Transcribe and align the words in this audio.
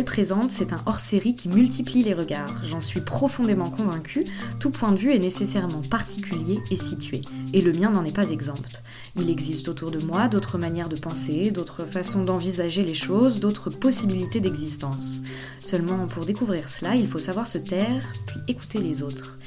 Présente, 0.00 0.50
c'est 0.50 0.72
un 0.72 0.82
hors-série 0.86 1.36
qui 1.36 1.50
multiplie 1.50 2.02
les 2.02 2.14
regards. 2.14 2.64
J'en 2.64 2.80
suis 2.80 3.02
profondément 3.02 3.68
convaincue, 3.68 4.24
tout 4.58 4.70
point 4.70 4.90
de 4.90 4.96
vue 4.96 5.12
est 5.12 5.18
nécessairement 5.18 5.82
particulier 5.82 6.60
et 6.70 6.76
situé. 6.76 7.20
Et 7.52 7.60
le 7.60 7.72
mien 7.72 7.90
n'en 7.90 8.02
est 8.02 8.14
pas 8.14 8.30
exempt. 8.30 8.82
Il 9.16 9.28
existe 9.28 9.68
autour 9.68 9.90
de 9.90 9.98
moi 9.98 10.28
d'autres 10.28 10.56
manières 10.56 10.88
de 10.88 10.96
penser, 10.96 11.50
d'autres 11.50 11.84
façons 11.84 12.24
d'envisager 12.24 12.82
les 12.84 12.94
choses, 12.94 13.38
d'autres 13.38 13.68
possibilités 13.68 14.40
d'existence. 14.40 15.20
Seulement, 15.62 16.06
pour 16.06 16.24
découvrir 16.24 16.70
cela, 16.70 16.96
il 16.96 17.06
faut 17.06 17.18
savoir 17.18 17.46
se 17.46 17.58
taire, 17.58 18.10
puis 18.26 18.40
écouter 18.48 18.78
les 18.78 19.02
autres. 19.02 19.38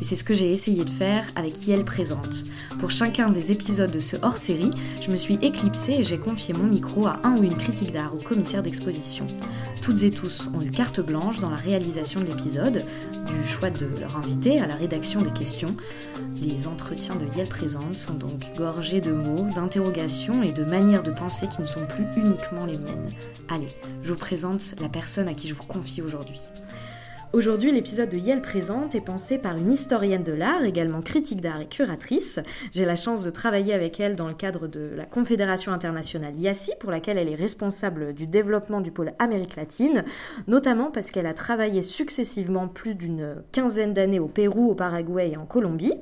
Et 0.00 0.04
c'est 0.04 0.16
ce 0.16 0.24
que 0.24 0.34
j'ai 0.34 0.50
essayé 0.50 0.84
de 0.84 0.90
faire 0.90 1.26
avec 1.36 1.66
Yel 1.66 1.84
Présente. 1.84 2.44
Pour 2.80 2.90
chacun 2.90 3.30
des 3.30 3.52
épisodes 3.52 3.90
de 3.90 4.00
ce 4.00 4.16
hors-série, 4.22 4.70
je 5.00 5.10
me 5.10 5.16
suis 5.16 5.38
éclipsée 5.40 5.94
et 5.98 6.04
j'ai 6.04 6.18
confié 6.18 6.52
mon 6.52 6.64
micro 6.64 7.06
à 7.06 7.20
un 7.24 7.36
ou 7.36 7.44
une 7.44 7.56
critique 7.56 7.92
d'art 7.92 8.14
ou 8.14 8.18
commissaire 8.18 8.62
d'exposition. 8.62 9.26
Toutes 9.82 10.02
et 10.02 10.10
tous 10.10 10.50
ont 10.54 10.62
eu 10.62 10.70
carte 10.70 11.00
blanche 11.00 11.40
dans 11.40 11.50
la 11.50 11.56
réalisation 11.56 12.20
de 12.20 12.26
l'épisode, 12.26 12.84
du 13.26 13.48
choix 13.48 13.70
de 13.70 13.86
leur 14.00 14.16
invité 14.16 14.58
à 14.58 14.66
la 14.66 14.76
rédaction 14.76 15.20
des 15.22 15.32
questions. 15.32 15.76
Les 16.40 16.66
entretiens 16.66 17.16
de 17.16 17.26
Yel 17.36 17.48
Présente 17.48 17.94
sont 17.94 18.14
donc 18.14 18.40
gorgés 18.56 19.00
de 19.00 19.12
mots, 19.12 19.46
d'interrogations 19.54 20.42
et 20.42 20.52
de 20.52 20.64
manières 20.64 21.02
de 21.02 21.10
penser 21.10 21.48
qui 21.48 21.60
ne 21.60 21.66
sont 21.66 21.86
plus 21.86 22.06
uniquement 22.16 22.66
les 22.66 22.78
miennes. 22.78 23.12
Allez, 23.48 23.68
je 24.02 24.10
vous 24.10 24.18
présente 24.18 24.74
la 24.80 24.88
personne 24.88 25.28
à 25.28 25.34
qui 25.34 25.48
je 25.48 25.54
vous 25.54 25.64
confie 25.64 26.02
aujourd'hui. 26.02 26.40
Aujourd'hui, 27.34 27.72
l'épisode 27.72 28.10
de 28.10 28.16
Yel 28.16 28.40
Présente 28.40 28.94
est 28.94 29.00
pensé 29.00 29.38
par 29.38 29.56
une 29.56 29.72
historienne 29.72 30.22
de 30.22 30.30
l'art, 30.30 30.62
également 30.62 31.02
critique 31.02 31.40
d'art 31.40 31.60
et 31.60 31.66
curatrice. 31.66 32.38
J'ai 32.70 32.84
la 32.84 32.94
chance 32.94 33.24
de 33.24 33.30
travailler 33.30 33.74
avec 33.74 33.98
elle 33.98 34.14
dans 34.14 34.28
le 34.28 34.34
cadre 34.34 34.68
de 34.68 34.92
la 34.94 35.04
Confédération 35.04 35.72
internationale 35.72 36.38
IASI, 36.38 36.74
pour 36.78 36.92
laquelle 36.92 37.18
elle 37.18 37.28
est 37.28 37.34
responsable 37.34 38.14
du 38.14 38.28
développement 38.28 38.80
du 38.80 38.92
pôle 38.92 39.14
Amérique 39.18 39.56
latine, 39.56 40.04
notamment 40.46 40.92
parce 40.92 41.10
qu'elle 41.10 41.26
a 41.26 41.34
travaillé 41.34 41.82
successivement 41.82 42.68
plus 42.68 42.94
d'une 42.94 43.42
quinzaine 43.50 43.94
d'années 43.94 44.20
au 44.20 44.28
Pérou, 44.28 44.70
au 44.70 44.76
Paraguay 44.76 45.30
et 45.32 45.36
en 45.36 45.44
Colombie. 45.44 45.94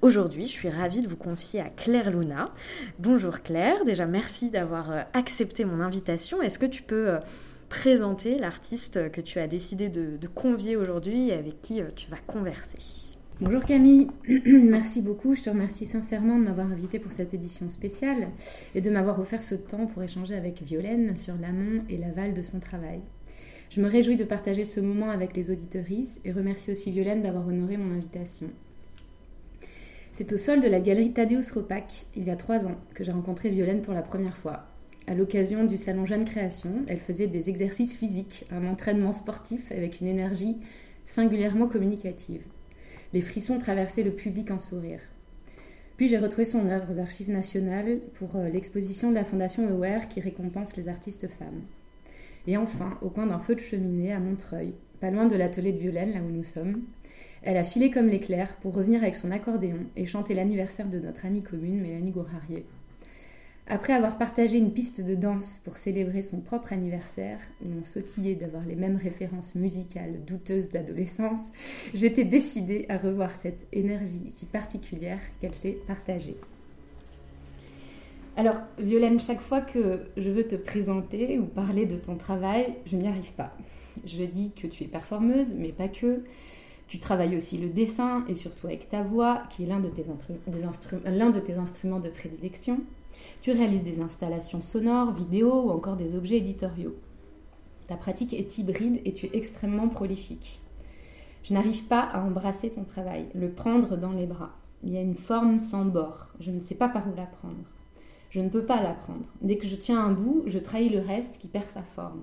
Aujourd'hui, 0.00 0.46
je 0.46 0.52
suis 0.52 0.70
ravie 0.70 1.02
de 1.02 1.08
vous 1.08 1.16
confier 1.16 1.60
à 1.60 1.68
Claire 1.68 2.10
Luna. 2.10 2.54
Bonjour 2.98 3.42
Claire, 3.42 3.84
déjà 3.84 4.06
merci 4.06 4.48
d'avoir 4.48 4.90
euh, 4.90 5.02
accepté 5.12 5.66
mon 5.66 5.82
invitation. 5.82 6.40
Est-ce 6.40 6.58
que 6.58 6.64
tu 6.64 6.82
peux 6.82 7.10
euh, 7.10 7.18
présenter 7.70 8.36
l'artiste 8.38 9.10
que 9.12 9.20
tu 9.20 9.38
as 9.38 9.46
décidé 9.46 9.88
de, 9.88 10.18
convier 10.26 10.76
aujourd'hui 10.76 11.28
et 11.28 11.32
avec 11.32 11.62
qui 11.62 11.80
euh, 11.80 11.86
tu 11.94 12.10
vas 12.10 12.18
converser. 12.26 12.78
Bonjour 13.40 13.64
Camille, 13.64 14.08
merci 14.44 15.00
beaucoup. 15.00 15.34
Je 15.34 15.44
te 15.44 15.50
remercie 15.50 15.86
sincèrement 15.86 16.38
de 16.38 16.44
m'avoir 16.44 16.66
invité 16.66 16.98
pour 16.98 17.12
cette 17.12 17.32
édition 17.32 17.70
spéciale 17.70 18.28
et 18.74 18.80
de 18.80 18.90
m'avoir 18.90 19.18
offert 19.20 19.42
ce 19.44 19.54
temps 19.54 19.86
pour 19.86 20.02
échanger 20.02 20.34
avec 20.34 20.60
Violaine 20.62 21.14
sur 21.16 21.34
l'amont 21.36 21.84
et 21.88 21.96
l'aval 21.96 22.34
de 22.34 22.42
son 22.42 22.58
travail. 22.58 23.00
Je 23.70 23.80
me 23.80 23.88
réjouis 23.88 24.16
de 24.16 24.24
partager 24.24 24.66
ce 24.66 24.80
moment 24.80 25.10
avec 25.10 25.34
les 25.36 25.52
auditorices 25.52 26.20
et 26.24 26.32
remercie 26.32 26.72
aussi 26.72 26.90
Violaine 26.90 27.22
d'avoir 27.22 27.46
honoré 27.46 27.76
mon 27.76 27.94
invitation. 27.94 28.48
C'est 30.12 30.32
au 30.32 30.38
sol 30.38 30.60
de 30.60 30.68
la 30.68 30.80
galerie 30.80 31.12
Tadeusz 31.12 31.52
Ropak, 31.54 32.06
il 32.16 32.24
y 32.24 32.30
a 32.30 32.36
trois 32.36 32.66
ans, 32.66 32.76
que 32.94 33.04
j'ai 33.04 33.12
rencontré 33.12 33.48
Violaine 33.48 33.80
pour 33.80 33.94
la 33.94 34.02
première 34.02 34.36
fois. 34.36 34.69
À 35.10 35.14
l'occasion 35.14 35.64
du 35.64 35.76
salon 35.76 36.06
Jeune 36.06 36.24
Création, 36.24 36.70
elle 36.86 37.00
faisait 37.00 37.26
des 37.26 37.48
exercices 37.48 37.96
physiques, 37.96 38.44
un 38.52 38.64
entraînement 38.64 39.12
sportif 39.12 39.72
avec 39.72 40.00
une 40.00 40.06
énergie 40.06 40.58
singulièrement 41.04 41.66
communicative. 41.66 42.42
Les 43.12 43.20
frissons 43.20 43.58
traversaient 43.58 44.04
le 44.04 44.12
public 44.12 44.52
en 44.52 44.60
sourire. 44.60 45.00
Puis 45.96 46.06
j'ai 46.06 46.18
retrouvé 46.18 46.44
son 46.44 46.68
œuvre 46.68 46.94
aux 46.94 47.00
Archives 47.00 47.28
nationales 47.28 47.98
pour 48.14 48.36
euh, 48.36 48.50
l'exposition 48.50 49.10
de 49.10 49.16
la 49.16 49.24
Fondation 49.24 49.66
Aware 49.66 50.06
qui 50.08 50.20
récompense 50.20 50.76
les 50.76 50.88
artistes 50.88 51.26
femmes. 51.26 51.62
Et 52.46 52.56
enfin, 52.56 52.96
au 53.02 53.10
coin 53.10 53.26
d'un 53.26 53.40
feu 53.40 53.56
de 53.56 53.60
cheminée 53.60 54.12
à 54.12 54.20
Montreuil, 54.20 54.74
pas 55.00 55.10
loin 55.10 55.26
de 55.26 55.34
l'atelier 55.34 55.72
de 55.72 55.78
Violaine, 55.78 56.12
là 56.12 56.20
où 56.20 56.30
nous 56.30 56.44
sommes, 56.44 56.84
elle 57.42 57.56
a 57.56 57.64
filé 57.64 57.90
comme 57.90 58.06
l'éclair 58.06 58.54
pour 58.62 58.74
revenir 58.74 59.02
avec 59.02 59.16
son 59.16 59.32
accordéon 59.32 59.86
et 59.96 60.06
chanter 60.06 60.34
l'anniversaire 60.34 60.86
de 60.86 61.00
notre 61.00 61.26
amie 61.26 61.42
commune, 61.42 61.80
Mélanie 61.80 62.12
Gourarier. 62.12 62.64
Après 63.72 63.92
avoir 63.92 64.18
partagé 64.18 64.58
une 64.58 64.72
piste 64.72 65.00
de 65.00 65.14
danse 65.14 65.60
pour 65.64 65.76
célébrer 65.76 66.24
son 66.24 66.40
propre 66.40 66.72
anniversaire, 66.72 67.38
où 67.64 67.68
on 67.80 67.84
sautillait 67.84 68.34
d'avoir 68.34 68.64
les 68.64 68.74
mêmes 68.74 68.96
références 68.96 69.54
musicales 69.54 70.24
douteuses 70.26 70.70
d'adolescence, 70.70 71.38
j'étais 71.94 72.24
décidée 72.24 72.86
à 72.88 72.98
revoir 72.98 73.32
cette 73.36 73.68
énergie 73.72 74.28
si 74.30 74.44
particulière 74.46 75.20
qu'elle 75.40 75.54
s'est 75.54 75.78
partagée. 75.86 76.36
Alors, 78.36 78.56
Violaine, 78.80 79.20
chaque 79.20 79.40
fois 79.40 79.60
que 79.60 80.00
je 80.16 80.30
veux 80.30 80.48
te 80.48 80.56
présenter 80.56 81.38
ou 81.38 81.44
parler 81.44 81.86
de 81.86 81.94
ton 81.94 82.16
travail, 82.16 82.74
je 82.86 82.96
n'y 82.96 83.06
arrive 83.06 83.32
pas. 83.34 83.56
Je 84.04 84.24
dis 84.24 84.50
que 84.50 84.66
tu 84.66 84.82
es 84.82 84.88
performeuse, 84.88 85.54
mais 85.54 85.70
pas 85.70 85.88
que. 85.88 86.24
Tu 86.88 86.98
travailles 86.98 87.36
aussi 87.36 87.56
le 87.56 87.68
dessin 87.68 88.24
et 88.28 88.34
surtout 88.34 88.66
avec 88.66 88.88
ta 88.88 89.04
voix, 89.04 89.44
qui 89.48 89.62
est 89.62 89.66
l'un 89.66 89.78
de 89.78 89.90
tes 89.90 90.06
instruments 91.54 92.00
de 92.00 92.08
prédilection. 92.08 92.80
Tu 93.40 93.52
réalises 93.52 93.82
des 93.82 94.00
installations 94.00 94.60
sonores, 94.60 95.12
vidéo 95.12 95.62
ou 95.62 95.70
encore 95.70 95.96
des 95.96 96.14
objets 96.14 96.36
éditoriaux. 96.36 96.94
Ta 97.88 97.96
pratique 97.96 98.34
est 98.34 98.58
hybride 98.58 99.00
et 99.06 99.14
tu 99.14 99.26
es 99.26 99.30
extrêmement 99.32 99.88
prolifique. 99.88 100.60
Je 101.42 101.54
n'arrive 101.54 101.86
pas 101.86 102.02
à 102.02 102.20
embrasser 102.20 102.70
ton 102.70 102.84
travail, 102.84 103.26
le 103.34 103.50
prendre 103.50 103.96
dans 103.96 104.12
les 104.12 104.26
bras. 104.26 104.52
Il 104.82 104.90
y 104.90 104.98
a 104.98 105.00
une 105.00 105.16
forme 105.16 105.58
sans 105.58 105.86
bord. 105.86 106.28
Je 106.38 106.50
ne 106.50 106.60
sais 106.60 106.74
pas 106.74 106.90
par 106.90 107.08
où 107.08 107.16
la 107.16 107.24
prendre. 107.24 107.54
Je 108.28 108.40
ne 108.40 108.50
peux 108.50 108.64
pas 108.64 108.82
la 108.82 108.92
prendre. 108.92 109.26
Dès 109.40 109.56
que 109.56 109.66
je 109.66 109.74
tiens 109.74 110.04
un 110.04 110.12
bout, 110.12 110.44
je 110.46 110.58
trahis 110.58 110.90
le 110.90 111.00
reste 111.00 111.38
qui 111.38 111.48
perd 111.48 111.70
sa 111.70 111.82
forme. 111.82 112.22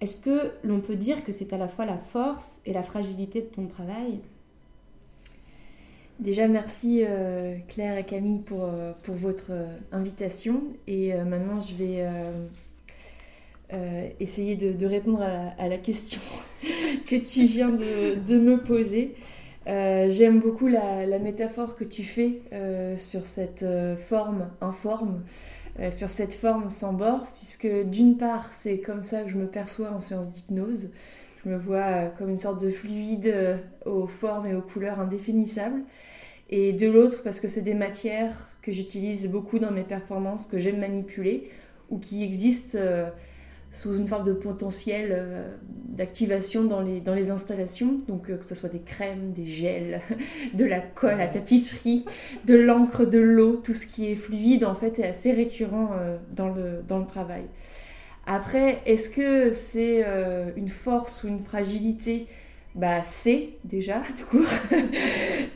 Est-ce 0.00 0.20
que 0.20 0.52
l'on 0.64 0.80
peut 0.80 0.96
dire 0.96 1.22
que 1.22 1.32
c'est 1.32 1.52
à 1.52 1.58
la 1.58 1.68
fois 1.68 1.84
la 1.84 1.98
force 1.98 2.62
et 2.64 2.72
la 2.72 2.82
fragilité 2.82 3.42
de 3.42 3.46
ton 3.46 3.66
travail? 3.66 4.20
Déjà, 6.18 6.48
merci 6.48 7.04
euh, 7.06 7.54
Claire 7.68 7.96
et 7.96 8.02
Camille 8.02 8.40
pour, 8.40 8.64
euh, 8.64 8.92
pour 9.04 9.14
votre 9.14 9.50
euh, 9.52 9.66
invitation. 9.92 10.64
Et 10.88 11.14
maintenant, 11.14 11.60
je 11.60 11.74
vais 11.74 12.04
essayer 14.18 14.56
de, 14.56 14.86
répondre 14.86 15.22
à 15.22 15.68
la, 15.68 15.76
question 15.76 16.20
que 17.06 17.16
tu 17.16 17.44
viens 17.44 17.70
de, 17.70 18.38
me 18.38 18.56
poser. 18.56 19.14
J'aime 19.66 20.40
beaucoup 20.40 20.66
la, 20.66 21.06
la, 21.06 21.18
métaphore 21.18 21.76
que 21.76 21.84
tu 21.84 22.02
fais 22.02 22.40
sur 22.96 23.26
cette 23.26 23.66
forme 24.08 24.48
informe, 24.62 25.22
sur 25.90 26.08
cette 26.08 26.32
forme 26.32 26.70
sans 26.70 26.94
bord, 26.94 27.26
puisque 27.36 27.68
d'une 27.84 28.16
part, 28.16 28.50
c'est 28.56 28.78
comme 28.78 29.02
ça 29.02 29.22
que 29.22 29.28
je 29.28 29.36
me 29.36 29.46
perçois 29.46 29.90
en 29.90 30.00
séance 30.00 30.32
d'hypnose. 30.32 30.90
Je 31.48 31.54
me 31.54 31.58
vois 31.58 32.08
comme 32.18 32.28
une 32.28 32.36
sorte 32.36 32.62
de 32.62 32.68
fluide 32.68 33.34
aux 33.86 34.06
formes 34.06 34.46
et 34.46 34.54
aux 34.54 34.60
couleurs 34.60 35.00
indéfinissables. 35.00 35.80
Et 36.50 36.74
de 36.74 36.90
l'autre 36.90 37.22
parce 37.22 37.40
que 37.40 37.48
c'est 37.48 37.62
des 37.62 37.72
matières 37.72 38.48
que 38.60 38.70
j'utilise 38.70 39.28
beaucoup 39.30 39.58
dans 39.58 39.70
mes 39.70 39.82
performances, 39.82 40.46
que 40.46 40.58
j'aime 40.58 40.78
manipuler 40.78 41.50
ou 41.88 41.98
qui 41.98 42.22
existent 42.22 42.76
euh, 42.78 43.08
sous 43.72 43.96
une 43.96 44.06
forme 44.06 44.24
de 44.24 44.34
potentiel 44.34 45.08
euh, 45.10 45.54
d'activation 45.88 46.64
dans 46.64 46.82
les, 46.82 47.00
dans 47.00 47.14
les 47.14 47.30
installations, 47.30 47.96
donc 48.08 48.28
euh, 48.28 48.36
que 48.36 48.44
ce 48.44 48.54
soit 48.54 48.68
des 48.68 48.80
crèmes, 48.80 49.32
des 49.32 49.46
gels, 49.46 50.02
de 50.54 50.66
la 50.66 50.80
colle 50.80 51.20
à 51.22 51.28
tapisserie, 51.28 52.04
de 52.44 52.56
l'encre, 52.56 53.06
de 53.06 53.18
l'eau, 53.18 53.56
tout 53.56 53.72
ce 53.72 53.86
qui 53.86 54.10
est 54.10 54.16
fluide 54.16 54.66
en 54.66 54.74
fait 54.74 54.98
est 54.98 55.08
assez 55.08 55.32
récurrent 55.32 55.92
dans, 56.36 56.50
le, 56.50 56.82
dans 56.86 56.98
le 56.98 57.06
travail. 57.06 57.44
Après, 58.30 58.82
est-ce 58.84 59.08
que 59.08 59.52
c'est 59.52 60.04
une 60.56 60.68
force 60.68 61.24
ou 61.24 61.28
une 61.28 61.40
fragilité? 61.40 62.28
Bah, 62.78 63.02
c'est 63.02 63.54
déjà, 63.64 64.02
tout 64.18 64.26
court. 64.26 64.46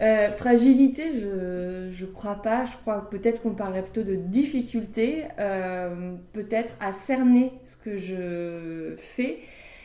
Euh, 0.00 0.32
fragilité, 0.32 1.12
je 1.20 2.04
ne 2.04 2.10
crois 2.10 2.42
pas. 2.42 2.64
Je 2.64 2.76
crois 2.78 3.08
peut-être 3.08 3.42
qu'on 3.42 3.54
parlerait 3.54 3.82
plutôt 3.82 4.02
de 4.02 4.16
difficulté, 4.16 5.26
euh, 5.38 6.14
peut-être 6.32 6.74
à 6.80 6.92
cerner 6.92 7.52
ce 7.64 7.76
que 7.76 7.98
je 7.98 8.94
fais, 8.96 9.38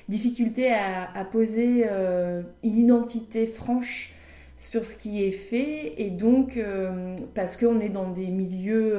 difficulté 0.09 0.73
à, 0.73 1.23
poser 1.25 1.85
euh, 1.87 2.41
une 2.63 2.77
identité 2.77 3.45
franche 3.45 4.15
sur 4.57 4.83
ce 4.83 4.95
qui 4.95 5.23
est 5.23 5.31
fait, 5.31 5.93
et 6.01 6.09
donc 6.09 6.59
parce 7.35 7.57
qu'on 7.57 7.79
est 7.79 7.89
dans 7.89 8.09
des 8.09 8.29
milieux 8.29 8.95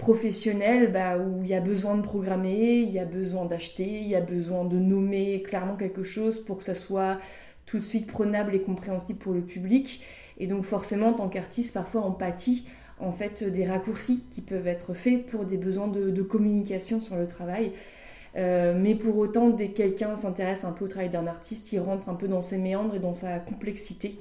professionnel 0.00 0.90
bah, 0.90 1.18
où 1.18 1.42
il 1.42 1.48
y 1.48 1.54
a 1.54 1.60
besoin 1.60 1.94
de 1.94 2.02
programmer, 2.02 2.78
il 2.78 2.90
y 2.90 2.98
a 2.98 3.04
besoin 3.04 3.44
d'acheter, 3.44 4.00
il 4.00 4.08
y 4.08 4.16
a 4.16 4.22
besoin 4.22 4.64
de 4.64 4.78
nommer 4.78 5.42
clairement 5.42 5.76
quelque 5.76 6.02
chose 6.02 6.42
pour 6.42 6.58
que 6.58 6.64
ça 6.64 6.74
soit 6.74 7.18
tout 7.66 7.78
de 7.78 7.84
suite 7.84 8.06
prenable 8.06 8.54
et 8.54 8.62
compréhensible 8.62 9.18
pour 9.18 9.34
le 9.34 9.42
public. 9.42 10.02
Et 10.38 10.46
donc 10.46 10.64
forcément, 10.64 11.08
en 11.08 11.12
tant 11.12 11.28
qu'artiste, 11.28 11.74
parfois 11.74 12.04
on 12.04 12.12
pâtit 12.12 12.66
en 12.98 13.12
fait 13.12 13.44
des 13.44 13.66
raccourcis 13.66 14.24
qui 14.30 14.40
peuvent 14.40 14.66
être 14.66 14.94
faits 14.94 15.26
pour 15.26 15.44
des 15.44 15.58
besoins 15.58 15.88
de, 15.88 16.22
communication 16.22 17.00
sur 17.02 17.16
le 17.16 17.26
travail. 17.26 17.72
Euh, 18.36 18.74
mais 18.76 18.94
pour 18.94 19.18
autant, 19.18 19.50
dès 19.50 19.68
que 19.68 19.76
quelqu'un 19.76 20.16
s'intéresse 20.16 20.64
un 20.64 20.72
peu 20.72 20.86
au 20.86 20.88
travail 20.88 21.10
d'un 21.10 21.26
artiste, 21.26 21.72
il 21.72 21.80
rentre 21.80 22.08
un 22.08 22.14
peu 22.14 22.26
dans 22.26 22.42
ses 22.42 22.58
méandres 22.58 22.94
et 22.94 23.00
dans 23.00 23.14
sa 23.14 23.38
complexité. 23.38 24.18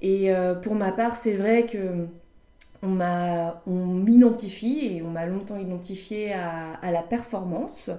Et 0.00 0.32
euh, 0.32 0.54
pour 0.54 0.74
ma 0.74 0.92
part, 0.92 1.16
c'est 1.16 1.34
vrai 1.34 1.66
que 1.66 2.06
on 2.82 4.02
m'identifie 4.04 4.96
et 4.96 5.02
on 5.02 5.10
m'a 5.10 5.26
longtemps 5.26 5.58
identifié 5.58 6.32
à, 6.32 6.90
la 6.90 7.02
performance. 7.02 7.90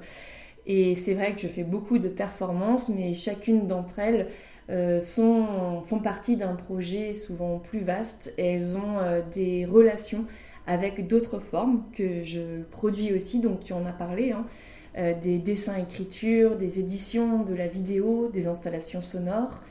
Et 0.65 0.95
c'est 0.95 1.13
vrai 1.13 1.33
que 1.33 1.41
je 1.41 1.47
fais 1.47 1.63
beaucoup 1.63 1.99
de 1.99 2.09
performances, 2.09 2.89
mais 2.89 3.13
chacune 3.13 3.67
d'entre 3.67 3.99
elles 3.99 4.27
euh, 4.69 4.99
sont, 4.99 5.81
font 5.83 5.99
partie 5.99 6.37
d'un 6.37 6.55
projet 6.55 7.11
souvent 7.11 7.59
plus 7.59 7.81
vaste 7.81 8.33
et 8.37 8.53
elles 8.53 8.77
ont 8.77 8.99
euh, 8.99 9.21
des 9.33 9.65
relations 9.65 10.25
avec 10.67 11.05
d'autres 11.07 11.39
formes 11.39 11.83
que 11.93 12.23
je 12.23 12.61
produis 12.71 13.13
aussi, 13.13 13.41
donc 13.41 13.65
tu 13.65 13.73
en 13.73 13.85
as 13.85 13.91
parlé, 13.91 14.31
hein. 14.31 14.45
euh, 14.97 15.13
des 15.21 15.37
dessins 15.37 15.75
écritures, 15.75 16.55
des 16.55 16.79
éditions, 16.79 17.43
de 17.43 17.53
la 17.53 17.67
vidéo, 17.67 18.29
des 18.29 18.47
installations 18.47 19.01
sonores. 19.01 19.61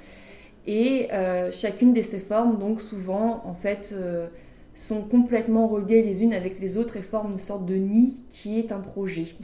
Et 0.67 1.09
chacune 1.51 1.93
de 1.93 2.03
ces 2.03 2.21
formes, 2.21 2.57
donc 2.57 2.81
souvent, 2.81 3.43
en 3.47 3.55
fait, 3.55 3.93
sont 4.75 5.03
complètement 5.03 5.69
reliées 5.69 6.03
les 6.03 6.23
unes 6.23 6.33
avec 6.33 6.61
les 6.61 6.77
autres 6.77 6.97
et 6.97 7.03
forment 7.03 7.33
une 7.33 7.39
sorte 7.39 7.67
de 7.67 7.75
nid 7.75 8.25
qui 8.31 8.59
est 8.59 8.73
un 8.73 8.81
projet. 8.81 9.27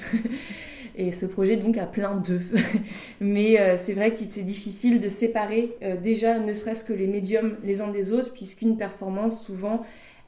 Et 0.99 1.13
ce 1.13 1.27
projet 1.27 1.57
donc 1.57 1.79
a 1.79 1.87
plein 1.87 2.17
d'œufs. 2.17 2.43
Mais 3.21 3.61
euh, 3.61 3.77
c'est 3.79 3.93
vrai 3.93 4.11
que 4.11 4.17
c'est 4.17 4.43
difficile 4.43 4.99
de 4.99 5.09
séparer 5.09 5.77
euh, 5.83 5.97
déjà 5.97 6.41
ne 6.41 6.53
serait-ce 6.53 6.83
que 6.85 6.93
les 6.93 7.07
médiums 7.07 7.57
les 7.63 7.81
uns 7.81 7.89
des 7.89 8.13
autres, 8.13 8.33
puisqu'une 8.33 8.77
performance 8.77 9.45
souvent 9.45 9.83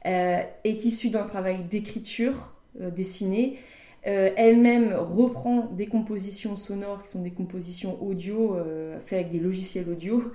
euh, 0.05 0.41
est 0.63 0.85
issue 0.85 1.09
d'un 1.09 1.25
travail 1.25 1.63
d'écriture 1.63 2.53
dessinée. 2.79 3.57
Elle-même 4.03 4.95
reprend 4.95 5.69
des 5.73 5.85
compositions 5.85 6.55
sonores 6.55 7.03
qui 7.03 7.09
sont 7.09 7.21
des 7.21 7.31
compositions 7.31 8.01
audio 8.01 8.55
faites 9.05 9.19
avec 9.19 9.31
des 9.31 9.39
logiciels 9.39 9.89
audio. 9.89 10.31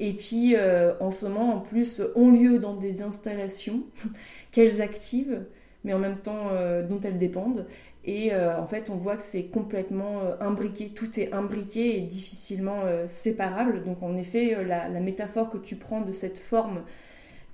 Et 0.00 0.14
puis 0.14 0.56
en 1.00 1.10
ce 1.10 1.26
moment, 1.26 1.54
en 1.54 1.60
plus, 1.60 2.02
ont 2.16 2.30
lieu 2.30 2.58
dans 2.58 2.74
des 2.74 3.02
installations 3.02 3.82
qu'elles 4.52 4.82
activent 4.82 5.44
mais 5.82 5.94
en 5.94 5.98
même 5.98 6.18
temps 6.18 6.50
dont 6.90 7.00
elles 7.00 7.16
dépendent. 7.16 7.64
Et 8.04 8.32
euh, 8.32 8.58
en 8.58 8.66
fait, 8.66 8.88
on 8.88 8.96
voit 8.96 9.16
que 9.16 9.22
c'est 9.22 9.44
complètement 9.44 10.22
euh, 10.22 10.34
imbriqué, 10.40 10.88
tout 10.88 11.20
est 11.20 11.32
imbriqué 11.34 11.98
et 11.98 12.00
difficilement 12.00 12.82
euh, 12.84 13.06
séparable. 13.06 13.84
Donc 13.84 14.02
en 14.02 14.16
effet, 14.16 14.64
la, 14.64 14.88
métaphore 15.00 15.50
que 15.50 15.58
tu 15.58 15.76
prends 15.76 16.00
de 16.00 16.12
cette 16.12 16.38
forme 16.38 16.82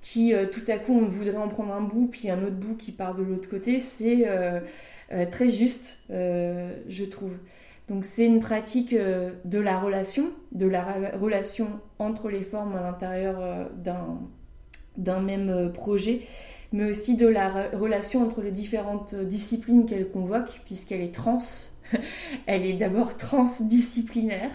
qui 0.01 0.33
tout 0.51 0.63
à 0.67 0.77
coup 0.77 0.93
on 0.93 1.07
voudrait 1.07 1.37
en 1.37 1.49
prendre 1.49 1.73
un 1.73 1.81
bout, 1.81 2.07
puis 2.07 2.29
un 2.29 2.41
autre 2.43 2.55
bout 2.55 2.75
qui 2.75 2.91
part 2.91 3.15
de 3.15 3.23
l'autre 3.23 3.49
côté, 3.49 3.79
c'est 3.79 4.25
très 5.31 5.49
juste, 5.49 5.99
je 6.09 7.03
trouve. 7.03 7.33
Donc 7.87 8.03
c'est 8.03 8.25
une 8.25 8.41
pratique 8.41 8.93
de 8.93 9.59
la 9.59 9.79
relation, 9.79 10.31
de 10.51 10.67
la 10.67 10.83
relation 11.13 11.67
entre 11.99 12.29
les 12.29 12.41
formes 12.41 12.75
à 12.75 12.81
l'intérieur 12.81 13.69
d'un 14.97 15.19
même 15.21 15.71
projet 15.71 16.23
mais 16.71 16.89
aussi 16.89 17.15
de 17.15 17.27
la 17.27 17.69
relation 17.73 18.23
entre 18.23 18.41
les 18.41 18.51
différentes 18.51 19.15
disciplines 19.15 19.85
qu'elle 19.85 20.09
convoque, 20.09 20.61
puisqu'elle 20.65 21.01
est 21.01 21.13
trans. 21.13 21.39
elle 22.47 22.65
est 22.65 22.73
d'abord 22.73 23.15
transdisciplinaire, 23.15 24.51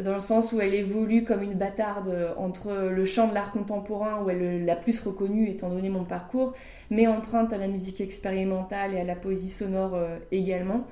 dans 0.00 0.14
le 0.14 0.20
sens 0.20 0.52
où 0.52 0.60
elle 0.60 0.74
évolue 0.74 1.24
comme 1.24 1.42
une 1.42 1.54
bâtarde 1.54 2.34
entre 2.36 2.88
le 2.92 3.04
chant 3.04 3.26
de 3.26 3.34
l'art 3.34 3.50
contemporain, 3.50 4.22
où 4.22 4.30
elle 4.30 4.64
la 4.64 4.76
plus 4.76 5.00
reconnue 5.00 5.50
étant 5.50 5.70
donné 5.70 5.88
mon 5.88 6.04
parcours, 6.04 6.54
mais 6.90 7.08
emprunte 7.08 7.52
à 7.52 7.58
la 7.58 7.66
musique 7.66 8.00
expérimentale 8.00 8.94
et 8.94 9.00
à 9.00 9.04
la 9.04 9.16
poésie 9.16 9.48
sonore 9.48 9.94
euh, 9.94 10.18
également. 10.30 10.84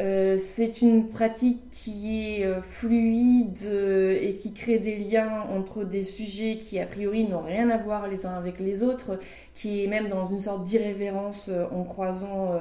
Euh, 0.00 0.38
c'est 0.38 0.80
une 0.80 1.10
pratique 1.10 1.60
qui 1.70 2.24
est 2.24 2.46
euh, 2.46 2.62
fluide 2.62 3.58
euh, 3.66 4.18
et 4.18 4.34
qui 4.34 4.54
crée 4.54 4.78
des 4.78 4.96
liens 4.96 5.42
entre 5.54 5.84
des 5.84 6.02
sujets 6.02 6.56
qui 6.56 6.78
a 6.78 6.86
priori 6.86 7.28
n'ont 7.28 7.42
rien 7.42 7.68
à 7.68 7.76
voir 7.76 8.08
les 8.08 8.24
uns 8.24 8.32
avec 8.34 8.58
les 8.58 8.82
autres, 8.82 9.20
qui 9.54 9.84
est 9.84 9.88
même 9.88 10.08
dans 10.08 10.24
une 10.24 10.38
sorte 10.38 10.64
d'irrévérence 10.64 11.50
en 11.70 11.84
croisant 11.84 12.58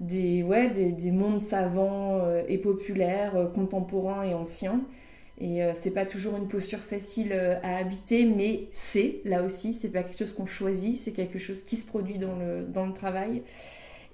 des, 0.00 0.42
ouais, 0.44 0.70
des, 0.70 1.10
mondes 1.10 1.40
savants 1.40 2.22
et 2.48 2.58
populaires, 2.58 3.50
contemporains 3.54 4.22
et 4.22 4.34
anciens. 4.34 4.80
Et 5.40 5.60
c'est 5.74 5.90
pas 5.90 6.06
toujours 6.06 6.36
une 6.36 6.48
posture 6.48 6.78
facile 6.78 7.32
à 7.62 7.76
habiter, 7.78 8.24
mais 8.24 8.68
c'est, 8.70 9.16
là 9.24 9.42
aussi, 9.42 9.72
c'est 9.72 9.88
pas 9.88 10.02
quelque 10.02 10.18
chose 10.18 10.32
qu'on 10.32 10.46
choisit, 10.46 10.96
c'est 10.96 11.12
quelque 11.12 11.38
chose 11.38 11.62
qui 11.62 11.76
se 11.76 11.86
produit 11.86 12.18
dans 12.18 12.36
le, 12.36 12.62
dans 12.62 12.86
le 12.86 12.92
travail. 12.92 13.42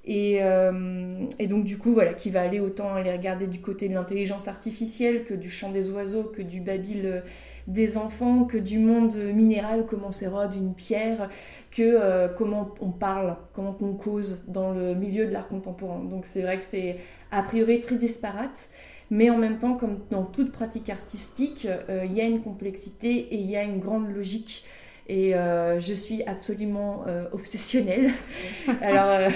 Euh, 0.08 1.26
et, 1.38 1.46
donc 1.46 1.64
du 1.64 1.78
coup, 1.78 1.92
voilà, 1.92 2.12
qui 2.12 2.30
va 2.30 2.42
aller 2.42 2.58
autant 2.58 2.94
aller 2.94 3.12
regarder 3.12 3.46
du 3.46 3.60
côté 3.60 3.88
de 3.88 3.94
l'intelligence 3.94 4.48
artificielle 4.48 5.24
que 5.24 5.34
du 5.34 5.48
chant 5.48 5.70
des 5.70 5.90
oiseaux, 5.90 6.24
que 6.24 6.42
du 6.42 6.60
babil 6.60 7.02
euh, 7.04 7.20
des 7.68 7.96
enfants, 7.96 8.44
que 8.44 8.58
du 8.58 8.80
monde 8.80 9.14
minéral, 9.14 9.86
comment 9.88 10.10
s'érode 10.10 10.54
une 10.54 10.74
pierre, 10.74 11.30
que 11.70 11.82
euh, 11.82 12.28
comment 12.28 12.74
on 12.80 12.90
parle, 12.90 13.36
comment 13.52 13.76
on 13.80 13.92
cause 13.92 14.44
dans 14.48 14.72
le 14.72 14.94
milieu 14.94 15.26
de 15.26 15.32
l'art 15.32 15.46
contemporain. 15.46 16.02
Donc 16.02 16.24
c'est 16.26 16.42
vrai 16.42 16.58
que 16.58 16.64
c'est 16.64 16.96
a 17.30 17.42
priori 17.42 17.78
très 17.78 17.96
disparate, 17.96 18.68
mais 19.10 19.30
en 19.30 19.38
même 19.38 19.58
temps, 19.58 19.74
comme 19.74 20.00
dans 20.10 20.24
toute 20.24 20.50
pratique 20.50 20.90
artistique, 20.90 21.68
il 21.88 22.12
y 22.12 22.20
a 22.20 22.24
une 22.24 22.40
complexité 22.40 23.10
et 23.10 23.36
il 23.36 23.48
y 23.48 23.56
a 23.56 23.62
une 23.62 23.78
grande 23.78 24.12
logique 24.12 24.64
et 25.08 25.34
euh, 25.34 25.80
je 25.80 25.92
suis 25.92 26.22
absolument 26.24 27.04
euh, 27.08 27.24
obsessionnelle. 27.32 28.10
Alors, 28.82 29.08
euh, 29.08 29.28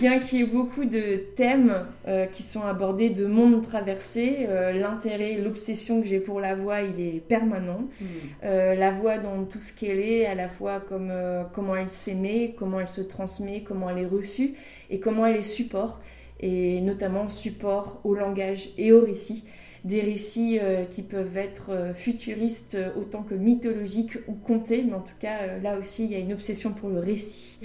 bien 0.00 0.18
qu'il 0.18 0.38
y 0.38 0.42
ait 0.42 0.46
beaucoup 0.46 0.84
de 0.84 1.16
thèmes 1.36 1.86
qui 2.32 2.42
sont 2.42 2.62
abordés, 2.62 3.10
de 3.10 3.26
mondes 3.26 3.62
traversés, 3.62 4.46
l'intérêt, 4.74 5.36
l'obsession 5.36 6.02
que 6.02 6.06
j'ai 6.06 6.20
pour 6.20 6.40
la 6.40 6.54
voix, 6.54 6.82
il 6.82 7.00
est 7.00 7.20
permanent. 7.20 7.88
Hmm. 8.00 8.42
la 8.42 8.90
voix 8.90 9.18
dans 9.18 9.44
tout 9.44 9.58
ce 9.58 9.72
qu'elle 9.72 10.00
est, 10.00 10.26
à 10.26 10.34
la 10.34 10.48
fois 10.48 10.80
comme, 10.80 11.12
comment 11.54 11.76
elle 11.76 11.88
s'émet, 11.88 12.54
comment 12.58 12.80
elle 12.80 12.88
se 12.88 13.00
transmet, 13.00 13.62
comment 13.62 13.88
elle 13.90 13.98
est 13.98 14.06
reçue 14.06 14.54
et 14.90 15.00
comment 15.00 15.26
elle 15.26 15.36
est 15.36 15.42
support, 15.42 16.00
et 16.40 16.80
notamment 16.82 17.28
support 17.28 18.00
au 18.04 18.14
langage 18.14 18.70
et 18.76 18.92
au 18.92 19.00
récit 19.00 19.44
des 19.84 20.00
récits 20.00 20.58
euh, 20.60 20.84
qui 20.84 21.02
peuvent 21.02 21.36
être 21.36 21.70
euh, 21.70 21.94
futuristes 21.94 22.74
euh, 22.74 22.90
autant 22.98 23.22
que 23.22 23.34
mythologiques 23.34 24.16
ou 24.26 24.32
contés, 24.32 24.82
mais 24.82 24.94
en 24.94 25.00
tout 25.00 25.14
cas 25.20 25.58
là 25.62 25.78
aussi 25.78 26.04
il 26.04 26.10
y 26.10 26.14
a 26.14 26.18
une 26.18 26.32
obsession 26.32 26.72
pour 26.72 26.88
le 26.88 26.98
récit. 26.98 27.58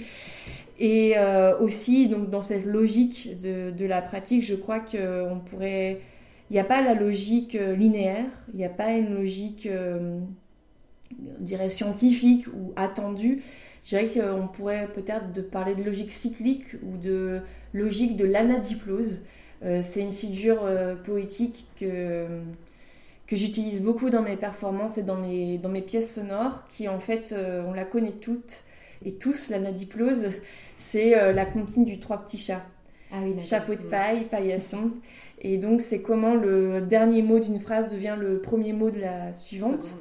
Et 0.78 1.14
aussi 1.60 2.08
donc 2.08 2.30
dans 2.30 2.40
cette 2.40 2.64
logique 2.64 3.38
de, 3.42 3.84
la 3.84 4.00
pratique, 4.00 4.42
je 4.42 4.54
crois 4.54 4.80
qu'on 4.80 5.38
pourrait, 5.44 6.00
il 6.48 6.54
n'y 6.54 6.58
a 6.58 6.64
pas 6.64 6.80
la 6.80 6.94
logique 6.94 7.52
linéaire, 7.52 8.24
il 8.54 8.56
n'y 8.56 8.64
a 8.64 8.70
pas 8.70 8.92
une 8.92 9.14
logique, 9.14 9.68
on 9.70 10.22
dirait 11.44 11.68
scientifique 11.68 12.46
ou 12.46 12.72
attendue. 12.76 13.42
Je 13.84 13.90
dirais 13.90 14.06
qu'on 14.06 14.48
pourrait 14.48 14.88
peut-être 14.94 15.50
parler 15.50 15.74
de 15.74 15.82
logique 15.82 16.12
cyclique 16.12 16.72
ou 16.82 16.96
de 16.96 17.42
logique 17.74 18.16
de 18.16 18.24
l'anadiplose. 18.24 19.24
Euh, 19.64 19.80
c'est 19.82 20.00
une 20.00 20.12
figure 20.12 20.64
euh, 20.64 20.94
poétique 20.94 21.66
que, 21.78 22.26
que 23.26 23.36
j'utilise 23.36 23.82
beaucoup 23.82 24.10
dans 24.10 24.22
mes 24.22 24.36
performances 24.36 24.98
et 24.98 25.02
dans 25.02 25.16
mes, 25.16 25.58
dans 25.58 25.68
mes 25.68 25.82
pièces 25.82 26.14
sonores, 26.14 26.66
qui 26.68 26.88
en 26.88 26.98
fait, 26.98 27.32
euh, 27.32 27.62
on 27.66 27.72
la 27.72 27.84
connaît 27.84 28.12
toutes 28.12 28.64
et 29.04 29.12
tous, 29.12 29.50
la 29.50 29.58
nadiplose, 29.58 30.28
c'est 30.76 31.32
la 31.32 31.46
comptine 31.46 31.86
du 31.86 31.98
trois 31.98 32.22
petits 32.22 32.36
chats. 32.36 32.64
Ah 33.12 33.16
Chapeau 33.40 33.74
de 33.74 33.82
paille, 33.82 34.24
paillasson. 34.24 34.90
Et 35.40 35.56
donc, 35.56 35.80
c'est 35.80 36.02
comment 36.02 36.34
le 36.34 36.82
dernier 36.82 37.22
mot 37.22 37.38
d'une 37.38 37.58
phrase 37.58 37.90
devient 37.90 38.16
le 38.18 38.42
premier 38.42 38.74
mot 38.74 38.90
de 38.90 39.00
la 39.00 39.32
suivante 39.32 39.96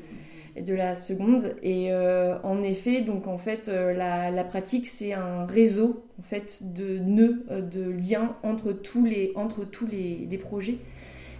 de 0.62 0.74
la 0.74 0.96
seconde. 0.96 1.56
Et 1.64 1.92
euh, 1.92 2.38
en 2.44 2.62
effet, 2.64 3.02
donc 3.02 3.28
en 3.28 3.38
fait, 3.38 3.68
euh, 3.68 3.94
la, 3.94 4.44
pratique, 4.44 4.88
c'est 4.88 5.14
un 5.14 5.46
réseau 5.46 6.06
en 6.20 6.24
fait 6.24 6.74
de 6.74 6.98
nœuds, 7.00 7.46
euh, 7.52 7.62
de 7.62 7.90
liens 7.90 8.36
entre 8.44 8.72
tous 8.72 9.06
les, 9.06 9.32
entre 9.36 9.66
tous 9.66 9.88
les, 9.88 10.38
projets. 10.38 10.78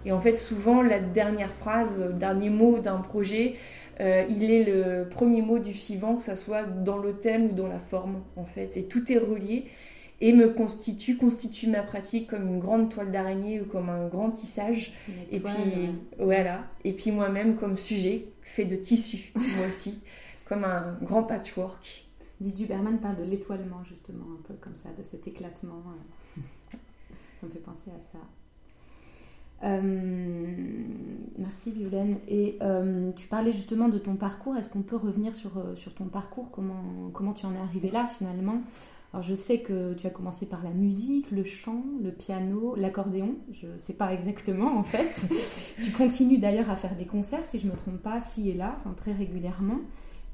Et 0.04 0.12
en 0.12 0.20
fait, 0.20 0.36
souvent, 0.36 0.82
la 0.82 1.00
dernière 1.00 1.52
phrase, 1.52 2.04
le 2.06 2.14
dernier 2.14 2.50
mot 2.50 2.78
d'un 2.78 2.98
projet, 2.98 3.56
il 4.00 4.50
est 4.50 4.64
le 4.64 5.06
premier 5.10 5.42
mot 5.42 5.58
du 5.58 5.74
suivant, 5.74 6.16
que 6.16 6.22
ça 6.22 6.34
soit 6.34 6.62
dans 6.62 6.96
le 6.96 7.12
thème 7.12 7.50
ou 7.50 7.52
dans 7.52 7.66
la 7.66 7.78
forme, 7.78 8.22
en 8.36 8.46
fait. 8.46 8.78
Et 8.78 8.84
tout 8.84 9.12
est 9.12 9.18
relié 9.18 9.66
et 10.20 10.32
me 10.32 10.48
constitue, 10.48 11.16
constitue 11.16 11.68
ma 11.68 11.82
pratique 11.82 12.28
comme 12.28 12.46
une 12.46 12.60
grande 12.60 12.90
toile 12.90 13.10
d'araignée 13.10 13.60
ou 13.60 13.64
comme 13.64 13.88
un 13.88 14.08
grand 14.08 14.30
tissage. 14.30 14.92
Et 15.30 15.40
puis, 15.40 15.90
voilà. 16.18 16.64
Et 16.84 16.92
puis 16.92 17.10
moi-même 17.10 17.56
comme 17.56 17.76
sujet, 17.76 18.26
fait 18.42 18.64
de 18.64 18.76
tissu, 18.76 19.32
moi 19.34 19.66
aussi, 19.68 20.00
comme 20.44 20.64
un 20.64 20.98
grand 21.02 21.22
patchwork. 21.22 22.04
Didier 22.40 22.66
Berman 22.66 22.98
parle 22.98 23.16
de 23.16 23.24
l'étoilement, 23.24 23.84
justement, 23.84 24.24
un 24.38 24.42
peu 24.46 24.54
comme 24.54 24.74
ça, 24.74 24.88
de 24.96 25.02
cet 25.02 25.26
éclatement. 25.26 25.82
ça 26.70 27.46
me 27.46 27.50
fait 27.50 27.58
penser 27.58 27.90
à 27.90 28.00
ça. 28.00 28.18
Euh, 29.62 29.80
merci 31.38 31.70
Violaine. 31.70 32.18
Et 32.28 32.56
euh, 32.62 33.12
tu 33.12 33.28
parlais 33.28 33.52
justement 33.52 33.88
de 33.88 33.98
ton 33.98 34.16
parcours. 34.16 34.56
Est-ce 34.56 34.68
qu'on 34.68 34.82
peut 34.82 34.96
revenir 34.96 35.34
sur, 35.34 35.58
euh, 35.58 35.76
sur 35.76 35.94
ton 35.94 36.06
parcours? 36.06 36.50
Comment, 36.50 37.10
comment 37.12 37.32
tu 37.32 37.46
en 37.46 37.54
es 37.54 37.58
arrivé 37.58 37.90
là 37.90 38.08
finalement? 38.08 38.62
Alors 39.12 39.24
je 39.24 39.34
sais 39.34 39.60
que 39.60 39.94
tu 39.94 40.06
as 40.06 40.10
commencé 40.10 40.46
par 40.46 40.62
la 40.62 40.70
musique, 40.70 41.30
le 41.32 41.42
chant, 41.42 41.82
le 42.02 42.12
piano, 42.12 42.76
l'accordéon, 42.76 43.34
je 43.52 43.66
ne 43.66 43.78
sais 43.78 43.92
pas 43.92 44.12
exactement 44.12 44.78
en 44.78 44.84
fait. 44.84 45.28
tu 45.82 45.90
continues 45.90 46.38
d'ailleurs 46.38 46.70
à 46.70 46.76
faire 46.76 46.94
des 46.94 47.06
concerts, 47.06 47.44
si 47.44 47.58
je 47.58 47.66
ne 47.66 47.72
me 47.72 47.76
trompe 47.76 48.00
pas, 48.00 48.20
ci 48.20 48.50
et 48.50 48.54
là, 48.54 48.76
enfin, 48.78 48.94
très 48.94 49.12
régulièrement. 49.12 49.80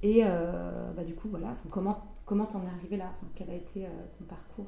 Et 0.02 0.22
euh, 0.24 0.92
bah, 0.94 1.04
du 1.04 1.14
coup, 1.14 1.28
voilà, 1.28 1.56
comment 1.70 2.04
comment 2.26 2.44
t'en 2.44 2.62
es 2.64 2.68
arrivé 2.68 2.98
là? 2.98 3.12
Quel 3.34 3.48
a 3.48 3.54
été 3.54 3.86
euh, 3.86 3.88
ton 4.18 4.24
parcours? 4.24 4.66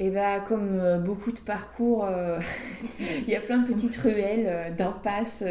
Et 0.00 0.10
bien, 0.10 0.38
comme 0.46 0.78
euh, 0.80 0.98
beaucoup 0.98 1.32
de 1.32 1.40
parcours, 1.40 2.04
euh, 2.04 2.38
il 3.00 3.28
y 3.28 3.34
a 3.34 3.40
plein 3.40 3.58
de 3.58 3.66
petites 3.66 3.96
ruelles, 3.96 4.46
euh, 4.46 4.70
d'impasses, 4.70 5.42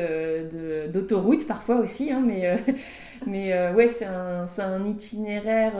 d'autoroutes 0.94 1.46
parfois 1.48 1.77
aussi, 1.77 2.12
hein, 2.12 2.24
mais, 2.25 2.58
mais 3.27 3.72
ouais, 3.72 3.89
c'est 3.89 4.06
un, 4.06 4.46
un, 4.58 4.86
itinéraire 4.86 5.74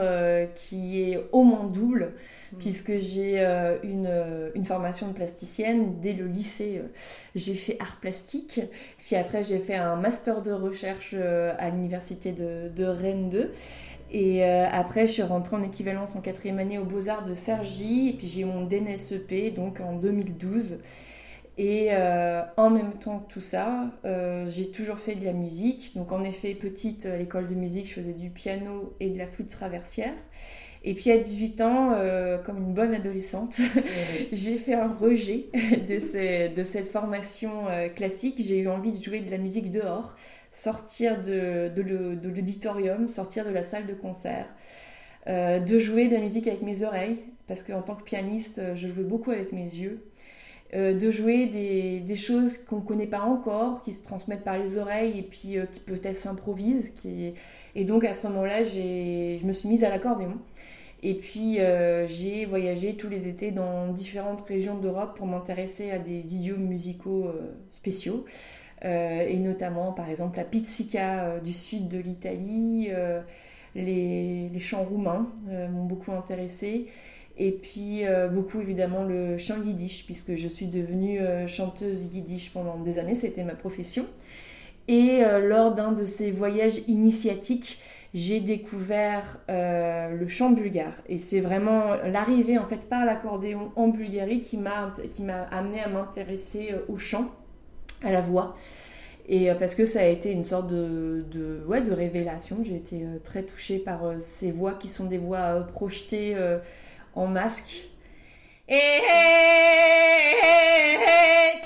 qui 0.54 1.00
est 1.00 1.28
au 1.32 1.44
moins 1.44 1.64
double, 1.64 2.12
mmh. 2.52 2.56
puisque 2.58 2.96
j'ai 2.98 3.40
une, 3.82 4.10
une, 4.54 4.64
formation 4.64 5.08
de 5.08 5.12
plasticienne 5.14 5.98
dès 6.00 6.12
le 6.12 6.26
lycée. 6.26 6.82
j'ai 7.34 7.54
fait 7.54 7.78
art 7.80 7.96
plastique, 8.00 8.60
puis 8.98 9.16
après 9.16 9.44
j'ai 9.44 9.60
fait 9.60 9.76
un 9.76 9.96
master 9.96 10.42
de 10.42 10.52
recherche 10.52 11.14
à 11.14 11.70
l'université 11.70 12.32
de, 12.32 12.68
de 12.68 12.84
Rennes 12.84 13.30
2. 13.30 13.50
Et 14.10 14.44
euh, 14.44 14.66
après, 14.70 15.06
je 15.06 15.12
suis 15.12 15.22
rentrée 15.22 15.56
en 15.56 15.62
équivalence 15.62 16.16
en 16.16 16.20
quatrième 16.20 16.58
année 16.58 16.78
aux 16.78 16.84
Beaux-Arts 16.84 17.24
de 17.24 17.34
Sergi, 17.34 18.08
et 18.08 18.12
puis 18.14 18.26
j'ai 18.26 18.40
eu 18.40 18.44
mon 18.46 18.64
DNSEP, 18.64 19.54
donc 19.54 19.80
en 19.80 19.94
2012. 19.94 20.78
Et 21.58 21.88
euh, 21.90 22.42
en 22.56 22.70
même 22.70 22.92
temps 22.94 23.18
que 23.18 23.32
tout 23.32 23.40
ça, 23.40 23.90
euh, 24.04 24.48
j'ai 24.48 24.70
toujours 24.70 24.98
fait 24.98 25.16
de 25.16 25.24
la 25.24 25.32
musique. 25.32 25.92
Donc 25.96 26.12
en 26.12 26.22
effet, 26.22 26.54
petite 26.54 27.04
à 27.06 27.16
l'école 27.16 27.48
de 27.48 27.54
musique, 27.54 27.88
je 27.88 27.94
faisais 27.94 28.12
du 28.12 28.30
piano 28.30 28.94
et 29.00 29.10
de 29.10 29.18
la 29.18 29.26
flûte 29.26 29.50
traversière. 29.50 30.14
Et 30.84 30.94
puis 30.94 31.10
à 31.10 31.18
18 31.18 31.60
ans, 31.60 31.98
comme 32.44 32.58
une 32.58 32.72
bonne 32.72 32.94
adolescente, 32.94 33.60
j'ai 34.32 34.56
fait 34.56 34.74
un 34.74 34.86
rejet 34.86 35.46
de 35.88 36.62
cette 36.62 36.86
formation 36.86 37.64
classique. 37.96 38.36
J'ai 38.38 38.60
eu 38.60 38.68
envie 38.68 38.92
de 38.92 39.02
jouer 39.02 39.20
de 39.20 39.30
la 39.30 39.38
musique 39.38 39.72
dehors 39.72 40.14
sortir 40.50 41.20
de, 41.20 41.68
de 41.68 42.28
l'auditorium, 42.28 43.08
sortir 43.08 43.44
de 43.44 43.50
la 43.50 43.62
salle 43.62 43.86
de 43.86 43.94
concert, 43.94 44.46
euh, 45.26 45.58
de 45.58 45.78
jouer 45.78 46.08
de 46.08 46.14
la 46.14 46.20
musique 46.20 46.46
avec 46.46 46.62
mes 46.62 46.84
oreilles, 46.84 47.18
parce 47.46 47.62
qu'en 47.62 47.82
tant 47.82 47.94
que 47.94 48.02
pianiste, 48.02 48.58
euh, 48.58 48.74
je 48.74 48.88
jouais 48.88 49.04
beaucoup 49.04 49.30
avec 49.30 49.52
mes 49.52 49.60
yeux, 49.60 50.02
euh, 50.74 50.94
de 50.94 51.10
jouer 51.10 51.46
des, 51.46 52.00
des 52.00 52.16
choses 52.16 52.58
qu'on 52.58 52.76
ne 52.76 52.80
connaît 52.82 53.06
pas 53.06 53.20
encore, 53.20 53.82
qui 53.82 53.92
se 53.92 54.02
transmettent 54.04 54.44
par 54.44 54.58
les 54.58 54.78
oreilles 54.78 55.18
et 55.18 55.22
puis 55.22 55.56
qui 55.70 55.80
peut-être 55.80 56.16
s'improvisent. 56.16 56.90
Qui... 56.90 57.34
Et 57.74 57.84
donc 57.84 58.04
à 58.04 58.12
ce 58.14 58.26
moment-là, 58.28 58.62
je 58.64 59.44
me 59.44 59.52
suis 59.52 59.68
mise 59.68 59.84
à 59.84 59.90
l'accordéon. 59.90 60.38
Et 61.02 61.14
puis 61.14 61.58
j'ai 62.06 62.44
voyagé 62.44 62.96
tous 62.96 63.08
les 63.08 63.28
étés 63.28 63.50
dans 63.50 63.88
différentes 63.92 64.42
régions 64.42 64.76
d'Europe 64.76 65.16
pour 65.16 65.26
m'intéresser 65.26 65.90
à 65.90 65.98
des 65.98 66.36
idiomes 66.36 66.66
musicaux 66.66 67.32
spéciaux. 67.70 68.26
Euh, 68.84 69.26
et 69.28 69.38
notamment 69.38 69.92
par 69.92 70.08
exemple 70.08 70.36
la 70.36 70.44
pizzica 70.44 71.24
euh, 71.24 71.40
du 71.40 71.52
sud 71.52 71.88
de 71.88 71.98
l'Italie, 71.98 72.88
euh, 72.90 73.20
les, 73.74 74.50
chants 74.60 74.84
roumains 74.84 75.28
m'ont 75.46 75.84
beaucoup 75.84 76.12
intéressée. 76.12 76.88
Et 77.40 77.52
puis 77.52 78.02
beaucoup 78.32 78.60
évidemment 78.60 79.04
le 79.04 79.38
chant 79.38 79.62
yiddish, 79.62 80.04
puisque 80.04 80.34
je 80.34 80.48
suis 80.48 80.66
devenue 80.66 81.20
chanteuse 81.46 82.12
yiddish 82.12 82.52
pendant 82.52 82.78
des 82.78 82.98
années, 82.98 83.14
c'était 83.14 83.44
ma 83.44 83.54
profession. 83.54 84.06
Et 84.88 85.20
lors 85.44 85.72
d'un 85.72 85.92
de 85.92 86.04
ces 86.04 86.32
voyages 86.32 86.80
initiatiques, 86.88 87.80
j'ai 88.12 88.40
découvert 88.40 89.38
le 89.48 90.26
chant 90.26 90.50
bulgare. 90.50 91.00
Et 91.08 91.18
c'est 91.18 91.38
vraiment 91.38 91.94
l'arrivée 92.04 92.58
en 92.58 92.66
fait 92.66 92.88
par 92.88 93.04
l'accordéon 93.04 93.70
en 93.76 93.86
Bulgarie 93.86 94.40
qui 94.40 94.56
m'a 94.56 94.90
amené 95.52 95.80
à 95.80 95.88
m'intéresser 95.88 96.74
au 96.88 96.98
chant 96.98 97.30
à 98.02 98.12
la 98.12 98.20
voix. 98.20 98.56
Et 99.28 99.50
euh, 99.50 99.54
parce 99.54 99.74
que 99.74 99.84
ça 99.84 100.00
a 100.00 100.06
été 100.06 100.32
une 100.32 100.44
sorte 100.44 100.68
de, 100.68 101.24
de, 101.30 101.62
ouais, 101.66 101.82
de 101.82 101.92
révélation. 101.92 102.58
J'ai 102.64 102.76
été 102.76 103.02
euh, 103.02 103.18
très 103.22 103.42
touchée 103.42 103.78
par 103.78 104.06
euh, 104.06 104.16
ces 104.20 104.50
voix 104.50 104.72
qui 104.72 104.88
sont 104.88 105.04
des 105.04 105.18
voix 105.18 105.66
projetées 105.72 106.34
en 107.14 107.26
masque. 107.26 107.88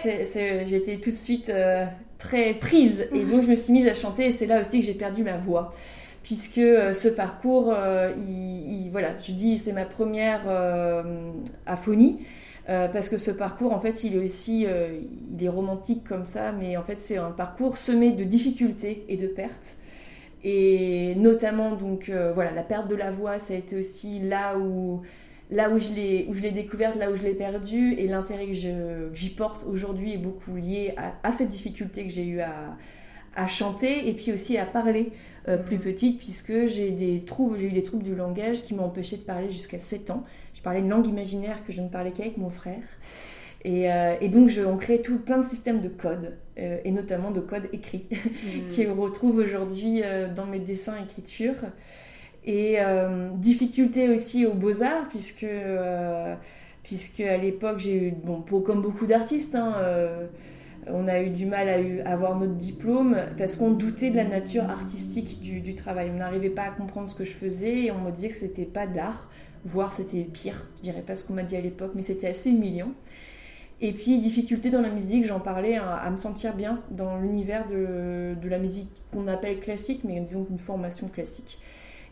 J'ai 0.05 0.77
été 0.77 0.99
tout 1.01 1.11
de 1.11 1.15
suite 1.15 1.53
très 2.19 2.55
prise 2.55 3.09
et 3.13 3.25
donc 3.25 3.43
je 3.43 3.49
me 3.49 3.57
suis 3.57 3.73
mise 3.73 3.89
à 3.89 3.95
chanter 3.95 4.27
et 4.27 4.31
c'est 4.31 4.47
là 4.47 4.61
aussi 4.61 4.81
que 4.81 4.87
j'ai 4.87 4.95
perdu 4.95 5.23
ma 5.23 5.37
voix 5.37 5.73
puisque 6.23 6.61
ce 6.61 7.09
parcours, 7.09 7.75
il, 8.17 8.89
voilà, 8.93 9.19
je 9.21 9.33
dis 9.33 9.59
c'est 9.59 9.73
ma 9.73 9.85
première 9.85 10.43
aphonie 11.67 12.21
euh, 12.69 12.87
parce 12.89 13.09
que 13.09 13.19
ce 13.19 13.31
parcours, 13.31 13.73
en 13.73 13.81
fait, 13.81 14.05
il 14.05 14.15
est 14.15 14.19
aussi, 14.19 14.67
euh, 14.67 15.01
il 15.37 15.45
est 15.45 15.49
romantique 15.49 16.05
comme 16.05 16.25
ça, 16.25 16.53
mais 16.53 16.77
en 16.77 16.83
fait, 16.83 16.99
c'est 16.99 17.17
un 17.17 17.33
parcours 17.33 17.77
semé 17.77 18.13
de 18.13 18.23
difficultés 18.25 19.05
et 19.09 19.17
de 19.17 19.27
pertes. 19.27 19.77
Et 20.45 21.15
notamment, 21.17 21.73
donc, 21.75 22.09
euh, 22.09 22.33
voilà, 22.33 22.53
la 22.53 22.63
perte 22.63 22.89
de 22.89 22.95
la 22.95 23.11
voix, 23.11 23.39
ça 23.41 23.55
a 23.55 23.57
été 23.57 23.77
aussi 23.77 24.21
là 24.21 24.57
où, 24.59 25.03
là 25.51 25.71
où 25.71 25.81
je 25.81 25.93
l'ai, 25.93 26.27
où 26.29 26.35
je 26.35 26.43
l'ai 26.43 26.53
découverte, 26.53 26.97
là 26.97 27.11
où 27.11 27.17
je 27.17 27.25
l'ai 27.25 27.35
perdue, 27.35 27.95
et 27.95 28.07
l'intérêt 28.07 28.47
que, 28.47 28.53
j'y 28.53 29.31
porte 29.31 29.65
aujourd'hui 29.65 30.13
est 30.13 30.19
beaucoup 30.19 30.55
lié 30.55 30.95
à, 31.23 31.33
cette 31.33 31.49
difficulté 31.49 32.05
que 32.05 32.13
j'ai 32.13 32.27
eu 32.27 32.41
à, 32.41 32.77
à, 33.35 33.47
chanter, 33.49 34.09
et 34.09 34.13
puis 34.15 34.33
aussi 34.33 34.57
à 34.57 34.67
parler 34.67 35.13
plus 35.67 35.79
petite, 35.79 36.19
puisque 36.19 36.67
j'ai 36.67 36.91
des 36.91 37.25
troubles, 37.25 37.59
j'ai 37.59 37.67
eu 37.67 37.73
des 37.73 37.83
troubles 37.83 38.05
du 38.05 38.15
langage 38.15 38.63
qui 38.63 38.75
m'ont 38.75 38.85
empêché 38.85 39.17
de 39.17 39.23
parler 39.23 39.51
jusqu'à 39.51 39.81
7 39.81 40.11
ans. 40.11 40.25
Je 40.63 40.65
parlais 40.65 40.79
une 40.79 40.91
langue 40.91 41.09
imaginaire 41.09 41.65
que 41.67 41.73
je 41.73 41.81
ne 41.81 41.89
parlais 41.89 42.13
qu'avec 42.13 42.39
mon 42.39 42.49
frère. 42.49 42.85
Et, 43.65 43.91
euh, 43.91 44.15
donc, 44.29 44.49
je, 44.49 44.63
on 44.63 44.77
crée 44.77 45.03
tout, 45.03 45.19
plein 45.19 45.39
de 45.39 45.45
systèmes 45.45 45.81
de 45.81 45.89
codes, 45.89 46.37
euh, 46.57 46.79
et 46.85 46.93
notamment 46.93 47.33
de 47.33 47.41
codes 47.41 47.69
écrits, 47.73 48.07
mm. 48.13 48.69
qui 48.69 48.87
qu'on 48.87 48.95
retrouve 48.95 49.39
aujourd'hui 49.39 50.03
euh, 50.05 50.33
dans 50.33 50.47
mes 50.47 50.61
dessins 50.61 50.95
écriture. 51.03 51.57
Et 52.45 52.77
difficulté 53.39 54.09
aussi 54.09 54.47
aux 54.47 54.55
beaux-arts, 54.55 55.09
puisque, 55.09 55.47
puisque 56.85 57.21
à 57.21 57.37
l'époque, 57.37 57.81
j'ai 57.81 58.09
eu, 58.09 58.11
bon, 58.13 58.41
comme 58.61 58.83
beaucoup 58.83 59.07
d'artistes, 59.07 59.57
hein, 59.57 59.75
on 60.87 61.09
a 61.09 61.23
eu 61.23 61.31
du 61.31 61.47
mal 61.47 61.69
à, 62.05 62.11
avoir 62.11 62.39
notre 62.39 62.55
diplôme 62.55 63.17
parce 63.37 63.57
qu'on 63.57 63.73
doutait 63.73 64.11
de 64.11 64.17
la 64.17 64.25
nature 64.25 64.65
artistique 64.71 65.41
du, 65.41 65.61
du 65.61 65.75
travail. 65.75 66.11
On 66.13 66.19
n'arrivait 66.19 66.51
pas 66.51 66.63
à 66.63 66.71
comprendre 66.71 67.09
ce 67.09 67.15
que 67.15 67.25
je 67.25 67.33
faisais 67.33 67.85
et 67.85 67.93
on 67.93 67.99
me 67.99 68.11
disait 68.11 68.29
que 68.29 68.35
c'était 68.35 68.65
pas 68.65 68.89
de 68.89 68.97
l'art 68.97 69.29
voire 69.65 69.93
c'était 69.93 70.25
pire, 70.25 70.67
je 70.79 70.83
dirais 70.83 71.03
pas 71.03 71.15
ce 71.15 71.25
qu'on 71.25 71.35
m'a 71.35 71.43
dit 71.43 71.57
à 71.57 71.61
l'époque, 71.61 71.93
mais 71.95 72.03
c'était 72.03 72.29
assez 72.29 72.51
humiliant. 72.51 72.93
Et 73.81 73.93
puis, 73.93 74.19
difficulté 74.21 74.71
dans 74.71 74.81
la 74.81 74.91
musique, 74.91 75.25
j'en 75.25 75.41
parlais 75.41 75.77
à, 75.77 76.09
me 76.09 76.17
sentir 76.17 76.55
bien 76.55 76.81
dans 76.93 77.19
l'univers 77.19 77.67
de, 77.67 78.35
de, 78.41 78.49
la 78.49 78.59
musique 78.59 78.89
qu'on 79.13 79.27
appelle 79.27 79.59
classique, 79.59 80.03
mais 80.05 80.21
disons 80.21 80.47
une 80.49 80.61
formation 80.61 81.09
classique. 81.09 81.59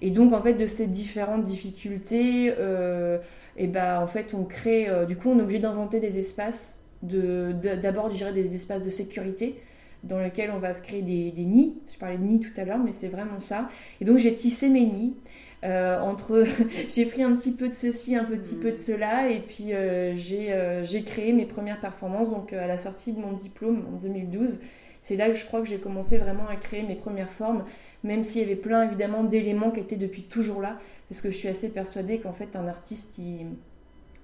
Et 0.02 0.11
donc, 0.11 0.33
en 0.33 0.42
fait, 0.42 0.54
de 0.54 0.66
ces 0.66 0.88
différentes 0.88 1.45
difficultés, 1.45 2.52
euh, 2.59 3.19
et 3.57 3.69
ben, 3.69 4.00
en 4.00 4.09
fait, 4.09 4.35
on 4.35 4.45
crée, 4.45 4.88
euh, 4.88 5.04
du 5.04 5.16
coup, 5.16 5.30
on 5.30 5.38
est 5.38 5.42
obligé 5.42 5.61
d'inventer 5.61 6.00
des 6.00 6.19
espaces, 6.19 6.85
d'abord, 7.02 8.09
de, 8.09 8.12
je 8.12 8.16
dirais, 8.16 8.33
des 8.33 8.54
espaces 8.54 8.85
de 8.85 8.90
sécurité, 8.90 9.61
dans 10.02 10.19
lesquels 10.19 10.50
on 10.50 10.59
va 10.59 10.73
se 10.73 10.83
créer 10.83 11.02
des, 11.02 11.30
des 11.30 11.45
nids. 11.45 11.78
Je 11.92 11.99
parlais 11.99 12.19
de 12.19 12.25
nids 12.25 12.40
tout 12.40 12.59
à 12.59 12.64
l'heure, 12.64 12.78
mais 12.78 12.92
c'est 12.92 13.09
vraiment 13.09 13.38
ça. 13.38 13.69
Et 14.00 14.04
donc, 14.04 14.19
j'ai 14.19 14.35
tissé 14.35 14.71
mes 14.71 14.87
nids. 14.87 15.14
Euh, 15.62 16.00
entre 16.00 16.45
j'ai 16.88 17.05
pris 17.05 17.23
un 17.23 17.37
petit 17.37 17.52
peu 17.52 17.69
de 17.69 17.73
ceci, 17.73 18.17
un 18.17 18.25
petit 18.25 18.55
peu 18.55 18.71
de 18.71 18.76
mm. 18.76 18.81
cela, 18.81 19.31
et 19.31 19.40
puis 19.40 19.73
euh, 19.73 20.14
euh, 20.14 20.85
j'ai 20.85 21.02
créé 21.02 21.33
mes 21.33 21.45
premières 21.45 21.81
performances. 21.81 22.31
Donc 22.31 22.52
à 22.52 22.67
la 22.67 22.79
sortie 22.79 23.12
de 23.12 23.21
mon 23.21 23.33
diplôme 23.33 23.85
en 23.93 23.97
2012, 23.97 24.61
c'est 25.02 25.17
là 25.17 25.29
que 25.29 25.35
je 25.35 25.45
crois 25.45 25.61
que 25.61 25.69
j'ai 25.69 25.79
commencé 25.79 26.19
vraiment 26.19 26.47
à 26.49 26.57
créer 26.57 26.83
mes 26.83 26.95
premières 26.95 27.31
formes, 27.31 27.64
même 28.05 28.25
s'il 28.25 28.43
y 28.43 28.45
avait 28.45 28.57
plein 28.57 28.85
évidemment 28.85 29.25
d'éléments 29.25 29.71
qui 29.71 29.81
étaient 29.81 29.97
depuis 29.97 30.23
toujours 30.23 30.61
là, 30.62 30.79
parce 31.09 31.21
que 31.21 31.31
je 31.31 31.37
suis 31.37 31.49
assez 31.49 31.69
persuadée 31.69 32.19
qu'en 32.19 32.33
fait 32.33 32.57
un 32.57 32.67
artiste 32.67 33.19
il, 33.19 33.47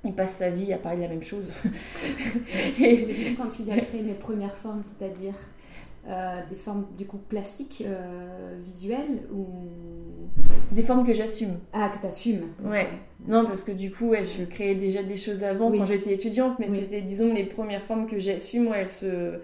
il 0.05 0.15
passe 0.15 0.37
sa 0.37 0.51
vie 0.51 0.73
à 0.73 0.79
parler 0.79 0.99
de 0.99 1.03
la 1.03 1.09
même 1.09 1.23
chose. 1.23 1.53
et... 2.81 3.35
Quand 3.37 3.51
tu 3.51 3.71
as 3.71 3.77
créé 3.77 4.03
mes 4.03 4.15
premières 4.15 4.57
formes, 4.57 4.83
c'est-à-dire? 4.83 5.35
Euh, 6.09 6.41
des 6.49 6.55
formes 6.55 6.87
du 6.97 7.05
coup 7.05 7.19
plastiques, 7.19 7.83
euh, 7.85 8.59
visuelles 8.63 9.23
ou 9.35 9.47
des 10.71 10.83
formes 10.83 11.05
que 11.05 11.13
j'assume. 11.13 11.59
Ah, 11.73 11.89
que 11.89 12.01
tu 12.01 12.07
assumes. 12.07 12.43
Ouais. 12.65 12.87
Non, 13.27 13.45
parce 13.45 13.65
que 13.65 13.73
du 13.73 13.91
coup, 13.91 14.11
ouais, 14.11 14.23
je 14.23 14.45
créais 14.45 14.77
déjà 14.77 15.03
des 15.03 15.17
choses 15.17 15.43
avant 15.43 15.71
quand 15.73 15.85
j'étais 15.85 16.15
étudiante, 16.15 16.61
mais 16.61 16.69
c'était, 16.69 17.03
disons, 17.03 17.35
les 17.35 17.45
premières 17.45 17.83
formes 17.83 18.07
que 18.07 18.19
j'assume, 18.19 18.73
elles 18.73 18.89
se, 18.89 19.41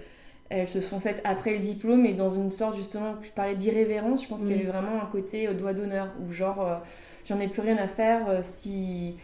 elles 0.51 0.69
se 0.69 0.81
sont 0.81 1.01
faites 1.01 1.21
après 1.25 1.53
le 1.53 1.59
diplôme 1.59 2.07
et 2.07 2.15
dans 2.15 2.31
une 2.31 2.51
sorte, 2.51 2.77
justement, 2.77 3.17
je 3.23 3.31
parlais 3.31 3.57
d'irrévérence, 3.57 4.23
je 4.23 4.29
pense 4.29 4.43
qu'il 4.43 4.53
y 4.53 4.61
avait 4.61 4.71
vraiment 4.71 5.03
un 5.03 5.07
côté 5.07 5.49
au 5.49 5.55
doigt 5.55 5.75
d'honneur, 5.75 6.13
où 6.25 6.31
genre, 6.31 6.65
euh, 6.65 6.77
j'en 7.25 7.41
ai 7.41 7.49
plus 7.49 7.63
rien 7.63 7.77
à 7.77 7.89
faire 7.89 8.39
si 8.43 9.17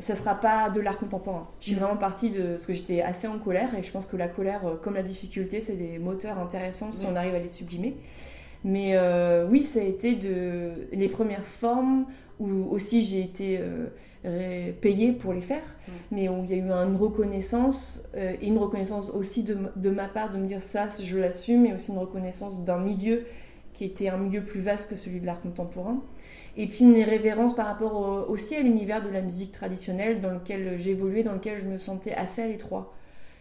ça 0.00 0.14
sera 0.14 0.34
pas 0.34 0.70
de 0.70 0.80
l'art 0.80 0.98
contemporain. 0.98 1.48
Je 1.60 1.66
suis 1.66 1.74
mm. 1.74 1.78
vraiment 1.78 1.96
partie 1.96 2.30
de 2.30 2.56
ce 2.56 2.66
que 2.66 2.72
j'étais 2.72 3.02
assez 3.02 3.26
en 3.26 3.38
colère 3.38 3.74
et 3.76 3.82
je 3.82 3.90
pense 3.90 4.06
que 4.06 4.16
la 4.16 4.28
colère, 4.28 4.66
euh, 4.66 4.76
comme 4.76 4.94
la 4.94 5.02
difficulté, 5.02 5.60
c'est 5.60 5.76
des 5.76 5.98
moteurs 5.98 6.38
intéressants 6.38 6.92
si 6.92 7.06
on 7.06 7.16
arrive 7.16 7.34
à 7.34 7.38
les 7.38 7.48
sublimer. 7.48 7.96
Mais 8.64 8.96
euh, 8.96 9.46
oui, 9.48 9.62
ça 9.62 9.80
a 9.80 9.84
été 9.84 10.14
de 10.14 10.88
les 10.92 11.08
premières 11.08 11.44
formes 11.44 12.06
où 12.40 12.68
aussi 12.70 13.02
j'ai 13.02 13.20
été 13.20 13.60
euh, 14.24 14.72
payée 14.80 15.12
pour 15.12 15.32
les 15.32 15.40
faire, 15.40 15.62
mais 16.10 16.28
où 16.28 16.42
il 16.44 16.50
y 16.50 16.54
a 16.54 16.56
eu 16.56 16.60
une 16.60 16.96
reconnaissance 16.96 18.08
et 18.16 18.46
une 18.46 18.58
reconnaissance 18.58 19.10
aussi 19.10 19.44
de, 19.44 19.56
de, 19.76 19.90
ma 19.90 20.08
part 20.08 20.30
de 20.30 20.38
me 20.38 20.46
dire 20.46 20.60
ça, 20.60 20.86
je 20.88 21.18
l'assume, 21.18 21.66
et 21.66 21.72
aussi 21.72 21.92
une 21.92 21.98
reconnaissance 21.98 22.64
d'un 22.64 22.78
milieu 22.78 23.24
qui 23.74 23.84
était 23.84 24.08
un 24.08 24.18
milieu 24.18 24.42
plus 24.42 24.60
vaste 24.60 24.90
que 24.90 24.96
celui 24.96 25.20
de 25.20 25.26
l'art 25.26 25.40
contemporain. 25.40 26.02
Et 26.58 26.66
puis 26.66 26.84
une 26.84 27.00
révérence 27.00 27.54
par 27.54 27.66
rapport 27.66 28.28
aussi 28.28 28.56
à 28.56 28.60
l'univers 28.60 29.00
de 29.00 29.08
la 29.08 29.20
musique 29.22 29.52
traditionnelle 29.52 30.20
dans 30.20 30.32
lequel 30.32 30.76
j'évoluais, 30.76 31.22
dans 31.22 31.34
lequel 31.34 31.60
je 31.60 31.66
me 31.66 31.78
sentais 31.78 32.12
assez 32.12 32.42
à 32.42 32.48
l'étroit. 32.48 32.92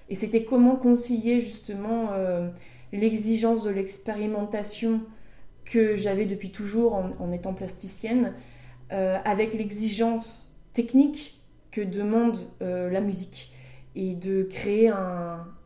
Et 0.09 0.15
c'était 0.15 0.43
comment 0.43 0.75
concilier 0.75 1.41
justement 1.41 2.09
euh, 2.13 2.47
l'exigence 2.93 3.63
de 3.63 3.71
l'expérimentation 3.71 5.01
que 5.65 5.95
j'avais 5.95 6.25
depuis 6.25 6.51
toujours 6.51 6.93
en, 6.93 7.31
étant 7.31 7.53
plasticienne 7.53 8.33
euh, 8.93 9.17
avec 9.25 9.55
l'exigence 9.55 10.55
technique 10.73 11.41
que 11.71 11.81
demande 11.81 12.37
euh, 12.61 12.91
la 12.91 13.01
musique 13.01 13.51
et 13.95 14.13
de 14.13 14.43
créer 14.43 14.91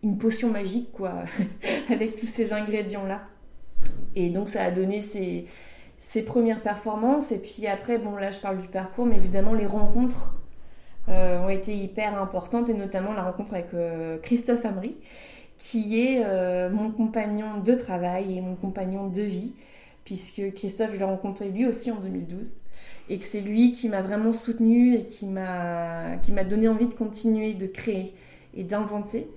une 0.04 0.18
potion 0.18 0.50
magique 0.50 0.94
quoi 0.94 1.26
avec 1.90 2.16
tous 2.16 2.26
ces 2.28 2.54
ingrédients 2.54 3.06
là. 3.06 3.24
Et 4.16 4.30
donc 4.30 4.48
ça 4.48 4.64
a 4.64 4.72
donné 4.72 5.02
ces, 5.02 5.48
ses 6.02 6.26
premières 6.26 6.62
performances. 6.62 7.32
Et 7.32 7.40
puis 7.40 7.68
après, 7.68 7.98
bon 7.98 8.18
là 8.18 8.32
je 8.32 8.40
parle 8.42 8.60
du 8.60 8.68
parcours, 8.68 9.06
mais 9.06 9.16
évidemment 9.16 9.54
les 9.54 9.68
rencontres 9.68 10.36
euh, 11.08 11.40
ont 11.40 11.50
été 11.50 11.74
hyper 11.74 12.22
importantes, 12.22 12.70
et 12.70 12.74
notamment 12.74 13.14
la 13.14 13.24
rencontre 13.24 13.54
avec 13.54 13.74
euh, 13.74 14.18
Christophe 14.18 14.66
Amry, 14.66 14.96
qui 15.58 16.02
est 16.02 16.24
euh, 16.26 16.70
mon 16.70 16.92
compagnon 16.92 17.60
de 17.64 17.74
travail 17.76 18.38
et 18.38 18.42
mon 18.42 18.56
compagnon 18.56 19.08
de 19.08 19.22
vie, 19.22 19.54
puisque 20.04 20.42
Christophe, 20.56 20.92
je 20.94 20.98
l'ai 20.98 21.06
rencontré 21.06 21.50
lui 21.50 21.66
aussi 21.66 21.92
en 21.92 22.00
2012, 22.00 22.54
et 23.10 23.20
que 23.20 23.24
c'est 23.24 23.42
lui 23.42 23.72
qui 23.72 23.88
m'a 23.88 24.02
vraiment 24.02 24.34
soutenu 24.34 24.96
et 24.96 25.06
qui 25.06 25.28
m'a 25.28 26.18
donné 26.50 26.68
envie 26.68 26.88
de 26.88 26.94
continuer 26.94 27.54
de 27.54 27.68
créer 27.68 28.14
et 28.56 28.64
d'inventer 28.64 29.30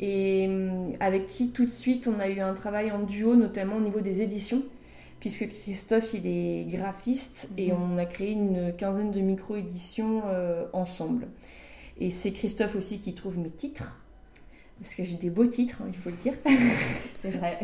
et 0.00 0.50
avec 0.98 1.26
qui 1.28 1.50
tout 1.50 1.64
de 1.64 1.70
suite 1.70 2.08
on 2.08 2.18
a 2.18 2.28
eu 2.28 2.40
un 2.40 2.54
travail 2.54 2.90
en 2.90 3.00
duo, 3.00 3.36
notamment 3.36 3.76
au 3.76 3.80
niveau 3.80 4.00
des 4.00 4.20
éditions 4.20 4.62
puisque 5.22 5.48
Christophe 5.48 6.14
il 6.14 6.26
est 6.26 6.64
graphiste 6.64 7.48
et 7.56 7.70
mhm. 7.70 7.78
on 7.80 7.96
a 7.96 8.06
créé 8.06 8.32
une 8.32 8.74
quinzaine 8.76 9.12
de 9.12 9.20
micro-éditions 9.20 10.22
euh, 10.26 10.64
ensemble. 10.72 11.28
Et 12.00 12.10
c'est 12.10 12.32
Christophe 12.32 12.74
aussi 12.74 12.98
qui 12.98 13.14
trouve 13.14 13.38
mes 13.38 13.50
titres, 13.50 14.00
parce 14.80 14.96
que 14.96 15.04
j'ai 15.04 15.14
des 15.14 15.30
beaux 15.30 15.46
titres, 15.46 15.76
hein, 15.80 15.86
il 15.86 15.96
faut 15.96 16.10
le 16.10 16.16
dire. 16.16 16.34
c'est 17.16 17.30
vrai. 17.30 17.56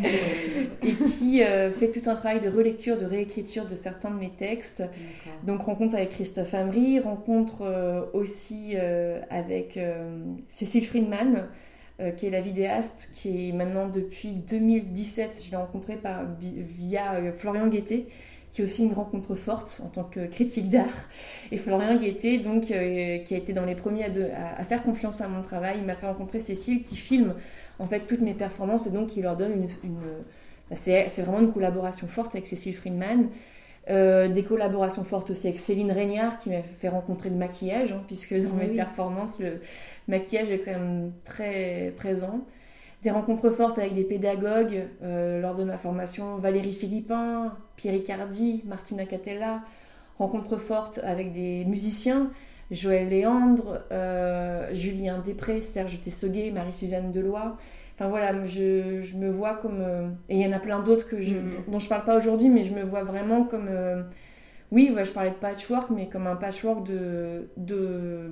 et 0.84 0.94
qui 0.94 1.42
euh, 1.42 1.72
fait 1.72 1.90
tout 1.90 2.08
un 2.08 2.14
travail 2.14 2.38
de 2.38 2.48
relecture, 2.48 2.96
de 2.96 3.06
réécriture 3.06 3.66
de 3.66 3.74
certains 3.74 4.12
de 4.12 4.20
mes 4.20 4.30
textes. 4.30 4.84
Donc 5.42 5.62
rencontre 5.62 5.96
avec 5.96 6.10
Christophe 6.10 6.54
Amry, 6.54 7.00
rencontre 7.00 7.62
euh, 7.62 8.04
aussi 8.12 8.76
avec 9.30 9.80
Cécile 10.48 10.86
Friedman, 10.86 11.48
euh, 12.00 12.12
qui 12.12 12.26
est 12.26 12.30
la 12.30 12.40
vidéaste, 12.40 13.10
qui 13.12 13.48
est 13.48 13.52
maintenant 13.52 13.88
depuis 13.88 14.30
2017, 14.30 15.42
je 15.44 15.50
l'ai 15.50 15.56
rencontrée 15.56 15.96
par, 15.96 16.22
via 16.40 17.14
euh, 17.14 17.32
Florian 17.32 17.66
Guettet, 17.66 18.06
qui 18.52 18.62
est 18.62 18.64
aussi 18.64 18.84
une 18.84 18.92
rencontre 18.92 19.34
forte 19.34 19.82
en 19.84 19.88
tant 19.88 20.04
que 20.04 20.26
critique 20.26 20.68
d'art. 20.70 20.94
Et 21.50 21.58
Florian 21.58 21.96
Guettet, 21.96 22.38
donc, 22.38 22.70
euh, 22.70 23.18
qui 23.18 23.34
a 23.34 23.36
été 23.36 23.52
dans 23.52 23.64
les 23.64 23.74
premiers 23.74 24.04
à, 24.04 24.62
faire 24.62 24.84
confiance 24.84 25.20
à 25.20 25.26
mon 25.26 25.42
travail, 25.42 25.78
il 25.80 25.86
m'a 25.86 25.94
fait 25.94 26.06
rencontrer 26.06 26.38
Cécile, 26.38 26.82
qui 26.82 26.94
filme 26.94 27.34
en 27.80 27.86
fait 27.88 28.06
toutes 28.06 28.20
mes 28.20 28.34
performances 28.34 28.86
et 28.86 28.90
donc 28.90 29.08
qui 29.08 29.20
leur 29.20 29.36
donne 29.36 29.54
une. 29.54 29.66
Bah, 30.70 30.76
c'est 30.76 31.22
vraiment 31.22 31.40
une 31.40 31.52
collaboration 31.52 32.06
forte 32.06 32.36
avec 32.36 32.46
Cécile 32.46 32.76
Friedman. 32.76 33.28
Des 33.88 34.45
collaborations 34.47 35.04
fortes 35.04 35.30
aussi 35.30 35.47
avec 35.47 35.59
Céline 35.59 35.92
Régnard 35.92 36.38
qui 36.38 36.50
m'a 36.50 36.62
fait 36.62 36.88
rencontrer 36.88 37.30
le 37.30 37.37
maquillage, 37.37 37.92
hein, 37.92 38.02
puisque 38.07 38.35
dans 38.35 38.54
mes 38.54 38.66
performances, 38.66 39.38
le, 39.38 39.61
maquillage 40.09 40.50
est 40.50 40.59
quand 40.61 40.73
même 40.73 41.12
très 41.25 41.92
présent. 41.97 42.40
Des 43.02 43.11
rencontres 43.11 43.50
fortes 43.50 43.78
avec 43.78 43.95
des 43.95 44.02
pédagogues 44.02 44.88
euh, 45.02 45.40
lors 45.40 45.54
de 45.54 45.62
ma 45.62 45.78
formation, 45.78 46.38
Valérie 46.38 46.73
Philippin, 46.73 47.57
Pierre 47.76 47.95
Ricardi, 47.95 48.64
Martina 48.66 49.04
Catella. 49.04 49.62
Rencontres 50.18 50.59
fortes 50.59 50.99
avec 51.04 51.30
des 51.30 51.64
musiciens, 51.64 52.30
Joël 52.73 53.09
Léandre, 53.09 53.83
euh, 53.92 54.74
Julien 54.74 55.22
Després, 55.24 55.62
Serge 55.62 56.01
Tessoguet, 56.01 56.51
Marie-Suzanne 56.51 57.12
Deloy. 57.12 57.53
Enfin 57.98 58.08
voilà, 58.08 58.46
je, 58.46 59.16
me 59.16 59.28
vois 59.28 59.54
comme... 59.54 59.80
Euh, 59.80 60.08
et 60.28 60.37
il 60.37 60.40
y 60.40 60.46
en 60.46 60.52
a 60.56 60.61
plein 60.61 60.80
d'autres 60.80 61.08
que 61.08 61.20
je, 61.20 61.37
dont 61.66 61.80
je 61.80 61.88
parle 61.88 62.04
pas 62.04 62.16
aujourd'hui, 62.16 62.48
mais 62.48 62.62
je 62.62 62.72
me 62.72 62.84
vois 62.84 63.02
vraiment 63.02 63.42
comme... 63.44 63.68
oui, 64.70 64.94
je 64.96 65.11
parlais 65.11 65.30
de 65.30 65.37
patchwork, 65.37 65.90
mais 65.90 66.08
comme 66.08 66.28
un 66.28 66.37
patchwork 66.37 66.87
de, 66.87 67.50
de 67.56 68.30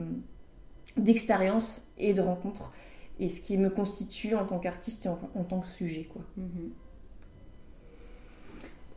d'expérience 0.96 1.88
et 1.98 2.14
de 2.14 2.22
rencontres 2.22 2.72
et 3.18 3.28
ce 3.28 3.40
qui 3.40 3.56
me 3.56 3.70
constitue 3.70 4.34
en 4.34 4.44
tant 4.44 4.58
qu'artiste 4.58 5.06
et 5.06 5.08
en, 5.08 5.44
tant 5.44 5.60
que 5.60 5.66
sujet 5.66 6.04
quoi. 6.04 6.22
Mhm. 6.36 6.70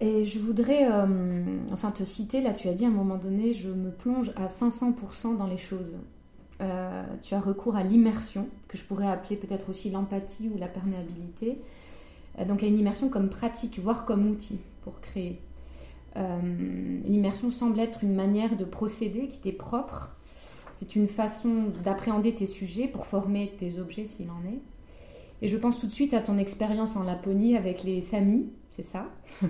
Et 0.01 0.23
je 0.23 0.39
voudrais 0.39 0.89
euh, 0.89 1.43
enfin 1.73 1.91
te 1.91 2.03
citer, 2.05 2.41
là 2.41 2.53
tu 2.53 2.69
as 2.69 2.73
dit 2.73 2.85
à 2.85 2.87
un 2.87 2.91
moment 2.91 3.17
donné, 3.17 3.53
je 3.53 3.69
me 3.69 3.91
plonge 3.91 4.31
à 4.35 4.47
500% 4.47 5.37
dans 5.37 5.47
les 5.47 5.57
choses. 5.57 5.97
Euh, 6.61 7.03
tu 7.21 7.33
as 7.35 7.39
recours 7.39 7.75
à 7.75 7.83
l'immersion, 7.83 8.47
que 8.67 8.77
je 8.77 8.83
pourrais 8.83 9.07
appeler 9.07 9.37
peut-être 9.37 9.69
aussi 9.69 9.89
l'empathie 9.89 10.49
ou 10.53 10.57
la 10.57 10.67
perméabilité. 10.67 11.57
Euh, 12.37 12.45
donc 12.45 12.63
à 12.63 12.67
une 12.67 12.77
immersion 12.77 13.09
comme 13.09 13.29
pratique, 13.29 13.79
voire 13.79 14.05
comme 14.05 14.29
outil 14.29 14.59
pour 14.83 15.01
créer. 15.01 15.39
l'immersion 16.15 17.51
semble 17.51 17.79
être 17.79 18.03
une 18.03 18.15
manière 18.15 18.57
de 18.57 18.65
procéder 18.65 19.27
qui 19.27 19.39
t'est 19.39 19.51
propre 19.51 20.15
c'est 20.79 20.95
une 20.95 21.09
façon 21.09 21.65
d'appréhender 21.83 22.33
tes 22.33 22.47
sujets 22.47 22.87
pour 22.87 23.05
former 23.05 23.51
tes 23.59 23.79
objets 23.79 24.05
s'il 24.05 24.29
en 24.29 24.41
est. 24.47 24.59
Et 25.41 25.49
je 25.49 25.57
pense 25.57 25.77
tout 25.77 25.87
de 25.87 25.91
suite 25.91 26.13
à 26.13 26.21
ton 26.21 26.37
expérience 26.37 26.95
en 26.95 27.03
Laponie 27.03 27.57
avec 27.57 27.83
les 27.83 28.01
Samis, 28.01 28.49
c'est 28.79 28.91
ça. 28.91 29.05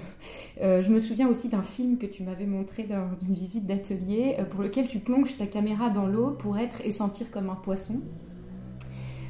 Euh, 0.62 0.82
je 0.82 0.90
me 0.90 1.00
souviens 1.00 1.30
aussi 1.30 1.48
d'un 1.48 1.64
film 1.64 1.98
que 1.98 2.06
tu 2.06 2.22
m'avais 2.22 2.46
montré 2.46 2.84
dans 2.84 3.08
une 3.26 3.34
visite 3.34 3.66
d'atelier 3.66 4.36
euh, 4.40 4.44
pour 4.44 4.62
lequel 4.62 4.88
tu 4.88 5.00
plonges 5.00 5.38
ta 5.38 5.46
caméra 5.46 5.90
dans 5.90 6.06
l'eau 6.06 6.32
pour 6.32 6.58
être 6.58 6.82
et 6.84 6.92
sentir 6.92 7.32
comme 7.32 7.50
un 7.50 7.56
poisson. 7.56 8.02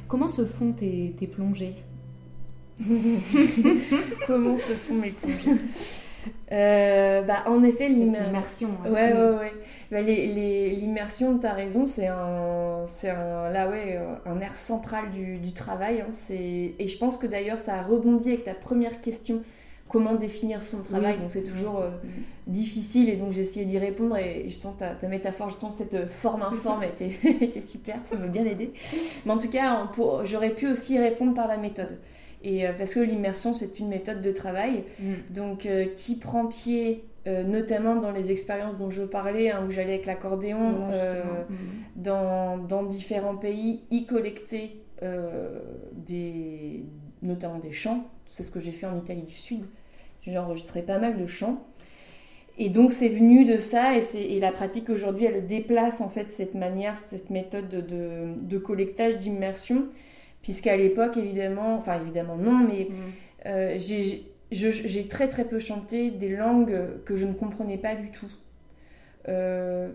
Comment 0.08 0.26
se 0.26 0.44
font 0.44 0.72
tes, 0.72 1.14
tes 1.16 1.28
plongées? 1.28 1.76
Comment 4.26 4.56
se 4.56 4.72
font 4.72 4.94
mes 4.94 5.10
plongées? 5.10 5.60
Euh, 6.50 7.22
bah, 7.22 7.44
en 7.46 7.62
effet, 7.62 7.88
l'immersion. 7.88 8.70
Hein. 8.84 8.90
Ouais, 8.90 9.12
ouais, 9.12 9.38
ouais. 9.38 9.52
Bah, 9.92 10.00
l'immersion, 10.02 11.38
tu 11.38 11.46
as 11.46 11.52
raison, 11.52 11.86
c'est 11.86 12.08
un, 12.08 12.84
un, 12.84 13.50
là, 13.50 13.68
ouais, 13.68 14.00
un 14.26 14.40
air 14.40 14.58
central 14.58 15.12
du, 15.12 15.38
du 15.38 15.52
travail. 15.52 16.00
Hein. 16.00 16.10
Et 16.30 16.88
je 16.88 16.98
pense 16.98 17.16
que 17.16 17.28
d'ailleurs, 17.28 17.58
ça 17.58 17.76
a 17.76 17.82
rebondi 17.82 18.30
avec 18.30 18.42
ta 18.42 18.54
première 18.54 19.00
question 19.00 19.44
comment 19.90 20.14
définir 20.14 20.62
son 20.62 20.82
travail. 20.82 21.18
Donc 21.18 21.30
c'est 21.30 21.42
toujours 21.42 21.80
euh, 21.80 21.90
difficile 22.46 23.10
et 23.10 23.16
donc 23.16 23.32
j'ai 23.32 23.42
essayé 23.42 23.66
d'y 23.66 23.78
répondre 23.78 24.16
et, 24.16 24.46
je 24.48 24.56
sens 24.56 24.76
ta, 24.78 24.94
ta, 24.94 25.08
métaphore, 25.08 25.50
je 25.50 25.56
sens 25.56 25.76
cette 25.76 26.08
forme 26.08 26.42
informe 26.42 26.84
était, 26.84 27.10
était 27.44 27.60
super, 27.60 27.96
ça 28.08 28.16
m'a 28.16 28.28
bien 28.28 28.44
aidé. 28.46 28.72
Mais 29.26 29.32
en 29.32 29.38
tout 29.38 29.50
cas, 29.50 29.90
j'aurais 30.24 30.50
pu 30.50 30.68
aussi 30.68 30.98
répondre 30.98 31.34
par 31.34 31.48
la 31.48 31.58
méthode. 31.58 31.98
Et 32.42 32.66
euh, 32.66 32.72
parce 32.76 32.94
que 32.94 33.00
l'immersion, 33.00 33.54
c'est 33.54 33.78
une 33.78 33.88
méthode 33.88 34.22
de 34.22 34.32
travail, 34.32 34.84
donc 35.30 35.66
euh, 35.66 35.86
qui 35.96 36.16
prend 36.16 36.46
pied 36.46 37.04
euh, 37.26 37.44
notamment 37.44 37.96
dans 37.96 38.12
les 38.12 38.32
expériences 38.32 38.78
dont 38.78 38.90
je 38.90 39.02
parlais, 39.02 39.50
hein, 39.50 39.62
où 39.66 39.70
j'allais 39.70 39.94
avec 39.94 40.06
l'accordéon 40.06 40.88
dans, 41.96 42.56
dans, 42.56 42.82
différents 42.84 43.36
pays, 43.36 43.82
y 43.90 44.06
collecter 44.06 44.82
des, 45.92 46.84
notamment 47.22 47.58
des 47.58 47.72
chants. 47.72 48.06
C'est 48.26 48.42
ce 48.42 48.50
que 48.50 48.60
j'ai 48.60 48.72
fait 48.72 48.86
en 48.86 48.96
Italie 48.96 49.22
du 49.22 49.34
Sud. 49.34 49.64
J'ai 50.26 50.38
enregistré 50.38 50.82
pas 50.82 50.98
mal 50.98 51.18
de 51.18 51.26
chants. 51.26 51.64
Et 52.58 52.68
donc 52.68 52.92
c'est 52.92 53.08
venu 53.08 53.44
de 53.44 53.58
ça 53.58 53.96
et, 53.96 54.04
et 54.14 54.40
la 54.40 54.52
pratique 54.52 54.90
aujourd'hui, 54.90 55.24
elle 55.24 55.46
déplace 55.46 56.00
en 56.00 56.10
fait 56.10 56.30
cette 56.30 56.54
manière, 56.54 56.96
cette 57.08 57.30
méthode 57.30 57.68
de, 57.68 58.34
de 58.38 58.58
collectage, 58.58 59.18
d'immersion 59.18 59.88
puisqu'à 60.42 60.76
l'époque, 60.76 61.16
évidemment, 61.16 61.76
enfin 61.76 62.00
évidemment 62.00 62.36
non, 62.36 62.58
mais 62.66 62.88
mm. 62.88 62.94
euh, 63.46 63.78
j'ai 64.50 65.08
très 65.08 65.28
très 65.28 65.44
peu 65.44 65.58
chanté 65.58 66.10
des 66.10 66.34
langues 66.34 66.76
que 67.04 67.16
je 67.16 67.26
ne 67.26 67.32
comprenais 67.32 67.78
pas 67.78 67.94
du 67.94 68.10
tout. 68.10 68.30
Euh, 69.28 69.90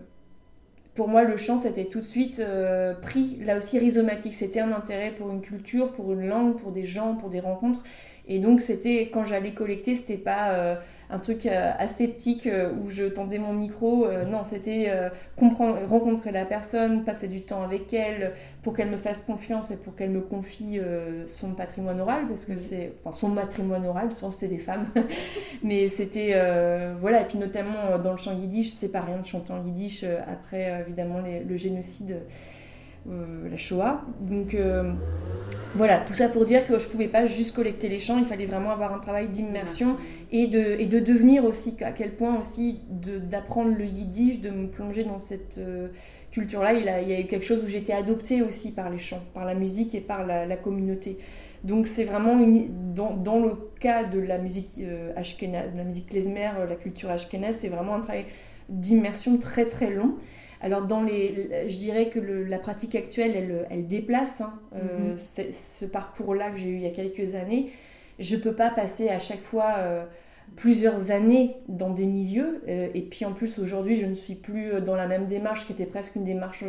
pour 0.94 1.08
moi, 1.08 1.24
le 1.24 1.36
chant, 1.36 1.58
c'était 1.58 1.84
tout 1.84 2.00
de 2.00 2.04
suite 2.04 2.40
euh, 2.40 2.94
pris, 2.94 3.38
là 3.44 3.58
aussi, 3.58 3.78
rhizomatique. 3.78 4.32
C'était 4.32 4.60
un 4.60 4.72
intérêt 4.72 5.10
pour 5.10 5.30
une 5.30 5.42
culture, 5.42 5.92
pour 5.92 6.12
une 6.14 6.26
langue, 6.26 6.56
pour 6.56 6.72
des 6.72 6.86
gens, 6.86 7.16
pour 7.16 7.28
des 7.28 7.40
rencontres. 7.40 7.84
Et 8.26 8.38
donc, 8.38 8.60
c'était, 8.60 9.10
quand 9.12 9.24
j'allais 9.24 9.52
collecter, 9.52 9.94
c'était 9.94 10.16
pas 10.16 10.78
un 11.08 11.18
truc 11.18 11.46
euh, 11.46 11.72
aseptique 11.78 12.46
euh, 12.46 12.72
où 12.72 12.90
je 12.90 13.04
tendais 13.04 13.38
mon 13.38 13.52
micro. 13.52 14.06
Euh, 14.06 14.24
non, 14.24 14.44
c'était 14.44 14.92
comprendre, 15.36 15.78
rencontrer 15.88 16.32
la 16.32 16.44
personne, 16.44 17.04
passer 17.04 17.28
du 17.28 17.42
temps 17.42 17.62
avec 17.62 17.92
elle 17.92 18.32
pour 18.62 18.74
qu'elle 18.74 18.90
me 18.90 18.96
fasse 18.96 19.22
confiance 19.22 19.70
et 19.70 19.76
pour 19.76 19.94
qu'elle 19.94 20.10
me 20.10 20.20
confie 20.20 20.80
son 21.26 21.54
patrimoine 21.54 22.00
oral, 22.00 22.26
parce 22.28 22.44
que 22.44 22.56
c'est, 22.56 22.92
enfin, 23.00 23.12
son 23.12 23.28
matrimoine 23.28 23.86
oral, 23.86 24.12
sans 24.12 24.30
c'est 24.30 24.48
des 24.48 24.58
femmes. 24.58 24.86
Mais 25.62 25.88
c'était, 25.88 26.34
voilà, 27.00 27.22
et 27.22 27.24
puis 27.26 27.38
notamment 27.38 27.98
dans 28.02 28.12
le 28.12 28.16
chant 28.16 28.32
yiddish, 28.32 28.70
c'est 28.70 28.90
pas 28.90 29.02
rien 29.02 29.18
de 29.18 29.26
chanter 29.26 29.52
en 29.52 29.64
yiddish 29.64 30.04
après 30.04 30.84
évidemment 30.86 31.20
le 31.20 31.56
génocide. 31.56 32.20
La 33.08 33.56
Shoah. 33.56 34.02
Donc 34.20 34.56
voilà, 35.74 35.98
tout 35.98 36.14
ça 36.14 36.28
pour 36.28 36.44
dire 36.44 36.66
que 36.66 36.78
je 36.78 36.86
pouvais 36.86 37.08
pas 37.08 37.26
juste 37.26 37.54
collecter 37.54 37.88
les 37.88 37.98
chants, 37.98 38.18
il 38.18 38.24
fallait 38.24 38.46
vraiment 38.46 38.70
avoir 38.70 38.94
un 38.94 38.98
travail 38.98 39.28
d'immersion 39.28 39.96
et 40.32 40.46
de, 40.46 40.76
et 40.78 40.86
de 40.86 41.00
devenir 41.00 41.44
aussi, 41.44 41.76
à 41.82 41.92
quel 41.92 42.12
point 42.12 42.38
aussi 42.38 42.80
d'apprendre 42.90 43.76
le 43.76 43.84
yiddish, 43.84 44.40
de 44.40 44.50
me 44.50 44.68
plonger 44.68 45.04
dans 45.04 45.18
cette 45.18 45.60
culture-là. 46.36 46.74
Il, 46.74 46.80
il, 46.80 47.08
y 47.08 47.14
a 47.14 47.20
eu 47.20 47.26
quelque 47.26 47.44
chose 47.44 47.62
où 47.64 47.66
j'étais 47.66 47.92
adoptée 47.92 48.42
aussi 48.42 48.72
par 48.72 48.90
les 48.90 48.98
chants, 48.98 49.22
par 49.32 49.44
la 49.44 49.54
musique 49.54 49.94
et 49.94 50.00
par 50.00 50.26
la, 50.26 50.56
communauté. 50.56 51.18
Donc 51.64 51.86
c'est 51.86 52.04
vraiment 52.04 52.36
dans, 52.94 53.16
dans, 53.16 53.40
le 53.40 53.52
cas 53.80 54.04
de 54.04 54.20
la 54.20 54.38
musique 54.38 54.78
euh, 54.80 55.12
de 55.14 55.76
la 55.76 55.84
musique 55.84 56.10
klezmer, 56.10 56.50
euh, 56.58 56.66
la 56.66 56.76
culture 56.76 57.10
ashkénaze, 57.10 57.56
c'est 57.56 57.68
vraiment 57.68 57.94
un 57.94 58.00
travail 58.00 58.26
d'immersion 58.68 59.38
très 59.38 59.66
très 59.66 59.90
long. 59.90 60.16
Alors 60.60 60.86
dans 60.86 61.02
les, 61.02 61.68
je 61.68 61.76
dirais 61.76 62.08
que 62.08 62.18
la 62.18 62.58
pratique 62.58 62.94
actuelle, 62.94 63.32
elle, 63.36 63.66
elle 63.70 63.86
déplace 63.86 64.40
hein, 64.40 64.54
euh, 64.74 65.14
mm-hmm. 65.14 65.52
ce 65.52 65.84
parcours-là 65.84 66.50
que 66.50 66.58
j'ai 66.58 66.70
eu 66.70 66.76
il 66.76 66.82
y 66.82 66.86
a 66.86 66.90
quelques 66.90 67.34
années. 67.34 67.70
Je 68.18 68.36
peux 68.36 68.54
pas 68.54 68.70
passer 68.70 69.10
à 69.10 69.18
chaque 69.18 69.42
fois 69.42 69.74
euh, 69.78 70.04
plusieurs 70.56 71.10
années 71.10 71.56
dans 71.68 71.90
des 71.90 72.06
milieux. 72.06 72.62
et 72.66 73.02
puis 73.02 73.24
en 73.24 73.32
plus 73.32 73.58
aujourd'hui, 73.58 73.96
je 73.96 74.06
ne 74.06 74.14
suis 74.14 74.36
plus 74.36 74.80
dans 74.80 74.96
la 74.96 75.06
même 75.06 75.26
démarche 75.26 75.66
qui 75.66 75.72
était 75.72 75.86
presque 75.86 76.16
une 76.16 76.24
démarche 76.24 76.64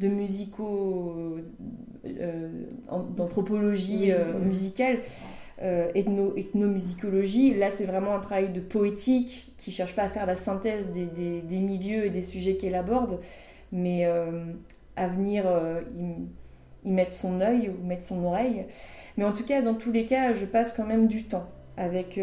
de 0.00 0.08
musico 0.08 1.36
d'anthropologie 3.16 4.12
musicale. 4.40 4.98
Euh, 5.62 5.92
ethno, 5.94 6.34
ethnomusicologie. 6.36 7.54
Là, 7.54 7.70
c'est 7.70 7.84
vraiment 7.84 8.16
un 8.16 8.18
travail 8.18 8.48
de 8.48 8.58
poétique 8.58 9.54
qui 9.58 9.70
cherche 9.70 9.94
pas 9.94 10.02
à 10.02 10.08
faire 10.08 10.26
la 10.26 10.34
synthèse 10.34 10.90
des, 10.90 11.58
milieux 11.58 12.06
et 12.06 12.10
des 12.10 12.22
sujets 12.22 12.56
qu'elle 12.56 12.74
aborde, 12.74 13.20
mais 13.70 14.04
euh, 14.06 14.44
à 14.96 15.06
venir 15.06 15.44
euh, 15.46 15.82
y, 15.96 16.88
mettre 16.88 17.12
son 17.12 17.40
œil 17.40 17.70
ou 17.70 17.86
mettre 17.86 18.02
son 18.02 18.24
oreille. 18.24 18.66
Mais 19.16 19.24
en 19.24 19.32
tout 19.32 19.44
cas, 19.44 19.62
dans 19.62 19.74
tous 19.74 19.92
les 19.92 20.04
cas, 20.04 20.34
je 20.34 20.46
passe 20.46 20.72
quand 20.72 20.84
même 20.84 21.06
du 21.06 21.24
temps, 21.24 21.48
avec 21.76 22.18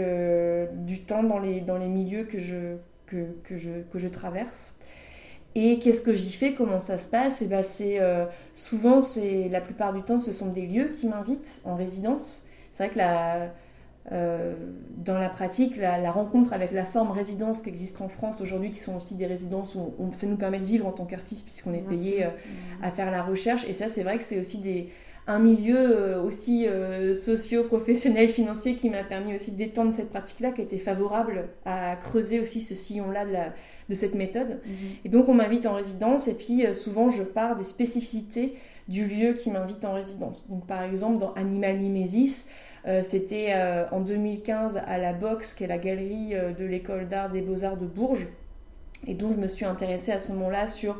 du 0.86 1.00
temps 1.00 1.24
dans 1.24 1.40
les, 1.40 1.62
dans 1.62 1.78
les 1.78 1.88
milieux 1.88 2.26
que 2.26 2.40
je, 2.40 2.76
que, 3.06 3.38
que 3.46 3.58
je, 3.58 3.84
que 3.90 4.00
je 4.00 4.10
traverse. 4.10 4.78
Et 5.56 5.80
qu'est-ce 5.80 6.02
que 6.02 6.14
j'y 6.14 6.34
fais? 6.34 6.56
Comment 6.56 6.80
ça 6.80 6.98
se 6.98 7.08
passe? 7.08 7.42
Et 7.42 7.46
eh 7.46 7.48
ben 7.48 7.64
c'est 7.64 8.00
souvent, 8.54 9.00
c'est 9.00 9.48
la 9.48 9.62
plupart 9.62 9.94
du 9.94 10.02
temps, 10.02 10.18
ce 10.18 10.34
sont 10.34 10.52
des 10.52 10.68
lieux 10.68 10.90
qui 10.90 11.08
m'invitent 11.08 11.62
en 11.64 11.76
résidence 11.76 12.44
c'est 12.80 12.86
vrai 12.86 12.94
que 12.94 13.00
la, 13.00 13.52
euh, 14.14 14.54
dans 14.96 15.18
la 15.18 15.28
pratique, 15.28 15.76
la, 15.76 16.12
rencontre 16.12 16.54
avec 16.54 16.72
la 16.72 16.86
forme 16.86 17.12
résidence 17.12 17.62
qui 17.62 17.68
existe 17.68 18.00
en 18.00 18.08
France 18.08 18.40
aujourd'hui, 18.40 18.72
qui 18.72 18.80
sont 18.80 18.96
aussi 18.96 19.16
des 19.16 19.26
résidences 19.26 19.76
où 19.76 20.14
ça 20.14 20.28
nous 20.28 20.38
permet 20.38 20.60
de 20.60 20.66
vivre 20.66 20.88
en 20.88 20.94
tant 20.94 21.04
qu'artiste 21.04 21.44
puisqu'on 21.44 21.74
est 21.74 21.86
payé 21.86 22.24
euh, 22.24 22.30
à 22.82 22.90
faire 22.90 23.12
la 23.12 23.22
recherche. 23.22 23.66
Et 23.68 23.74
ça, 23.74 23.90
c'est 23.90 24.04
vrai 24.04 24.18
que 24.18 24.24
c'est 24.24 24.40
aussi 24.40 24.60
des, 24.60 24.88
un 25.28 25.40
milieu 25.40 25.78
euh, 25.78 26.24
aussi 26.24 26.68
socio-professionnel, 27.14 28.30
financier 28.30 28.76
qui 28.76 28.90
m'a 28.90 29.04
permis 29.04 29.36
aussi 29.36 29.52
d'étendre 29.52 29.92
cette 29.92 30.10
pratique-là, 30.10 30.52
qui 30.52 30.62
a 30.62 30.64
été 30.64 30.78
favorable 30.78 31.50
à 31.66 31.98
creuser 31.98 32.40
aussi 32.40 32.62
ce 32.62 32.76
sillon-là 32.76 33.26
de, 33.26 33.34
de, 33.90 33.94
cette 33.94 34.16
méthode. 34.16 34.62
Mhm. 34.66 34.74
Et 35.04 35.10
donc, 35.10 35.28
on 35.28 35.34
m'invite 35.34 35.66
en 35.66 35.74
résidence 35.74 36.30
et 36.30 36.34
puis 36.34 36.64
souvent, 36.74 37.10
je 37.10 37.24
pars 37.24 37.58
des 37.58 37.66
spécificités 37.66 38.56
du 38.88 39.06
lieu 39.06 39.34
qui 39.34 39.52
m'invite 39.52 39.86
en 39.86 39.94
résidence. 39.94 40.50
Donc, 40.50 40.66
par 40.66 40.82
exemple, 40.82 41.20
dans 41.20 41.34
Animal 41.34 41.78
Mimesis, 41.78 42.48
euh, 42.88 43.02
c'était 43.04 43.54
euh, 43.54 43.86
en 43.92 44.00
2015 44.00 44.78
à 44.86 44.98
la 44.98 45.14
Box, 45.14 45.54
qui 45.54 45.64
est 45.64 45.68
la 45.68 45.78
galerie 45.78 46.34
euh, 46.34 46.54
de 46.54 46.66
l'école 46.66 47.08
d'art 47.08 47.30
des 47.30 47.42
beaux-arts 47.42 47.78
de 47.78 47.86
Bourges. 47.86 48.28
Et 49.08 49.14
donc 49.14 49.34
je 49.34 49.40
me 49.40 49.48
suis 49.48 49.66
intéressée 49.66 50.12
à 50.12 50.20
ce 50.20 50.32
moment-là 50.34 50.68
sur 50.68 51.00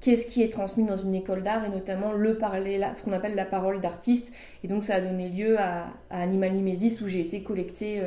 qu'est-ce 0.00 0.26
qui 0.26 0.42
est 0.42 0.52
transmis 0.52 0.84
dans 0.84 0.96
une 0.96 1.14
école 1.14 1.42
d'art 1.42 1.64
et 1.64 1.70
notamment 1.70 2.12
le 2.12 2.38
parler, 2.38 2.80
ce 2.96 3.02
qu'on 3.02 3.12
appelle 3.12 3.34
la 3.34 3.44
parole 3.44 3.80
d'artiste. 3.80 4.34
Et 4.64 4.68
donc 4.68 4.82
ça 4.82 4.96
a 4.96 5.00
donné 5.00 5.28
lieu 5.28 5.58
à, 5.58 5.86
Animal 6.10 6.52
Mimesis 6.52 7.00
où 7.02 7.08
j'ai 7.08 7.20
été 7.20 7.42
collecter 7.42 8.02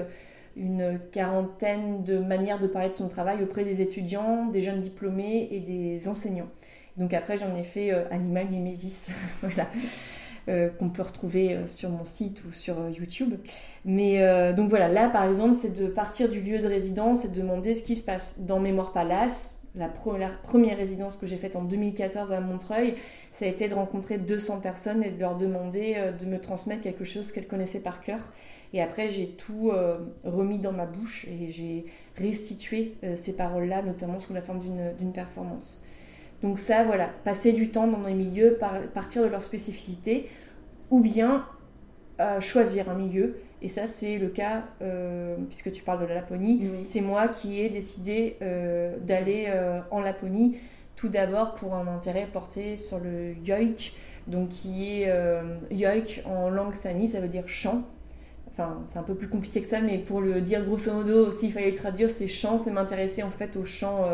une 0.55 0.99
quarantaine 1.11 2.03
de 2.03 2.19
manières 2.19 2.59
de 2.59 2.67
parler 2.67 2.89
de 2.89 2.93
son 2.93 3.09
travail 3.09 3.41
auprès 3.43 3.63
des 3.63 3.81
étudiants, 3.81 4.45
des 4.45 4.61
jeunes 4.61 4.81
diplômés 4.81 5.49
et 5.51 5.59
des 5.59 6.07
enseignants. 6.07 6.49
Donc 6.97 7.13
après 7.13 7.37
j'en 7.37 7.55
ai 7.57 7.63
fait 7.63 7.91
Animal 8.11 8.47
Mimesis. 8.49 9.09
voilà. 9.41 9.65
Euh, 10.49 10.69
qu'on 10.69 10.89
peut 10.89 11.03
retrouver 11.03 11.53
euh, 11.53 11.67
sur 11.67 11.91
mon 11.91 12.03
site 12.03 12.43
ou 12.45 12.51
sur 12.51 12.79
euh, 12.79 12.89
YouTube. 12.89 13.35
Mais 13.85 14.53
donc 14.53 14.69
voilà, 14.69 14.89
là 14.89 15.07
par 15.09 15.25
exemple, 15.25 15.55
c'est 15.55 15.75
de 15.79 15.87
partir 15.87 16.29
du 16.29 16.41
lieu 16.41 16.59
de 16.59 16.67
résidence 16.67 17.25
et 17.25 17.29
de 17.29 17.35
demander 17.35 17.73
ce 17.73 17.83
qui 17.83 17.95
se 17.95 18.03
passe 18.03 18.39
dans 18.39 18.59
Mémoire 18.59 18.91
Palace. 18.91 19.59
La, 19.73 19.87
première 19.87 20.77
résidence 20.77 21.15
que 21.17 21.25
j'ai 21.25 21.37
faite 21.37 21.55
en 21.55 21.63
2014 21.63 22.31
à 22.31 22.41
Montreuil, 22.41 22.95
ça 23.33 23.45
a 23.45 23.47
été 23.47 23.67
de 23.69 23.73
rencontrer 23.73 24.17
200 24.17 24.59
personnes 24.59 25.03
et 25.03 25.09
de 25.09 25.19
leur 25.19 25.35
demander 25.35 25.95
de 26.19 26.25
me 26.25 26.39
transmettre 26.39 26.81
quelque 26.81 27.05
chose 27.05 27.31
qu'elles 27.31 27.47
connaissaient 27.47 27.79
par 27.79 28.01
cœur. 28.01 28.19
Et 28.73 28.81
après, 28.81 29.09
j'ai 29.09 29.29
tout 29.29 29.71
remis 30.23 30.59
dans 30.59 30.73
ma 30.73 30.85
bouche 30.85 31.25
et 31.27 31.49
j'ai 31.49 31.85
restitué 32.17 32.95
ces 33.15 33.33
paroles-là, 33.33 33.81
notamment 33.81 34.19
sous 34.19 34.33
la 34.33 34.41
forme 34.41 34.59
d'une 34.59 35.13
performance. 35.13 35.81
Donc 36.41 36.57
ça, 36.57 36.83
voilà, 36.83 37.09
passer 37.23 37.53
du 37.53 37.69
temps 37.69 37.87
dans 37.87 38.05
les 38.07 38.13
milieux, 38.13 38.57
partir 38.93 39.23
de 39.23 39.27
leur 39.27 39.43
spécificité, 39.43 40.27
ou 40.89 40.99
bien 40.99 41.45
euh, 42.19 42.39
choisir 42.39 42.89
un 42.89 42.95
milieu. 42.95 43.37
Et 43.61 43.69
ça, 43.69 43.85
c'est 43.85 44.17
le 44.17 44.27
cas, 44.27 44.63
euh, 44.81 45.35
puisque 45.49 45.71
tu 45.71 45.83
parles 45.83 46.01
de 46.01 46.05
la 46.05 46.15
Laponie, 46.15 46.67
c'est 46.83 47.01
moi 47.01 47.27
qui 47.27 47.61
ai 47.61 47.69
décidé 47.69 48.37
euh, 48.41 48.97
d'aller 48.99 49.47
en 49.91 49.99
Laponie, 49.99 50.57
tout 50.95 51.09
d'abord 51.09 51.55
pour 51.55 51.75
un 51.75 51.87
intérêt 51.87 52.27
porté 52.31 52.75
sur 52.75 52.99
le 52.99 53.33
yoik, 53.45 53.93
donc 54.27 54.49
qui 54.49 55.01
est 55.01 55.13
yoik 55.71 56.23
en 56.25 56.49
langue 56.49 56.73
sami, 56.73 57.07
ça 57.07 57.19
veut 57.19 57.27
dire 57.27 57.47
chant. 57.47 57.83
Enfin, 58.51 58.83
c'est 58.87 58.99
un 58.99 59.03
peu 59.03 59.15
plus 59.15 59.29
compliqué 59.29 59.61
que 59.61 59.67
ça, 59.67 59.79
mais 59.79 59.97
pour 59.97 60.21
le 60.21 60.41
dire 60.41 60.65
grosso 60.65 60.91
modo, 60.93 61.31
s'il 61.31 61.53
fallait 61.53 61.71
le 61.71 61.77
traduire, 61.77 62.09
c'est 62.09 62.27
chant, 62.27 62.57
c'est 62.57 62.71
m'intéresser 62.71 63.23
en 63.23 63.31
fait 63.31 63.55
au 63.55 63.63
chant 63.63 64.05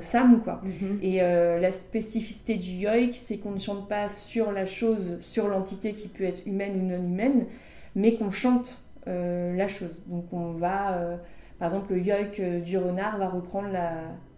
Sam 0.00 0.40
quoi. 0.42 0.60
Mhm. 0.62 0.98
Et 1.02 1.22
euh, 1.22 1.58
la 1.58 1.72
spécificité 1.72 2.56
du 2.56 2.70
yoik, 2.70 3.14
c'est 3.14 3.38
qu'on 3.38 3.52
ne 3.52 3.58
chante 3.58 3.88
pas 3.88 4.08
sur 4.08 4.52
la 4.52 4.66
chose, 4.66 5.18
sur 5.20 5.48
l'entité 5.48 5.94
qui 5.94 6.08
peut 6.08 6.24
être 6.24 6.46
humaine 6.46 6.80
ou 6.80 6.82
non 6.82 7.02
humaine, 7.02 7.46
mais 7.94 8.14
qu'on 8.14 8.30
chante 8.30 8.82
euh, 9.06 9.56
la 9.56 9.68
chose. 9.68 10.02
Donc 10.06 10.32
on 10.32 10.52
va, 10.52 11.18
par 11.58 11.66
exemple, 11.66 11.94
le 11.94 12.00
yoik 12.00 12.40
du 12.62 12.78
renard 12.78 13.18
va 13.18 13.28
reprendre 13.28 13.70
la, 13.70 13.92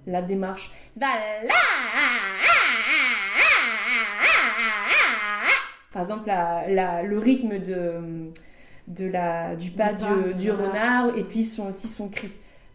la 0.06 0.22
démarche. 0.22 0.72
Par 5.92 6.02
exemple, 6.02 6.28
la, 6.28 7.02
le 7.02 7.18
rythme 7.18 7.58
de, 7.58 8.30
de 8.86 9.06
la, 9.06 9.56
du 9.56 9.70
pas 9.70 9.92
du, 9.92 10.34
du, 10.34 10.50
renard 10.50 11.16
et 11.16 11.24
puis 11.24 11.44
son, 11.44 11.68
aussi 11.68 11.88
son 11.88 12.08
cri. 12.08 12.30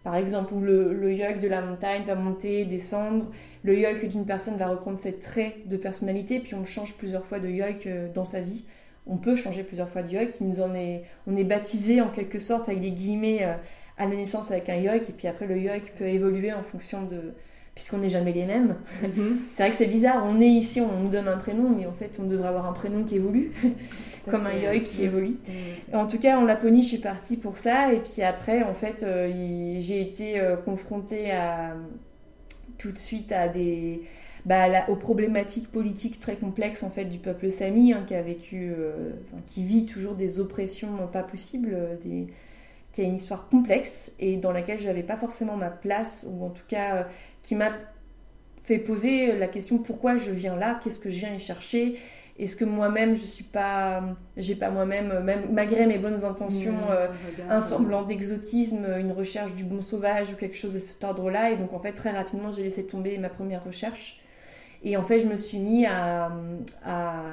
Par 0.05 0.15
exemple, 0.17 0.53
où 0.53 0.61
le, 0.61 0.93
le 0.93 1.39
de 1.39 1.47
la 1.47 1.61
montagne 1.61 2.03
va 2.03 2.13
monter, 2.13 2.63
descendre. 2.65 3.25
Le 3.63 3.75
yoke 3.75 4.05
d'une 4.05 4.23
personne 4.23 4.55
va 4.55 4.67
reprendre 4.67 4.99
ses 4.99 5.17
traits 5.17 5.67
de 5.67 5.77
personnalité, 5.77 6.39
puis 6.39 6.53
on 6.53 6.63
change 6.63 6.95
plusieurs 6.95 7.25
fois 7.25 7.39
de 7.39 7.49
yoke 7.49 7.87
euh, 7.87 8.07
dans 8.13 8.23
sa 8.23 8.39
vie. 8.39 8.65
On 9.07 9.17
peut 9.17 9.35
changer 9.35 9.63
plusieurs 9.63 9.89
fois 9.89 10.03
de 10.03 10.11
yoke. 10.11 10.39
nous 10.41 10.61
en 10.61 10.75
est, 10.75 11.05
on 11.25 11.35
est 11.35 11.43
baptisé 11.43 12.01
en 12.01 12.09
quelque 12.09 12.37
sorte 12.37 12.69
avec 12.69 12.81
des 12.81 12.91
guillemets 12.91 13.45
euh, 13.45 13.55
à 13.97 14.05
la 14.05 14.15
naissance 14.15 14.51
avec 14.51 14.69
un 14.69 14.75
yoke, 14.75 15.09
et 15.09 15.13
puis 15.13 15.27
après 15.27 15.47
le 15.47 15.57
yoke 15.57 15.93
peut 15.97 16.05
évoluer 16.05 16.53
en 16.53 16.61
fonction 16.61 17.01
de, 17.01 17.33
puisqu'on 17.75 17.97
n'est 17.97 18.09
jamais 18.09 18.31
les 18.31 18.45
mêmes. 18.45 18.75
Mhm. 19.03 19.39
c'est 19.53 19.63
vrai 19.63 19.71
que 19.71 19.77
c'est 19.77 19.87
bizarre, 19.87 20.23
on 20.25 20.39
est 20.39 20.47
ici, 20.47 20.79
on 20.81 21.03
nous 21.03 21.09
donne 21.09 21.27
un 21.27 21.37
prénom, 21.37 21.69
mais 21.69 21.85
en 21.85 21.91
fait 21.91 22.19
on 22.23 22.25
devrait 22.25 22.47
avoir 22.47 22.65
un 22.65 22.73
prénom 22.73 23.03
qui 23.03 23.15
évolue, 23.15 23.51
comme 24.31 24.47
un 24.47 24.53
yoï 24.53 24.83
qui 24.83 25.03
évolue. 25.03 25.37
En 25.93 26.07
tout 26.07 26.17
cas, 26.17 26.37
en 26.37 26.45
Laponie, 26.45 26.83
je 26.83 26.87
suis 26.87 26.97
partie 26.97 27.37
pour 27.37 27.57
ça, 27.57 27.93
et 27.93 27.99
puis 27.99 28.23
après, 28.23 28.63
en 28.63 28.73
fait, 28.73 29.03
euh, 29.03 29.77
j'ai 29.79 30.01
été 30.01 30.39
euh, 30.39 30.55
confrontée 30.55 31.31
à, 31.31 31.75
tout 32.77 32.91
de 32.91 32.97
suite 32.97 33.31
à 33.31 33.47
des... 33.49 34.01
Bah, 34.45 34.67
aux 34.89 34.95
problématiques 34.95 35.71
politiques 35.71 36.19
très 36.19 36.35
complexes 36.35 36.83
en 36.83 36.91
fait 36.91 37.05
du 37.05 37.17
peuple 37.17 37.49
sami 37.49 37.93
hein, 37.93 38.03
qui 38.05 38.13
a 38.13 38.21
vécu, 38.21 38.71
euh, 38.77 39.09
qui 39.47 39.63
vit 39.63 39.87
toujours 39.87 40.13
des 40.13 40.39
oppressions 40.39 41.07
pas 41.11 41.23
possibles, 41.23 41.75
des, 42.03 42.27
qui 42.91 43.01
a 43.01 43.05
une 43.05 43.15
histoire 43.15 43.49
complexe 43.49 44.13
et 44.19 44.37
dans 44.37 44.51
laquelle 44.51 44.79
je 44.79 44.85
n'avais 44.85 45.01
pas 45.01 45.17
forcément 45.17 45.57
ma 45.57 45.71
place 45.71 46.27
ou 46.29 46.45
en 46.45 46.49
tout 46.49 46.61
cas 46.67 47.07
qui 47.45 47.55
m'a 47.55 47.71
fait 48.63 48.79
poser 48.79 49.37
la 49.37 49.47
question 49.47 49.77
pourquoi 49.77 50.17
je 50.17 50.31
viens 50.31 50.55
là, 50.55 50.79
qu'est-ce 50.83 50.99
que 50.99 51.09
je 51.09 51.19
viens 51.19 51.33
y 51.33 51.39
chercher, 51.39 51.99
est-ce 52.37 52.55
que 52.55 52.65
moi-même 52.65 53.15
je 53.15 53.21
suis 53.21 53.43
pas, 53.43 54.03
j'ai 54.35 54.55
pas 54.55 54.69
moi-même, 54.69 55.19
même 55.19 55.53
malgré 55.53 55.85
mes 55.85 55.97
bonnes 55.97 56.25
intentions, 56.25 56.73
mmh, 56.73 56.91
euh, 56.91 57.07
un 57.49 57.61
semblant 57.61 58.01
d'exotisme, 58.03 58.85
une 58.99 59.13
recherche 59.13 59.53
du 59.53 59.63
bon 59.63 59.81
sauvage 59.81 60.31
ou 60.33 60.35
quelque 60.35 60.57
chose 60.57 60.73
de 60.73 60.79
cet 60.79 61.03
ordre-là? 61.03 61.51
Et 61.51 61.55
donc 61.55 61.71
en 61.71 61.79
fait 61.79 61.93
très 61.93 62.11
rapidement 62.11 62.51
j'ai 62.51 62.63
laissé 62.63 62.85
tomber 62.85 63.17
ma 63.19 63.29
première 63.29 63.63
recherche. 63.63 64.19
Et 64.83 64.97
en 64.97 65.03
fait 65.03 65.21
je 65.21 65.27
me 65.27 65.37
suis 65.37 65.59
mis 65.59 65.85
à, 65.85 66.31
à 66.83 67.23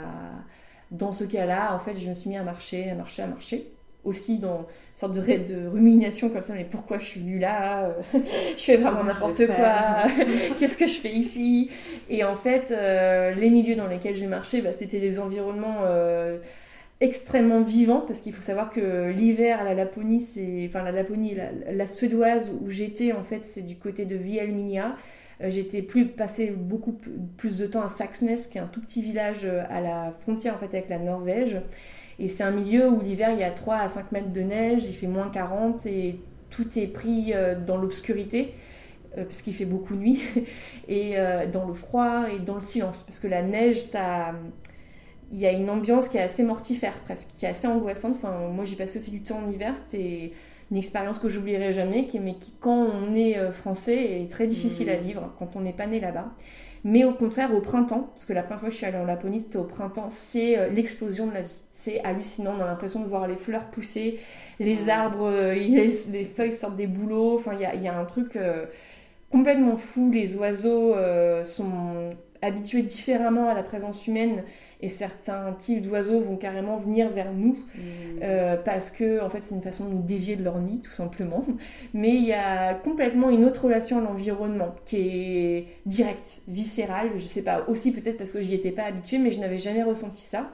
dans 0.93 1.13
ce 1.13 1.25
cas-là, 1.25 1.75
en 1.75 1.81
fait 1.81 1.99
je 1.99 2.09
me 2.09 2.15
suis 2.15 2.31
mis 2.31 2.37
à 2.37 2.45
marcher, 2.45 2.91
à 2.91 2.95
marcher, 2.95 3.23
à 3.23 3.27
marcher. 3.27 3.73
Aussi 4.05 4.39
dans 4.39 4.59
une 4.59 4.95
sorte 4.95 5.15
de, 5.15 5.21
de 5.21 5.69
rumination 5.69 6.29
comme 6.29 6.43
ça, 6.43 6.55
mais 6.55 6.67
pourquoi 6.69 6.99
je 6.99 7.05
suis 7.05 7.21
venue 7.21 7.39
là 7.39 7.95
Je 8.57 8.63
fais 8.63 8.77
vraiment 8.77 9.05
n'importe 9.05 9.47
quoi. 9.47 10.07
Qu'est-ce 10.59 10.77
que 10.77 10.87
je 10.87 11.01
fais 11.01 11.13
ici? 11.13 11.71
Et 12.11 12.25
en 12.25 12.35
fait, 12.35 12.71
les 12.71 13.51
milieux 13.51 13.77
dans 13.77 13.87
lesquels 13.87 14.17
j'ai 14.17 14.27
marché, 14.27 14.61
bah, 14.61 14.73
c'était 14.73 15.01
des 15.01 15.19
environnements 15.19 15.85
extrêmement 17.03 17.63
vivants 17.63 18.05
parce 18.07 18.21
qu'il 18.21 18.33
faut 18.33 18.43
savoir 18.43 18.71
que 18.71 19.11
l'hiver 19.11 19.65
la 19.65 19.75
Laponie, 19.75 20.21
c'est 20.21 20.65
enfin 20.69 20.85
la 20.85 20.93
Laponie, 20.93 21.37
la, 21.69 21.87
suédoise 21.89 22.57
où 22.63 22.71
j'étais 22.71 23.13
en 23.13 23.25
fait, 23.25 23.45
c'est 23.45 23.63
du 23.63 23.77
côté 23.77 24.05
de 24.05 24.15
Vielminia. 24.15 24.97
Euh, 25.43 25.51
j'étais 25.51 25.83
plus 25.83 26.07
passé 26.07 26.51
beaucoup 26.51 26.97
plus 27.37 27.59
de 27.59 27.67
temps 27.67 27.83
à 27.83 27.89
Saxnes, 27.89 28.37
qui 28.51 28.59
est 28.59 28.61
un 28.61 28.69
tout 28.69 28.81
petit 28.81 29.03
village 29.03 29.45
euh, 29.45 29.65
à 29.69 29.81
la 29.81 30.13
frontière 30.21 30.55
en 30.55 30.59
fait 30.59 30.67
avec 30.67 30.89
la 30.89 30.99
Norvège. 30.99 31.61
Et 32.19 32.29
c'est 32.29 32.45
un 32.45 32.51
milieu 32.51 32.89
où 32.89 33.01
l'hiver 33.01 33.31
il 33.33 33.39
y 33.39 33.45
a 33.45 33.51
3 33.51 33.77
à 33.77 33.89
5 33.89 34.13
mètres 34.13 34.33
de 34.33 34.41
neige, 34.41 34.85
il 34.85 34.95
fait 34.95 35.07
moins 35.07 35.29
40 35.29 35.87
et 35.87 36.19
tout 36.51 36.79
est 36.79 36.87
pris 36.87 37.33
euh, 37.35 37.55
dans 37.59 37.77
l'obscurité 37.77 38.55
parce 39.15 39.43
qu'il 39.43 39.53
fait 39.53 39.67
beaucoup 39.67 39.95
nuit 39.95 40.23
et 40.89 41.17
dans 41.53 41.67
le 41.67 41.75
froid 41.75 42.25
et 42.35 42.39
dans 42.39 42.55
le 42.55 42.63
silence 42.63 43.03
parce 43.03 43.19
que 43.19 43.27
la 43.27 43.43
neige 43.43 43.79
ça 43.79 44.33
il 45.31 45.39
y 45.39 45.45
a 45.45 45.53
une 45.53 45.69
ambiance 45.69 46.09
qui 46.09 46.17
est 46.17 46.23
assez 46.23 46.43
mortifère 46.43 46.95
presque 47.05 47.29
qui 47.37 47.45
est 47.45 47.51
assez 47.51 47.67
angoissante 47.67 48.15
enfin 48.17 48.49
moi 48.51 48.65
j'ai 48.65 48.75
passé 48.75 48.99
aussi 48.99 49.11
du 49.11 49.21
temps 49.21 49.43
en 49.47 49.51
hiver 49.51 49.75
c'était 49.87 50.33
une 50.73 50.79
expérience 50.79 51.19
que 51.19 51.29
j'oublierai 51.29 51.75
jamais, 51.75 52.09
mais 52.19 52.35
qui, 52.37 52.51
quand 52.59 52.87
on 52.87 53.15
est 53.15 53.37
euh, 53.37 53.53
français, 53.53 54.23
est 54.23 54.31
très 54.31 54.47
difficile 54.47 54.89
à 54.89 54.97
mmh. 54.97 55.03
vivre 55.03 55.33
quand 55.39 55.55
on 55.55 55.61
n'est 55.61 55.75
pas 55.75 55.87
né 55.87 56.01
là-bas. 56.01 56.33
Mais 56.85 57.05
au 57.05 57.13
contraire, 57.13 57.55
au 57.55 57.61
printemps, 57.61 58.11
parce 58.13 58.25
que 58.25 58.33
la 58.33 58.43
première 58.43 58.61
fois 58.61 58.69
que 58.69 58.73
je 58.73 58.79
suis 58.79 58.87
allée 58.87 58.99
en 58.99 59.05
Laponie, 59.05 59.41
c'était 59.41 59.59
au 59.59 59.65
printemps, 59.65 60.09
c'est 60.11 60.59
euh, 60.59 60.69
l'explosion 60.69 61.27
de 61.29 61.33
la 61.33 61.43
vie. 61.43 61.61
C'est 61.71 62.03
hallucinant, 62.03 62.55
on 62.59 62.63
a 62.63 62.67
l'impression 62.67 63.01
de 63.01 63.07
voir 63.07 63.29
les 63.29 63.37
fleurs 63.37 63.67
pousser, 63.67 64.19
les 64.59 64.89
arbres, 64.89 65.29
euh, 65.31 65.55
les, 65.55 66.25
feuilles 66.25 66.53
sortent 66.53 66.77
des 66.77 66.89
bouleaux, 66.89 67.37
enfin, 67.37 67.53
il 67.55 67.83
y 67.83 67.89
a, 67.89 67.99
un 67.99 68.05
truc 68.05 68.37
complètement 69.31 69.77
fou. 69.77 70.11
Les 70.11 70.37
oiseaux 70.37 70.95
sont 71.45 72.11
habitués 72.43 72.83
différemment 72.83 73.49
à 73.49 73.55
la 73.55 73.63
présence 73.63 74.07
humaine 74.07 74.43
et 74.83 74.89
certains 74.89 75.53
types 75.53 75.81
d'oiseaux 75.81 76.21
vont 76.21 76.37
carrément 76.37 76.77
venir 76.77 77.09
vers 77.09 77.33
nous 77.33 77.53
mmh. 77.53 77.81
euh, 78.23 78.57
parce 78.57 78.91
que 78.91 79.23
en 79.23 79.31
fait 79.31 79.41
c'est 79.41 79.55
une 79.55 79.63
façon 79.63 79.89
de 79.89 79.95
nous 79.95 80.03
dévier 80.03 80.37
de 80.37 80.43
leur 80.43 80.59
nid 80.59 80.81
tout 80.81 80.91
simplement. 80.91 81.45
Mais 81.95 82.11
il 82.11 82.25
y 82.25 82.33
a 82.33 82.75
complètement 82.75 83.31
une 83.31 83.45
autre 83.45 83.65
relation 83.65 83.99
à 83.99 84.01
l'environnement 84.01 84.75
qui 84.85 84.97
est 84.97 85.67
directe 85.87 86.43
viscérale. 86.49 87.11
Je 87.17 87.25
sais 87.25 87.43
pas 87.43 87.65
aussi 87.69 87.93
peut-être 87.93 88.19
parce 88.19 88.33
que 88.33 88.43
j'y 88.43 88.55
étais 88.55 88.73
pas 88.73 88.85
habituée 88.85 89.19
mais 89.19 89.31
je 89.31 89.41
n'avais 89.41 89.59
jamais 89.59 89.85
ressenti 89.85 90.23
ça. 90.23 90.51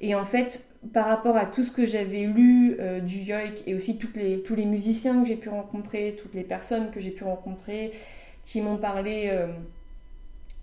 Et 0.00 0.14
en 0.14 0.24
fait 0.24 0.64
par 0.92 1.06
rapport 1.06 1.36
à 1.36 1.44
tout 1.44 1.64
ce 1.64 1.72
que 1.72 1.86
j'avais 1.86 2.24
lu 2.24 2.76
euh, 2.78 3.00
du 3.00 3.18
yoik 3.18 3.64
et 3.66 3.74
aussi 3.74 3.98
toutes 3.98 4.16
les, 4.16 4.42
tous 4.42 4.54
les 4.54 4.64
musiciens 4.64 5.20
que 5.22 5.28
j'ai 5.28 5.36
pu 5.36 5.48
rencontrer 5.48 6.16
toutes 6.20 6.34
les 6.34 6.44
personnes 6.44 6.90
que 6.90 7.00
j'ai 7.00 7.10
pu 7.10 7.24
rencontrer 7.24 7.92
qui 8.44 8.62
m'ont 8.62 8.78
parlé 8.78 9.28
euh, 9.30 9.48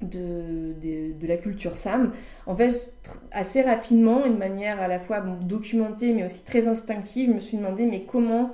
de, 0.09 1.27
la 1.27 1.37
culture 1.37 1.77
Sam. 1.77 2.11
En 2.45 2.55
fait, 2.55 2.93
assez 3.31 3.61
rapidement, 3.61 4.25
une 4.25 4.37
manière 4.37 4.81
à 4.81 4.87
la 4.87 4.99
fois 4.99 5.21
documentée 5.21 6.13
mais 6.13 6.25
aussi 6.25 6.43
très 6.43 6.67
instinctive, 6.67 7.29
je 7.29 7.33
me 7.33 7.39
suis 7.39 7.57
demandé 7.57 7.85
mais 7.85 8.03
comment 8.03 8.53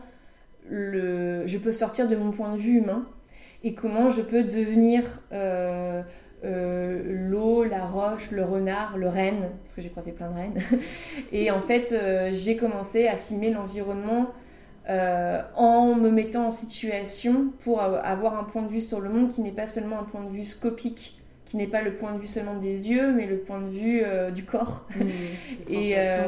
je 0.70 1.58
peux 1.58 1.72
sortir 1.72 2.08
de 2.08 2.16
mon 2.16 2.32
point 2.32 2.54
de 2.54 2.58
vue 2.58 2.78
humain 2.78 3.06
et 3.64 3.74
comment 3.74 4.10
je 4.10 4.22
peux 4.22 4.44
devenir 4.44 5.04
euh, 5.32 6.02
euh, 6.44 7.02
l'eau, 7.30 7.64
la 7.64 7.86
roche, 7.86 8.32
le 8.32 8.44
renard, 8.44 8.98
le 8.98 9.08
renne, 9.08 9.50
parce 9.62 9.76
que 9.76 9.82
j'ai 9.82 9.90
croisé 9.90 10.12
plein 10.12 10.30
de 10.30 10.36
rennes. 10.36 10.62
et 11.32 11.52
en 11.52 11.62
fait, 11.62 11.92
euh, 11.92 12.32
j'ai 12.34 12.58
commencé 12.58 13.08
à 13.08 13.16
filmer 13.16 13.52
l'environnement 13.52 14.32
en 15.56 15.96
me 15.96 16.10
mettant 16.10 16.48
en 16.48 16.52
situation 16.52 17.54
pour 17.62 17.82
avoir 17.82 18.38
un 18.38 18.44
point 18.44 18.62
de 18.62 18.68
vue 18.68 18.82
sur 18.82 19.00
le 19.00 19.08
monde 19.08 19.30
qui 19.30 19.40
n'est 19.40 19.54
pas 19.54 19.66
seulement 19.66 20.00
un 20.00 20.04
point 20.04 20.22
de 20.22 20.30
vue 20.30 20.44
scopique 20.44 21.21
qui 21.52 21.58
n'est 21.58 21.68
pas 21.68 21.82
le 21.82 21.96
point 21.96 22.14
de 22.14 22.20
vue 22.20 22.28
seulement 22.28 22.56
des 22.56 22.90
yeux, 22.90 23.12
mais 23.12 23.26
le 23.26 23.40
point 23.40 23.60
de 23.60 23.68
vue 23.68 24.04
euh, 24.06 24.32
du 24.32 24.46
corps. 24.46 24.88
Mmh, 24.96 25.02
et 25.70 25.98
euh, 25.98 26.24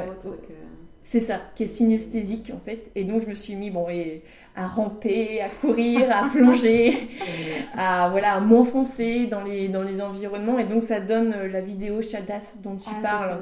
c'est 1.02 1.22
ça, 1.22 1.40
qui 1.56 1.64
est 1.64 1.68
synesthésique 1.68 2.52
en 2.54 2.60
fait. 2.60 2.92
Et 2.96 3.06
donc 3.06 3.22
je 3.24 3.30
me 3.30 3.34
suis 3.34 3.56
mis 3.56 3.72
bon 3.72 3.88
et 3.88 4.22
à 4.54 4.68
ramper, 4.68 5.42
à 5.42 5.48
courir, 5.48 6.12
à 6.12 6.28
plonger, 6.34 7.08
à 7.74 8.10
voilà, 8.10 8.34
à 8.34 8.40
m'enfoncer 8.42 9.28
dans 9.28 9.46
les 9.46 9.70
dans 9.70 9.84
les 9.84 10.02
environnements. 10.02 10.60
Et 10.60 10.66
donc 10.66 10.84
ça 10.84 11.00
donne 11.00 11.34
euh, 11.34 11.48
la 11.48 11.62
vidéo 11.62 12.02
Shadat 12.02 12.58
dont 12.62 12.76
tu 12.76 12.90
ah, 12.90 13.40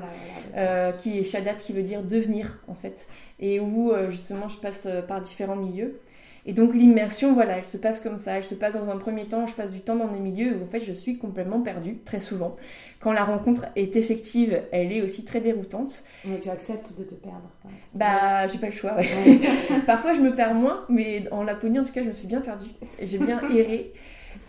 parles, 0.54 0.98
qui 1.00 1.18
est 1.18 1.24
Shadat 1.24 1.56
qui 1.56 1.74
veut 1.74 1.82
dire 1.82 2.04
devenir 2.04 2.60
en 2.68 2.76
fait, 2.76 3.08
et 3.40 3.60
où 3.60 3.92
justement 4.10 4.50
je 4.50 4.58
passe 4.58 4.88
par 5.08 5.20
différents 5.20 5.56
milieux. 5.56 6.00
Et 6.46 6.54
donc 6.54 6.74
l'immersion, 6.74 7.34
voilà, 7.34 7.58
elle 7.58 7.66
se 7.66 7.78
passe 7.78 8.00
comme 8.00 8.18
ça. 8.18 8.38
Elle 8.38 8.44
se 8.44 8.56
passe 8.56 8.74
dans 8.74 8.90
un 8.90 8.98
premier 8.98 9.26
temps, 9.26 9.46
je 9.48 9.54
passe 9.54 9.72
du 9.72 9.82
temps 9.82 9.96
dans 9.96 10.08
des 10.08 10.20
milieux 10.20 10.58
où 10.58 10.64
en 10.64 10.68
fait 10.68 10.80
je 10.80 10.94
suis 10.94 11.18
complètement 11.18 11.62
perdue, 11.62 11.98
très 12.04 12.20
souvent. 12.20 12.56
Quand 13.00 13.12
la 13.12 13.24
rencontre 13.24 13.66
est 13.76 13.96
effective, 13.96 14.62
elle 14.72 14.92
est 14.92 15.02
aussi 15.02 15.26
très 15.26 15.42
déroutante. 15.42 16.04
Mais 16.26 16.40
tu 16.40 16.50
acceptes 16.50 16.94
de 16.98 17.04
te 17.04 17.16
perdre. 17.16 17.50
Bah, 17.96 18.48
j'ai 18.48 18.58
pas 18.58 18.68
le 18.68 18.74
choix, 18.74 18.98
Parfois 19.86 20.14
je 20.14 20.22
me 20.22 20.34
perds 20.34 20.54
moins, 20.54 20.86
mais 20.90 21.26
en 21.32 21.44
Laponie 21.44 21.80
en 21.80 21.84
tout 21.84 21.94
cas, 21.94 22.04
je 22.04 22.08
me 22.08 22.14
suis 22.14 22.28
bien 22.28 22.42
perdue. 22.42 22.70
J'ai 23.02 23.18
bien 23.18 23.42
erré. 23.50 23.94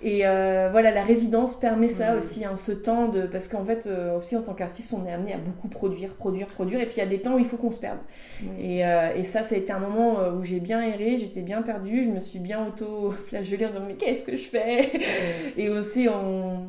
Et 0.05 0.27
euh, 0.27 0.69
voilà, 0.73 0.91
la 0.91 1.05
résidence 1.05 1.59
permet 1.59 1.89
ça 1.89 2.17
aussi, 2.17 2.45
hein, 2.45 2.57
ce 2.57 2.73
temps 2.73 3.09
de. 3.09 3.23
Parce 3.23 3.47
qu'en 3.47 3.65
fait, 3.65 3.87
euh, 3.87 4.19
aussi 4.19 4.37
en 4.37 4.43
tant 4.43 4.53
qu'artiste, 4.53 4.93
on 4.93 5.07
est 5.07 5.13
amené 5.13 5.33
à 5.33 5.39
beaucoup 5.39 5.69
produire, 5.69 6.15
produire, 6.15 6.49
produire. 6.49 6.81
Et 6.81 6.87
puis 6.87 6.97
il 6.97 7.01
y 7.01 7.03
a 7.03 7.07
des 7.07 7.21
temps 7.21 7.35
où 7.35 7.39
il 7.39 7.45
faut 7.45 7.57
qu'on 7.57 7.71
se 7.71 7.79
perde. 7.79 7.99
Et, 8.61 8.85
euh, 8.85 9.15
et, 9.15 9.23
ça, 9.23 9.45
ça 9.45 9.55
a 9.55 9.59
été 9.59 9.73
un 9.73 9.79
moment 9.79 10.19
où 10.37 10.45
j'ai 10.45 10.59
bien 10.59 10.83
erré, 10.83 11.19
j'étais 11.19 11.43
bien 11.43 11.63
perdue, 11.63 12.03
je 12.03 12.11
me 12.11 12.21
suis 12.21 12.41
bien 12.41 12.67
auto-flagellée 12.67 13.67
en 13.67 13.69
disant 13.69 13.85
Mais 13.87 13.95
qu'est-ce 13.95 14.25
que 14.25 14.37
je 14.37 14.49
fais? 14.49 14.91
Et 15.57 15.69
aussi, 15.69 16.09
on... 16.09 16.67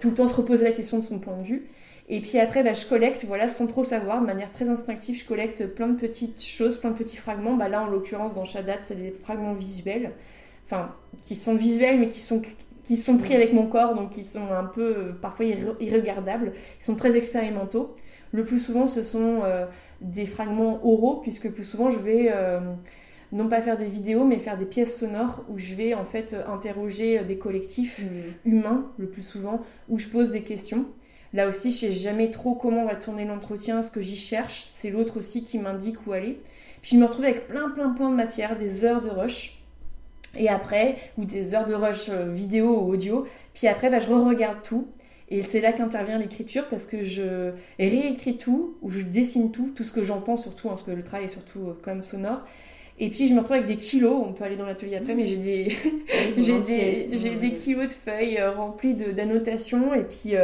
tout 0.00 0.08
le 0.08 0.14
temps 0.14 0.26
se 0.26 0.36
reposer 0.36 0.64
la 0.64 0.72
question 0.72 0.98
de 0.98 1.04
son 1.04 1.18
point 1.18 1.36
de 1.36 1.44
vue. 1.44 1.66
Et 2.08 2.20
puis 2.20 2.38
après, 2.40 2.64
bah, 2.64 2.72
je 2.72 2.86
collecte, 2.86 3.24
voilà, 3.24 3.46
sans 3.46 3.66
trop 3.66 3.84
savoir, 3.84 4.20
de 4.20 4.26
manière 4.26 4.50
très 4.50 4.68
instinctive, 4.68 5.16
je 5.16 5.24
collecte 5.24 5.66
plein 5.66 5.86
de 5.86 5.96
petites 5.96 6.42
choses, 6.42 6.76
plein 6.78 6.90
de 6.90 6.96
petits 6.96 7.18
fragments. 7.18 7.54
Bah, 7.54 7.68
là, 7.68 7.82
en 7.82 7.86
l'occurrence, 7.86 8.34
dans 8.34 8.44
Shadat, 8.44 8.78
c'est 8.84 9.00
des 9.00 9.10
fragments 9.10 9.54
visuels. 9.54 10.10
Enfin, 10.66 10.94
qui 11.22 11.36
sont 11.36 11.54
visuels, 11.54 12.00
mais 12.00 12.08
qui 12.08 12.18
sont 12.18 12.42
qui 12.90 12.96
sont 12.96 13.18
pris 13.18 13.36
avec 13.36 13.52
mon 13.52 13.68
corps, 13.68 13.94
donc 13.94 14.10
qui 14.10 14.24
sont 14.24 14.50
un 14.50 14.64
peu 14.64 14.82
euh, 14.82 15.12
parfois 15.12 15.46
irregardables. 15.46 16.54
Ils 16.80 16.84
sont 16.84 16.96
très 16.96 17.16
expérimentaux. 17.16 17.94
Le 18.32 18.44
plus 18.44 18.58
souvent, 18.58 18.88
ce 18.88 19.04
sont 19.04 19.42
euh, 19.44 19.64
des 20.00 20.26
fragments 20.26 20.84
oraux, 20.84 21.20
puisque 21.20 21.52
plus 21.52 21.62
souvent, 21.62 21.90
je 21.90 22.00
vais 22.00 22.32
euh, 22.34 22.58
non 23.30 23.46
pas 23.46 23.62
faire 23.62 23.78
des 23.78 23.86
vidéos, 23.86 24.24
mais 24.24 24.38
faire 24.38 24.58
des 24.58 24.64
pièces 24.64 24.98
sonores 24.98 25.44
où 25.48 25.56
je 25.56 25.76
vais 25.76 25.94
en 25.94 26.04
fait 26.04 26.34
interroger 26.48 27.22
des 27.22 27.38
collectifs 27.38 28.00
mmh. 28.00 28.48
humains, 28.48 28.90
le 28.98 29.06
plus 29.08 29.22
souvent, 29.22 29.60
où 29.88 30.00
je 30.00 30.08
pose 30.08 30.32
des 30.32 30.42
questions. 30.42 30.86
Là 31.32 31.46
aussi, 31.46 31.70
je 31.70 31.76
sais 31.76 31.92
jamais 31.92 32.28
trop 32.28 32.56
comment 32.56 32.86
va 32.86 32.96
tourner 32.96 33.24
l'entretien, 33.24 33.84
ce 33.84 33.92
que 33.92 34.00
j'y 34.00 34.16
cherche. 34.16 34.66
C'est 34.74 34.90
l'autre 34.90 35.16
aussi 35.16 35.44
qui 35.44 35.60
m'indique 35.60 36.08
où 36.08 36.12
aller. 36.12 36.40
Puis 36.82 36.96
je 36.96 37.00
me 37.00 37.04
retrouve 37.04 37.26
avec 37.26 37.46
plein, 37.46 37.70
plein, 37.70 37.90
plein 37.90 38.10
de 38.10 38.16
matière, 38.16 38.56
des 38.56 38.84
heures 38.84 39.00
de 39.00 39.10
rush 39.10 39.59
et 40.36 40.48
après, 40.48 40.96
ou 41.18 41.24
des 41.24 41.54
heures 41.54 41.66
de 41.66 41.74
rush 41.74 42.08
euh, 42.08 42.30
vidéo 42.30 42.80
ou 42.80 42.92
audio. 42.92 43.26
Puis 43.54 43.66
après, 43.66 43.90
bah, 43.90 43.98
je 43.98 44.06
re-regarde 44.06 44.62
tout. 44.62 44.88
Et 45.28 45.42
c'est 45.42 45.60
là 45.60 45.72
qu'intervient 45.72 46.18
l'écriture 46.18 46.66
parce 46.68 46.86
que 46.86 47.04
je 47.04 47.52
réécris 47.78 48.36
tout, 48.36 48.76
ou 48.82 48.90
je 48.90 49.00
dessine 49.00 49.52
tout, 49.52 49.70
tout 49.74 49.84
ce 49.84 49.92
que 49.92 50.02
j'entends 50.02 50.36
surtout, 50.36 50.68
hein, 50.68 50.72
parce 50.72 50.82
que 50.82 50.90
le 50.90 51.04
travail 51.04 51.26
est 51.26 51.30
surtout 51.30 51.60
euh, 51.60 51.78
quand 51.82 51.92
même 51.92 52.02
sonore. 52.02 52.44
Et 52.98 53.08
puis 53.08 53.28
je 53.28 53.32
me 53.32 53.38
retrouve 53.38 53.56
avec 53.56 53.66
des 53.66 53.76
kilos, 53.76 54.22
on 54.26 54.32
peut 54.34 54.44
aller 54.44 54.56
dans 54.56 54.66
l'atelier 54.66 54.96
après, 54.96 55.14
mais 55.14 55.24
j'ai 55.26 55.38
des, 55.38 55.74
j'ai 56.36 56.60
des, 56.60 57.08
j'ai 57.12 57.36
des 57.36 57.54
kilos 57.54 57.86
de 57.86 57.92
feuilles 57.92 58.38
euh, 58.38 58.50
remplies 58.50 58.94
d'annotations. 58.94 59.94
Et 59.94 60.02
puis 60.02 60.34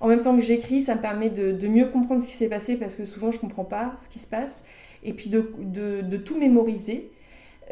en 0.00 0.08
même 0.08 0.22
temps 0.22 0.36
que 0.36 0.42
j'écris, 0.42 0.82
ça 0.82 0.94
me 0.94 1.00
permet 1.00 1.30
de, 1.30 1.50
de, 1.50 1.66
mieux 1.66 1.86
comprendre 1.86 2.22
ce 2.22 2.28
qui 2.28 2.34
s'est 2.34 2.48
passé 2.48 2.76
parce 2.76 2.94
que 2.94 3.04
souvent 3.04 3.32
je 3.32 3.40
comprends 3.40 3.64
pas 3.64 3.96
ce 4.04 4.08
qui 4.08 4.20
se 4.20 4.26
passe. 4.28 4.66
Et 5.02 5.14
puis 5.14 5.30
de, 5.30 5.50
de, 5.58 6.00
de 6.02 6.16
tout 6.16 6.38
mémoriser. 6.38 7.10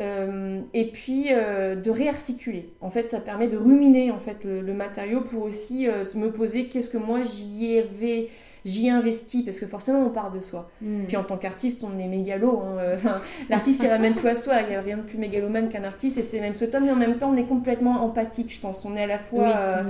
Euh, 0.01 0.61
et 0.73 0.87
puis 0.87 1.27
euh, 1.31 1.77
de 1.77 1.91
réarticuler. 1.91 2.73
En 2.81 2.91
fait, 2.91 3.07
ça 3.07 3.21
permet 3.21 3.47
de 3.47 3.57
ruminer 3.57 4.11
en 4.11 4.19
fait 4.19 4.39
le, 4.43 4.75
matériau 4.75 5.21
pour 5.21 5.45
aussi 5.45 5.87
euh, 5.87 6.03
me 6.17 6.33
poser 6.33 6.67
qu'est-ce 6.67 6.91
que 6.91 6.99
moi 6.99 7.21
j'y 7.23 7.79
avais 7.79 8.29
j'y 8.65 8.91
investi 8.91 9.45
parce 9.45 9.61
que 9.61 9.67
forcément 9.67 10.01
on 10.01 10.11
part 10.11 10.33
de 10.33 10.41
soi. 10.41 10.69
Hmm. 10.83 11.05
Puis 11.07 11.17
en 11.17 11.23
tant 11.23 11.37
qu'artiste, 11.37 11.85
on 11.85 11.97
est 12.01 12.09
mégalo. 12.09 12.61
Hein, 12.61 13.21
L'artiste 13.51 13.85
il 13.85 13.89
ramène 13.89 14.17
tout 14.17 14.27
à 14.27 14.35
soi. 14.35 14.63
Il 14.63 14.71
n'y 14.71 14.75
a 14.75 14.81
rien 14.81 14.97
de 14.97 15.03
plus 15.03 15.17
mégalomane 15.17 15.69
qu'un 15.69 15.85
artiste 15.85 16.19
et 16.19 16.23
c'est 16.23 16.41
même 16.41 16.55
ce 16.55 16.65
tome. 16.65 16.87
Mais 16.87 16.93
en 16.93 16.97
même 16.97 17.19
temps, 17.19 17.31
on 17.33 17.37
est 17.37 17.47
complètement 17.47 18.03
empathique. 18.05 18.53
Je 18.53 18.59
pense. 18.59 18.85
On 18.85 18.97
est 18.97 19.03
à 19.05 19.07
la 19.07 19.19
fois, 19.19 19.85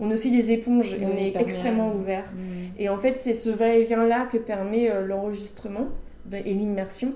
on 0.00 0.10
est 0.10 0.12
aussi 0.12 0.30
des 0.30 0.52
éponges 0.52 0.92
et 0.92 1.06
on 1.06 1.16
est 1.16 1.34
extrêmement 1.40 1.94
ouvert. 1.94 2.24
Hmm. 2.24 2.78
Et 2.78 2.90
en 2.90 2.98
fait, 2.98 3.14
c'est 3.14 3.32
ce 3.32 3.48
va-et-vient 3.48 4.04
là 4.04 4.28
que 4.30 4.36
permet 4.36 4.92
l'enregistrement 5.06 5.86
et 6.30 6.52
l'immersion. 6.52 7.14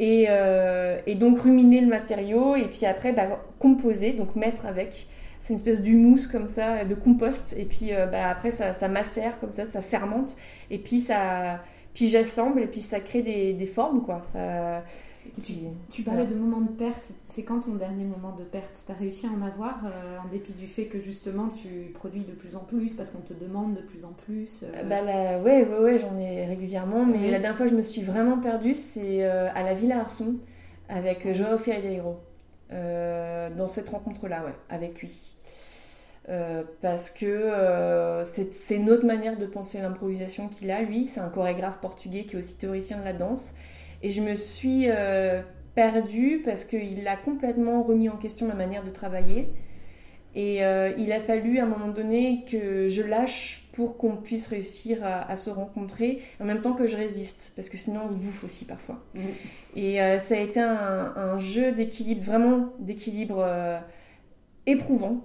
Euh, 0.00 0.98
et, 1.06 1.14
donc 1.14 1.40
ruminer 1.40 1.80
le 1.80 1.86
matériau 1.86 2.56
et 2.56 2.64
puis 2.64 2.86
après 2.86 3.12
bah, 3.12 3.42
composer, 3.58 4.12
donc 4.12 4.34
mettre 4.36 4.66
avec. 4.66 5.06
C'est 5.38 5.54
une 5.54 5.58
espèce 5.58 5.80
d'humus 5.80 6.26
comme 6.26 6.48
ça, 6.48 6.84
de 6.84 6.94
compost. 6.94 7.54
Et 7.58 7.64
puis 7.64 7.92
euh, 7.92 8.06
bah, 8.06 8.28
après 8.28 8.50
ça, 8.50 8.74
ça, 8.74 8.88
macère 8.88 9.38
comme 9.40 9.52
ça, 9.52 9.66
ça 9.66 9.82
fermente. 9.82 10.36
Et 10.70 10.78
puis 10.78 11.00
ça, 11.00 11.62
puis 11.94 12.08
j'assemble 12.08 12.62
et 12.62 12.66
puis 12.66 12.80
ça 12.80 13.00
crée 13.00 13.22
des, 13.22 13.52
des 13.52 13.66
formes 13.66 14.02
quoi. 14.02 14.22
Ça, 14.32 14.82
Tu, 15.90 16.02
parlais 16.02 16.26
de 16.26 16.34
moments 16.34 16.60
de 16.60 16.70
perte. 16.70 17.12
C'est 17.28 17.42
quand 17.42 17.60
ton 17.60 17.74
dernier 17.74 18.04
moment 18.04 18.34
de 18.34 18.44
perte? 18.44 18.82
Tu 18.84 18.92
as 18.92 18.94
réussi 18.94 19.26
à 19.26 19.30
en 19.30 19.46
avoir 19.46 19.80
euh, 19.84 20.18
en 20.18 20.28
dépit 20.28 20.52
du 20.52 20.66
fait 20.66 20.86
que 20.86 21.00
justement 21.00 21.48
tu 21.48 21.90
produis 21.94 22.22
de 22.22 22.32
plus 22.32 22.56
en 22.56 22.60
plus 22.60 22.94
parce 22.94 23.10
qu'on 23.10 23.20
te 23.20 23.34
demande 23.34 23.74
de 23.74 23.80
plus 23.80 24.04
en 24.04 24.12
plus 24.12 24.62
euh... 24.62 24.82
Bah 24.84 25.02
là, 25.02 25.38
ouais, 25.38 25.66
ouais, 25.66 25.78
ouais, 25.78 25.98
j'en 25.98 26.16
ai 26.18 26.46
régulièrement. 26.46 27.04
Mais 27.04 27.30
la 27.30 27.38
dernière 27.38 27.56
fois 27.56 27.66
que 27.66 27.72
je 27.72 27.76
me 27.76 27.82
suis 27.82 28.02
vraiment 28.02 28.38
perdue, 28.38 28.74
c'est 28.74 29.24
euh, 29.24 29.48
à 29.54 29.62
la 29.62 29.74
Villa 29.74 30.00
Arson 30.00 30.36
avec 30.88 31.32
Joao 31.32 31.58
Ferreiro. 31.58 32.16
Euh, 32.72 33.50
dans 33.50 33.66
cette 33.66 33.88
rencontre-là, 33.88 34.44
ouais, 34.44 34.54
avec 34.68 35.00
lui. 35.00 35.34
parce 36.82 37.10
que 37.10 38.22
c'est 38.24 38.76
une 38.76 38.90
autre 38.90 39.04
manière 39.04 39.36
de 39.36 39.46
penser 39.46 39.80
l'improvisation 39.80 40.48
qu'il 40.48 40.70
a, 40.70 40.82
lui. 40.82 41.06
C'est 41.06 41.20
un 41.20 41.28
chorégraphe 41.28 41.80
portugais 41.80 42.24
qui 42.24 42.36
est 42.36 42.38
aussi 42.38 42.58
théoricien 42.58 42.98
de 42.98 43.04
la 43.04 43.12
danse. 43.12 43.54
Et 44.02 44.10
je 44.12 44.20
me 44.20 44.36
suis 44.36 44.84
euh, 44.88 45.42
perdue 45.74 46.42
parce 46.44 46.64
qu'il 46.64 47.06
a 47.06 47.16
complètement 47.16 47.82
remis 47.82 48.08
en 48.08 48.16
question 48.16 48.46
ma 48.46 48.54
manière 48.54 48.84
de 48.84 48.90
travailler. 48.90 49.48
Et 50.34 50.64
euh, 50.64 50.92
il 50.96 51.10
a 51.10 51.20
fallu 51.20 51.58
à 51.58 51.64
un 51.64 51.66
moment 51.66 51.88
donné 51.88 52.44
que 52.48 52.88
je 52.88 53.02
lâche 53.02 53.68
pour 53.72 53.96
qu'on 53.96 54.16
puisse 54.16 54.46
réussir 54.46 54.98
à, 55.02 55.34
se 55.36 55.50
rencontrer, 55.50 56.22
en 56.40 56.44
même 56.44 56.60
temps 56.60 56.74
que 56.74 56.86
je 56.86 56.96
résiste, 56.96 57.52
parce 57.56 57.68
que 57.68 57.76
sinon 57.76 58.02
on 58.04 58.08
se 58.08 58.14
bouffe 58.14 58.44
aussi 58.44 58.64
parfois. 58.64 59.02
Et 59.74 60.00
euh, 60.00 60.18
ça 60.18 60.36
a 60.36 60.38
été 60.38 60.60
un, 60.60 61.12
un 61.16 61.38
jeu 61.38 61.72
d'équilibre, 61.72 62.22
vraiment 62.22 62.68
d'équilibre 62.78 63.44
éprouvant, 64.66 65.24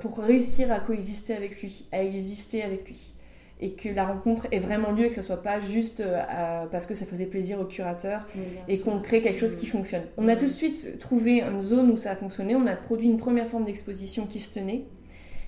pour 0.00 0.18
réussir 0.18 0.72
à 0.72 0.80
coexister 0.80 1.34
avec 1.34 1.60
lui, 1.60 1.86
à 1.92 2.02
exister 2.02 2.62
avec 2.62 2.86
lui 2.88 3.17
et 3.60 3.72
que 3.72 3.88
la 3.88 4.06
rencontre 4.06 4.46
ait 4.52 4.60
vraiment 4.60 4.92
lieu 4.92 5.06
et 5.06 5.08
que 5.08 5.14
ce 5.14 5.22
soit 5.22 5.42
pas 5.42 5.60
juste 5.60 6.00
euh, 6.00 6.66
parce 6.70 6.86
que 6.86 6.94
ça 6.94 7.06
faisait 7.06 7.26
plaisir 7.26 7.60
au 7.60 7.64
curateur 7.64 8.26
et 8.68 8.78
qu'on 8.78 9.00
crée 9.00 9.20
quelque 9.20 9.40
chose 9.40 9.56
qui 9.56 9.66
fonctionne. 9.66 10.02
On 10.16 10.28
a 10.28 10.36
tout 10.36 10.44
de 10.44 10.50
suite 10.50 10.98
trouvé 10.98 11.40
une 11.42 11.62
zone 11.62 11.90
où 11.90 11.96
ça 11.96 12.12
a 12.12 12.16
fonctionné, 12.16 12.54
on 12.54 12.66
a 12.66 12.76
produit 12.76 13.08
une 13.08 13.18
première 13.18 13.46
forme 13.46 13.64
d'exposition 13.64 14.26
qui 14.26 14.38
se 14.38 14.54
tenait, 14.54 14.84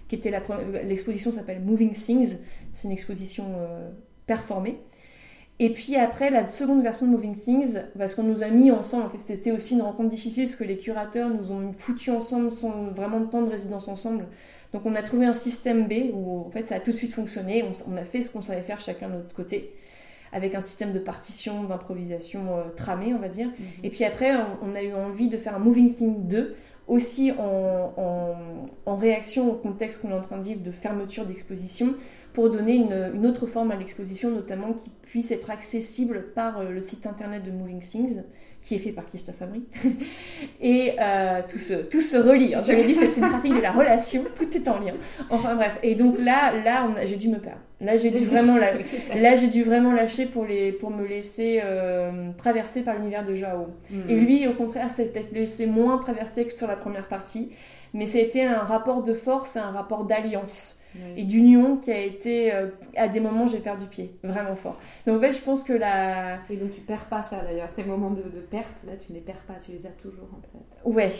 qui 0.08 0.16
était 0.16 0.32
l'exposition 0.84 1.30
s'appelle 1.30 1.60
Moving 1.60 1.92
Things, 1.92 2.38
c'est 2.72 2.88
une 2.88 2.92
exposition 2.92 3.44
euh, 3.58 3.90
performée. 4.26 4.80
Et 5.60 5.68
puis 5.68 5.94
après, 5.94 6.30
la 6.30 6.48
seconde 6.48 6.82
version 6.82 7.06
de 7.06 7.12
Moving 7.12 7.36
Things, 7.36 7.76
parce 7.96 8.14
qu'on 8.14 8.22
nous 8.22 8.42
a 8.42 8.48
mis 8.48 8.70
ensemble, 8.70 9.04
en 9.04 9.10
fait, 9.10 9.18
c'était 9.18 9.52
aussi 9.52 9.74
une 9.74 9.82
rencontre 9.82 10.08
difficile, 10.08 10.44
parce 10.44 10.56
que 10.56 10.64
les 10.64 10.78
curateurs 10.78 11.28
nous 11.28 11.52
ont 11.52 11.72
foutu 11.72 12.10
ensemble 12.10 12.50
sans 12.50 12.86
vraiment 12.86 13.20
de 13.20 13.26
temps 13.26 13.42
de 13.42 13.50
résidence 13.50 13.86
ensemble. 13.86 14.24
Donc 14.72 14.86
on 14.86 14.94
a 14.94 15.02
trouvé 15.02 15.26
un 15.26 15.32
système 15.32 15.86
B 15.86 16.12
où 16.12 16.46
en 16.46 16.50
fait 16.50 16.66
ça 16.66 16.76
a 16.76 16.80
tout 16.80 16.92
de 16.92 16.96
suite 16.96 17.12
fonctionné, 17.12 17.64
on, 17.88 17.96
a 17.96 18.04
fait 18.04 18.22
ce 18.22 18.30
qu'on 18.30 18.42
savait 18.42 18.62
faire 18.62 18.80
chacun 18.80 19.08
de 19.08 19.14
notre 19.14 19.34
côté, 19.34 19.72
avec 20.32 20.54
un 20.54 20.62
système 20.62 20.92
de 20.92 20.98
partition, 21.00 21.64
d'improvisation 21.64 22.40
euh, 22.56 22.62
tramé 22.76 23.12
on 23.14 23.18
va 23.18 23.28
dire. 23.28 23.48
Mhm. 23.48 23.66
Et 23.82 23.90
puis 23.90 24.04
après 24.04 24.32
on, 24.62 24.74
a 24.74 24.82
eu 24.82 24.94
envie 24.94 25.28
de 25.28 25.36
faire 25.36 25.56
un 25.56 25.60
Moving 25.60 25.88
Scene 25.88 26.28
2, 26.28 26.56
aussi 26.86 27.30
en, 27.38 27.92
en 28.84 28.96
réaction 28.96 29.48
au 29.50 29.54
contexte 29.54 30.02
qu'on 30.02 30.10
est 30.10 30.14
en 30.14 30.20
train 30.20 30.38
de 30.38 30.42
vivre 30.42 30.62
de 30.62 30.72
fermeture 30.72 31.24
d'exposition, 31.24 31.94
pour 32.32 32.50
donner 32.50 32.74
une, 32.74 33.12
une, 33.14 33.26
autre 33.26 33.46
forme 33.46 33.70
à 33.70 33.76
l'exposition, 33.76 34.30
notamment 34.30 34.72
qui 34.72 34.90
puisse 35.02 35.30
être 35.30 35.50
accessible 35.50 36.26
par 36.34 36.58
euh, 36.58 36.70
le 36.70 36.80
site 36.80 37.06
internet 37.06 37.42
de 37.42 37.50
Moving 37.50 37.80
Things 37.80 38.22
qui 38.60 38.74
est 38.74 38.78
fait 38.78 38.92
par 38.92 39.06
Christophe 39.06 39.36
Fabry. 39.36 39.62
et 40.60 40.92
euh, 41.00 41.40
tout, 41.48 41.58
se, 41.58 41.74
tout 41.74 42.00
se 42.00 42.16
relie. 42.16 42.54
Hein. 42.54 42.62
Je 42.66 42.72
l'ai 42.72 42.84
dit, 42.84 42.94
c'est 42.94 43.16
une 43.16 43.28
pratique 43.28 43.54
de 43.54 43.60
la 43.60 43.72
relation, 43.72 44.24
tout 44.36 44.56
est 44.56 44.68
en 44.68 44.78
lien. 44.78 44.94
Enfin 45.30 45.54
bref. 45.54 45.78
Et 45.82 45.94
donc 45.94 46.18
là, 46.18 46.52
là 46.64 46.88
j'ai 47.04 47.16
dû 47.16 47.28
me 47.28 47.38
perdre. 47.38 47.60
Là, 47.80 47.96
j'ai 47.96 48.10
dû, 48.10 48.24
vraiment 48.24 48.58
là, 48.58 49.36
dû 49.36 49.62
vraiment 49.62 49.92
lâcher 49.92 50.26
pour, 50.26 50.44
les, 50.44 50.72
pour 50.72 50.90
me 50.90 51.06
laisser 51.06 51.60
euh, 51.64 52.30
traverser 52.36 52.82
par 52.82 52.96
l'univers 52.96 53.24
de 53.24 53.34
Jao. 53.34 53.68
Hmm. 53.90 54.08
Et 54.08 54.16
lui, 54.16 54.46
au 54.46 54.52
contraire, 54.52 54.90
s'est 54.90 55.06
peut-être 55.06 55.32
laissé 55.32 55.66
moins 55.66 55.96
traverser 55.98 56.44
que 56.46 56.56
sur 56.56 56.66
la 56.66 56.76
première 56.76 57.08
partie. 57.08 57.52
Mais 57.94 58.06
c'était 58.06 58.44
un 58.44 58.58
rapport 58.58 59.02
de 59.02 59.14
force, 59.14 59.56
un 59.56 59.70
rapport 59.70 60.04
d'alliance 60.04 60.79
et 61.16 61.24
d'union 61.24 61.76
qui 61.76 61.92
a 61.92 61.98
été 61.98 62.52
euh, 62.52 62.68
à 62.96 63.08
des 63.08 63.20
moments 63.20 63.46
j'ai 63.46 63.58
perdu 63.58 63.86
pied 63.86 64.14
vraiment 64.24 64.56
fort. 64.56 64.78
Donc 65.06 65.18
en 65.18 65.20
fait 65.20 65.32
je 65.32 65.40
pense 65.40 65.62
que 65.62 65.72
la 65.72 66.38
et 66.50 66.56
donc 66.56 66.72
tu 66.72 66.80
perds 66.80 67.06
pas 67.06 67.22
ça 67.22 67.42
d'ailleurs. 67.42 67.72
Tes 67.72 67.84
moments 67.84 68.10
de, 68.10 68.22
perte 68.50 68.84
là 68.86 68.92
tu 68.96 69.12
ne 69.12 69.18
les 69.18 69.22
perds 69.22 69.42
pas 69.46 69.54
tu 69.64 69.70
les 69.70 69.86
as 69.86 69.90
toujours 69.90 70.28
en 70.32 70.40
fait. 70.42 70.88
Ouais. 70.88 71.12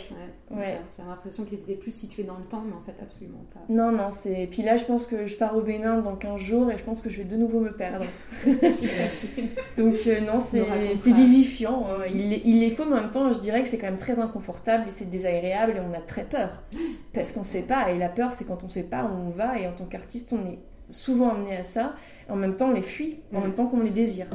Ouais, 0.49 0.79
j'ai 0.97 1.03
l'impression 1.03 1.45
qu'ils 1.45 1.59
étaient 1.59 1.75
plus 1.75 1.91
situés 1.91 2.23
dans 2.23 2.37
le 2.37 2.43
temps 2.43 2.63
mais 2.65 2.73
en 2.73 2.81
fait 2.81 2.95
absolument 3.01 3.45
pas. 3.53 3.61
Non 3.69 3.91
non 3.91 4.11
c'est 4.11 4.47
puis 4.51 4.61
là 4.61 4.75
je 4.75 4.83
pense 4.83 5.05
que 5.05 5.27
je 5.27 5.35
pars 5.35 5.55
au 5.55 5.61
Bénin 5.61 5.99
dans 5.99 6.15
15 6.15 6.41
jours 6.41 6.69
et 6.69 6.77
je 6.77 6.83
pense 6.83 7.01
que 7.01 7.09
je 7.09 7.17
vais 7.19 7.23
de 7.23 7.37
nouveau 7.37 7.59
me 7.61 7.71
perdre. 7.71 8.05
Donc 9.77 9.95
euh, 10.07 10.21
non 10.21 10.39
c'est 10.39 11.11
vivifiant 11.11 11.85
hein. 11.87 12.03
il, 12.09 12.33
est, 12.33 12.41
il 12.43 12.63
est 12.63 12.71
faux 12.71 12.85
mais 12.85 12.97
en 12.97 13.01
même 13.01 13.11
temps 13.11 13.31
je 13.31 13.39
dirais 13.39 13.61
que 13.61 13.69
c'est 13.69 13.77
quand 13.77 13.87
même 13.87 13.97
très 13.97 14.19
inconfortable 14.19 14.85
et 14.87 14.89
c'est 14.89 15.09
désagréable 15.09 15.73
et 15.77 15.79
on 15.79 15.93
a 15.93 16.01
très 16.01 16.25
peur. 16.25 16.63
Parce 17.13 17.31
qu'on 17.31 17.45
sait 17.45 17.61
pas 17.61 17.91
et 17.91 17.97
la 17.97 18.09
peur 18.09 18.33
c'est 18.33 18.45
quand 18.45 18.63
on 18.63 18.69
sait 18.69 18.83
pas 18.83 19.03
où 19.03 19.27
on 19.27 19.29
va 19.29 19.60
et 19.61 19.67
en 19.67 19.73
tant 19.73 19.85
qu'artiste, 19.85 20.33
on 20.33 20.45
est 20.47 20.59
souvent 20.89 21.29
amené 21.29 21.55
à 21.55 21.63
ça. 21.63 21.95
En 22.29 22.35
même 22.35 22.55
temps, 22.55 22.69
on 22.69 22.73
les 22.73 22.81
fuit, 22.81 23.19
en 23.33 23.41
même 23.41 23.53
temps 23.53 23.67
qu'on 23.67 23.81
les 23.81 23.91
désire. 23.91 24.27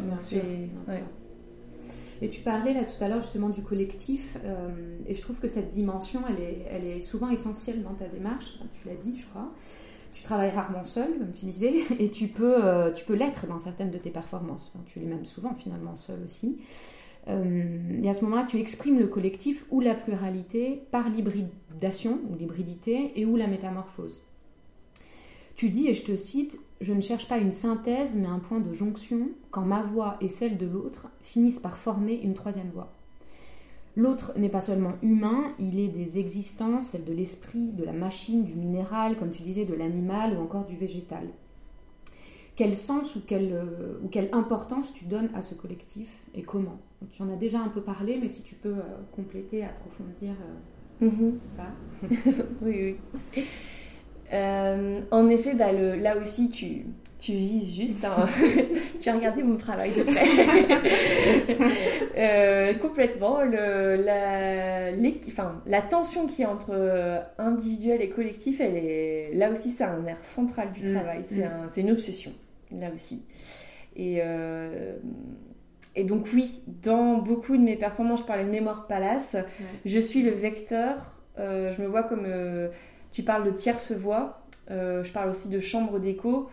Et 2.22 2.28
tu 2.28 2.40
parlais 2.40 2.72
là 2.72 2.80
tout 2.84 3.02
à 3.04 3.08
l'heure 3.08 3.20
justement 3.20 3.50
du 3.50 3.62
collectif, 3.62 4.38
euh, 4.44 4.70
et 5.06 5.14
je 5.14 5.20
trouve 5.20 5.38
que 5.38 5.48
cette 5.48 5.70
dimension, 5.70 6.22
elle 6.28 6.42
est, 6.42 6.66
elle 6.70 6.86
est 6.86 7.00
souvent 7.02 7.28
essentielle 7.28 7.82
dans 7.82 7.92
ta 7.92 8.06
démarche. 8.08 8.58
Tu 8.72 8.88
l'as 8.88 8.94
dit, 8.94 9.16
je 9.16 9.26
crois. 9.26 9.52
Tu 10.12 10.22
travailles 10.22 10.50
rarement 10.50 10.84
seul, 10.84 11.18
comme 11.18 11.32
tu 11.32 11.44
disais, 11.44 11.74
et 11.98 12.10
tu 12.10 12.28
peux, 12.28 12.64
euh, 12.64 12.90
tu 12.90 13.04
peux 13.04 13.14
l'être 13.14 13.46
dans 13.46 13.58
certaines 13.58 13.90
de 13.90 13.98
tes 13.98 14.10
performances. 14.10 14.72
tu 14.86 14.98
l'es 14.98 15.06
même 15.06 15.26
souvent 15.26 15.54
finalement 15.54 15.94
seul 15.94 16.20
aussi. 16.24 16.58
Euh, 17.28 18.02
et 18.02 18.08
à 18.08 18.14
ce 18.14 18.24
moment-là, 18.24 18.46
tu 18.48 18.58
exprimes 18.58 18.98
le 18.98 19.08
collectif 19.08 19.66
ou 19.70 19.80
la 19.80 19.94
pluralité 19.94 20.84
par 20.90 21.08
l'hybridation 21.10 22.20
ou 22.30 22.36
l'hybridité 22.36 23.12
et 23.16 23.26
ou 23.26 23.36
la 23.36 23.46
métamorphose. 23.46 24.25
Tu 25.56 25.70
dis, 25.70 25.88
et 25.88 25.94
je 25.94 26.04
te 26.04 26.14
cite, 26.14 26.60
Je 26.82 26.92
ne 26.92 27.00
cherche 27.00 27.26
pas 27.26 27.38
une 27.38 27.52
synthèse, 27.52 28.14
mais 28.14 28.28
un 28.28 28.38
point 28.38 28.60
de 28.60 28.74
jonction, 28.74 29.30
quand 29.50 29.64
ma 29.64 29.80
voix 29.80 30.18
et 30.20 30.28
celle 30.28 30.58
de 30.58 30.66
l'autre 30.66 31.08
finissent 31.22 31.58
par 31.58 31.78
former 31.78 32.20
une 32.22 32.34
troisième 32.34 32.68
voix. 32.68 32.92
L'autre 33.96 34.34
n'est 34.36 34.50
pas 34.50 34.60
seulement 34.60 34.92
humain, 35.02 35.54
il 35.58 35.80
est 35.80 35.88
des 35.88 36.18
existences, 36.18 36.88
celle 36.88 37.06
de 37.06 37.14
l'esprit, 37.14 37.72
de 37.72 37.82
la 37.82 37.94
machine, 37.94 38.44
du 38.44 38.54
minéral, 38.54 39.16
comme 39.16 39.30
tu 39.30 39.42
disais, 39.42 39.64
de 39.64 39.72
l'animal 39.72 40.36
ou 40.36 40.42
encore 40.42 40.66
du 40.66 40.76
végétal. 40.76 41.26
Quel 42.56 42.76
sens 42.76 43.16
ou 43.16 43.20
quelle, 43.26 43.52
euh, 43.54 43.98
ou 44.04 44.08
quelle 44.08 44.28
importance 44.32 44.92
tu 44.92 45.06
donnes 45.06 45.30
à 45.34 45.40
ce 45.40 45.54
collectif 45.54 46.08
et 46.34 46.42
comment? 46.42 46.78
Tu 47.10 47.22
en 47.22 47.30
as 47.30 47.36
déjà 47.36 47.60
un 47.60 47.68
peu 47.68 47.80
parlé, 47.80 48.18
mais 48.20 48.28
si 48.28 48.42
tu 48.42 48.54
peux 48.54 48.68
euh, 48.68 48.82
compléter, 49.12 49.64
approfondir 49.64 50.34
euh, 51.02 51.06
mhm. 51.06 51.38
ça. 51.56 51.68
oui, 52.60 52.98
oui. 53.34 53.44
Euh, 54.32 55.00
en 55.10 55.28
effet, 55.28 55.54
bah, 55.54 55.72
là 55.72 56.16
aussi, 56.16 56.50
tu, 56.50 56.86
tu 57.18 57.32
vises 57.32 57.74
juste. 57.74 58.04
Hein. 58.04 58.26
tu 59.00 59.08
as 59.08 59.14
regardé 59.14 59.42
mon 59.42 59.56
travail 59.56 59.92
de 59.92 60.02
près. 60.02 60.26
Euh, 62.18 62.72
complètement. 62.72 63.42
Le, 63.42 63.96
la, 63.96 64.90
enfin, 65.28 65.60
la 65.66 65.82
tension 65.82 66.26
qui 66.26 66.42
est 66.42 66.46
entre 66.46 66.70
euh, 66.72 67.20
individuel 67.36 68.00
et 68.00 68.08
collectif, 68.08 68.58
elle 68.58 68.76
est, 68.76 69.34
là 69.34 69.50
aussi, 69.50 69.68
c'est 69.68 69.84
un 69.84 70.06
air 70.06 70.16
central 70.22 70.72
du 70.72 70.88
mm. 70.88 70.94
travail. 70.94 71.18
Mm. 71.18 71.44
C'est 71.68 71.80
une 71.82 71.90
obsession, 71.90 72.32
là 72.72 72.88
aussi. 72.94 73.22
Et, 73.96 74.22
et 75.94 76.04
donc, 76.04 76.28
oui, 76.32 76.62
dans 76.82 77.18
beaucoup 77.18 77.58
de 77.58 77.62
mes 77.62 77.76
performances, 77.76 78.20
je 78.20 78.26
parlais 78.26 78.44
de 78.44 78.50
Mémoire 78.50 78.86
Palace, 78.86 79.36
je 79.84 79.98
suis 79.98 80.22
le 80.22 80.30
vecteur. 80.30 81.20
je 81.36 81.82
me 81.82 81.86
vois 81.86 82.02
comme 82.02 82.26
tu 83.16 83.22
parles 83.22 83.44
de 83.44 83.50
tierce 83.50 83.92
voix, 83.92 84.42
euh, 84.70 85.02
je 85.02 85.10
parle 85.10 85.30
aussi 85.30 85.48
de 85.48 85.58
chambre 85.58 85.98
d'écho. 85.98 86.50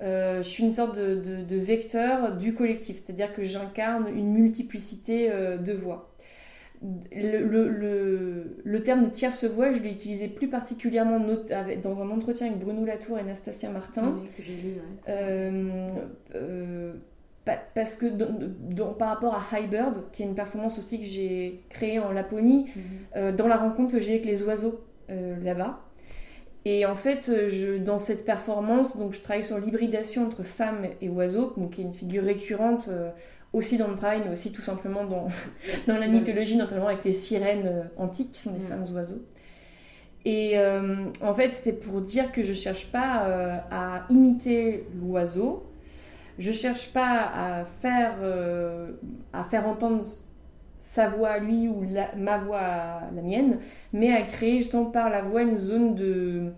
Euh, 0.00 0.40
je 0.40 0.48
suis 0.48 0.62
une 0.62 0.70
sorte 0.70 0.96
de, 0.96 1.56
vecteur 1.56 2.36
du 2.36 2.54
collectif, 2.54 2.94
c'est-à-dire 2.94 3.32
que 3.32 3.42
j'incarne 3.42 4.06
une 4.14 4.32
multiplicité 4.32 5.32
euh, 5.32 5.56
de 5.56 5.72
voix. 5.72 6.14
Le, 7.10 8.78
terme 8.84 9.02
de 9.02 9.08
tierce 9.08 9.42
voix, 9.46 9.72
je 9.72 9.80
l'ai 9.80 9.90
utilisé 9.90 10.28
plus 10.28 10.46
particulièrement 10.46 11.18
dans 11.82 12.00
un 12.00 12.10
entretien 12.10 12.46
avec 12.46 12.60
Bruno 12.60 12.84
Latour 12.84 13.18
et 13.18 13.22
Anastasia 13.22 13.68
Martin. 13.70 14.20
que 14.36 14.42
parce 17.74 17.96
que 17.96 18.06
par 18.96 19.08
rapport 19.08 19.34
à 19.34 19.56
Highbird, 19.56 20.04
qui 20.12 20.22
est 20.22 20.26
une 20.26 20.36
performance 20.36 20.78
aussi 20.78 21.00
que 21.00 21.06
j'ai 21.06 21.64
créée 21.68 21.98
en 21.98 22.12
Laponie, 22.12 22.66
mhm. 23.16 23.34
dans 23.34 23.48
la 23.48 23.56
rencontre 23.56 23.90
que 23.90 23.98
j'ai 23.98 24.12
avec 24.12 24.24
les 24.24 24.44
oiseaux 24.44 24.84
là-bas, 25.08 25.80
et 26.68 26.84
en 26.84 26.96
fait, 26.96 27.28
euh, 27.28 27.48
je, 27.48 27.78
dans 27.78 27.96
cette 27.96 28.24
performance, 28.24 28.96
donc 28.96 29.12
je 29.12 29.20
travaille 29.20 29.44
sur 29.44 29.56
l'hybridation 29.56 30.26
entre 30.26 30.42
femmes 30.42 30.84
et 31.00 31.08
oiseaux, 31.08 31.54
donc 31.56 31.74
qui 31.74 31.80
est 31.80 31.84
une 31.84 31.92
figure 31.92 32.24
récurrente 32.24 32.88
euh, 32.88 33.10
aussi 33.52 33.78
dans 33.78 33.86
le 33.86 33.94
travail, 33.94 34.22
mais 34.26 34.32
aussi 34.32 34.50
tout 34.50 34.62
simplement 34.62 35.04
dans, 35.04 35.28
dans 35.86 35.96
la 35.96 36.08
mythologie, 36.08 36.56
notamment 36.56 36.88
avec 36.88 37.04
les 37.04 37.12
sirènes 37.12 37.66
euh, 37.68 37.82
antiques 37.96 38.32
qui 38.32 38.40
sont 38.40 38.50
des 38.50 38.66
femmes 38.66 38.82
oiseaux. 38.96 39.22
Et 40.24 40.58
en 40.58 41.34
fait, 41.34 41.50
c'était 41.50 41.72
pour 41.72 42.00
dire 42.00 42.32
que 42.32 42.42
je 42.42 42.52
cherche 42.52 42.90
pas 42.90 43.62
à 43.70 44.06
imiter 44.10 44.84
l'oiseau, 45.00 45.70
je 46.40 46.50
cherche 46.50 46.92
pas 46.92 47.30
à 47.32 47.64
faire, 47.64 48.16
à 49.32 49.44
faire 49.44 49.68
entendre 49.68 50.04
sa 50.78 51.08
voix 51.08 51.30
à 51.30 51.38
lui 51.38 51.68
ou 51.68 51.84
ma 52.16 52.38
voix 52.38 52.58
à 52.58 53.10
la 53.14 53.22
mienne, 53.22 53.58
mais 53.92 54.12
à 54.12 54.22
créer 54.22 54.58
justement 54.58 54.86
par 54.86 55.10
la 55.10 55.22
voix 55.22 55.42
une 55.42 55.58
zone 55.58 55.94
de 55.94 56.52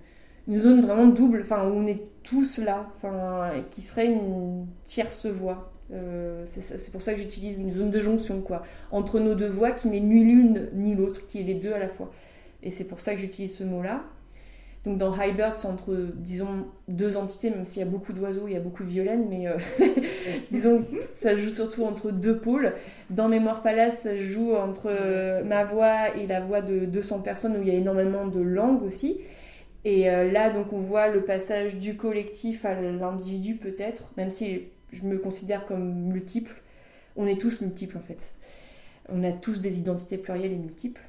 une 0.46 0.58
zone 0.58 0.80
vraiment 0.80 1.06
double, 1.06 1.42
enfin 1.42 1.68
où 1.68 1.74
on 1.74 1.86
est 1.86 2.00
tous 2.22 2.58
là, 2.58 2.86
enfin 2.96 3.50
qui 3.70 3.82
serait 3.82 4.06
une 4.06 4.66
tierce 4.84 5.26
voix. 5.26 5.72
Euh, 5.92 6.42
c'est 6.44 6.92
pour 6.92 7.00
ça 7.00 7.14
que 7.14 7.20
j'utilise 7.20 7.58
une 7.58 7.70
zone 7.70 7.90
de 7.90 7.98
jonction 7.98 8.42
quoi 8.42 8.62
entre 8.90 9.20
nos 9.20 9.34
deux 9.34 9.48
voix 9.48 9.70
qui 9.70 9.88
n'est 9.88 10.00
ni 10.00 10.22
l'une 10.22 10.68
ni 10.74 10.94
l'autre, 10.94 11.26
qui 11.26 11.40
est 11.40 11.44
les 11.44 11.54
deux 11.54 11.72
à 11.72 11.78
la 11.78 11.88
fois. 11.88 12.10
Et 12.62 12.70
c'est 12.70 12.84
pour 12.84 13.00
ça 13.00 13.14
que 13.14 13.20
j'utilise 13.20 13.56
ce 13.56 13.64
mot-là. 13.64 14.02
Donc 14.89 14.97
dans 14.97 15.14
Hybird, 15.14 15.55
c'est 15.55 15.68
entre, 15.68 15.95
disons, 16.14 16.64
deux 16.89 17.18
entités, 17.18 17.51
même 17.51 17.66
s'il 17.66 17.80
y 17.80 17.86
a 17.86 17.89
beaucoup 17.89 18.14
d'oiseaux, 18.14 18.45
il 18.47 18.55
y 18.55 18.57
a 18.57 18.61
beaucoup 18.61 18.84
de 18.84 18.89
violaines, 18.89 19.26
mais 19.28 19.47
euh, 19.47 19.59
disons, 20.51 20.82
ça 21.14 21.34
joue 21.34 21.51
surtout 21.51 21.84
entre 21.84 22.11
deux 22.11 22.39
pôles. 22.39 22.72
Dans 23.11 23.28
Mémoire 23.28 23.61
Palace, 23.61 23.99
ça 24.05 24.16
joue 24.16 24.55
entre 24.55 24.86
euh, 24.89 25.45
ma 25.45 25.64
voix 25.64 26.16
et 26.16 26.26
la 26.26 26.41
voix 26.41 26.62
de 26.62 26.86
200 26.86 27.20
personnes, 27.20 27.59
où 27.59 27.61
il 27.61 27.68
y 27.68 27.70
a 27.70 27.74
énormément 27.74 28.26
de 28.26 28.41
langues 28.41 28.82
aussi. 28.82 29.20
Et 29.84 30.09
euh, 30.09 30.32
là, 30.32 30.49
donc, 30.49 30.72
on 30.72 30.80
voit 30.80 31.09
le 31.09 31.22
passage 31.22 31.76
du 31.76 31.99
collectif 31.99 32.64
à 32.64 32.80
l'individu, 32.80 33.57
peut-être, 33.57 34.11
même 34.16 34.30
si 34.30 34.68
je 34.95 35.03
me 35.03 35.18
considère 35.18 35.66
comme 35.66 36.07
multiple. 36.07 36.62
On 37.14 37.26
est 37.26 37.39
tous 37.39 37.61
multiples, 37.61 37.99
en 37.99 38.03
fait. 38.03 38.32
On 39.11 39.22
a 39.22 39.32
tous 39.32 39.61
des 39.61 39.80
identités 39.80 40.16
plurielles 40.16 40.53
et 40.53 40.57
multiples. 40.57 41.03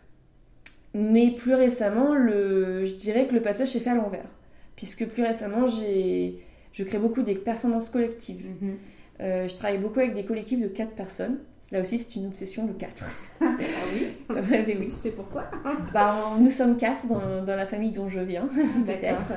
Mais 0.93 1.31
plus 1.31 1.53
récemment, 1.53 2.15
le, 2.15 2.85
je 2.85 2.95
dirais 2.95 3.27
que 3.27 3.33
le 3.33 3.41
passage 3.41 3.69
s'est 3.69 3.79
fait 3.79 3.91
à 3.91 3.95
l'envers. 3.95 4.25
Puisque 4.75 5.07
plus 5.07 5.23
récemment, 5.23 5.67
j'ai, 5.67 6.39
je 6.71 6.83
crée 6.83 6.97
beaucoup 6.97 7.21
des 7.21 7.35
performances 7.35 7.89
collectives. 7.89 8.47
Mhm. 8.61 8.77
Euh, 9.21 9.47
je 9.47 9.55
travaille 9.55 9.77
beaucoup 9.77 9.99
avec 9.99 10.13
des 10.13 10.25
collectifs 10.25 10.61
de 10.61 10.67
4 10.67 10.91
personnes. 10.91 11.39
Là 11.71 11.81
aussi, 11.81 11.99
c'est 11.99 12.15
une 12.15 12.27
obsession 12.27 12.65
de 12.65 12.71
4. 12.71 13.05
ah 13.41 13.55
oui 13.93 14.07
oui. 14.79 14.85
Tu 14.85 14.89
sais 14.89 15.11
pourquoi 15.11 15.51
bah, 15.93 16.35
Nous 16.39 16.49
sommes 16.49 16.77
4 16.77 17.05
dans, 17.07 17.43
dans, 17.45 17.55
la 17.55 17.65
famille 17.65 17.91
dont 17.91 18.09
je 18.09 18.19
viens, 18.19 18.47
peut-être. 18.85 19.33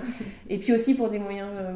Et 0.48 0.58
puis 0.58 0.72
aussi 0.72 0.94
pour 0.94 1.10
des 1.10 1.18
moyens, 1.18 1.50
euh, 1.54 1.72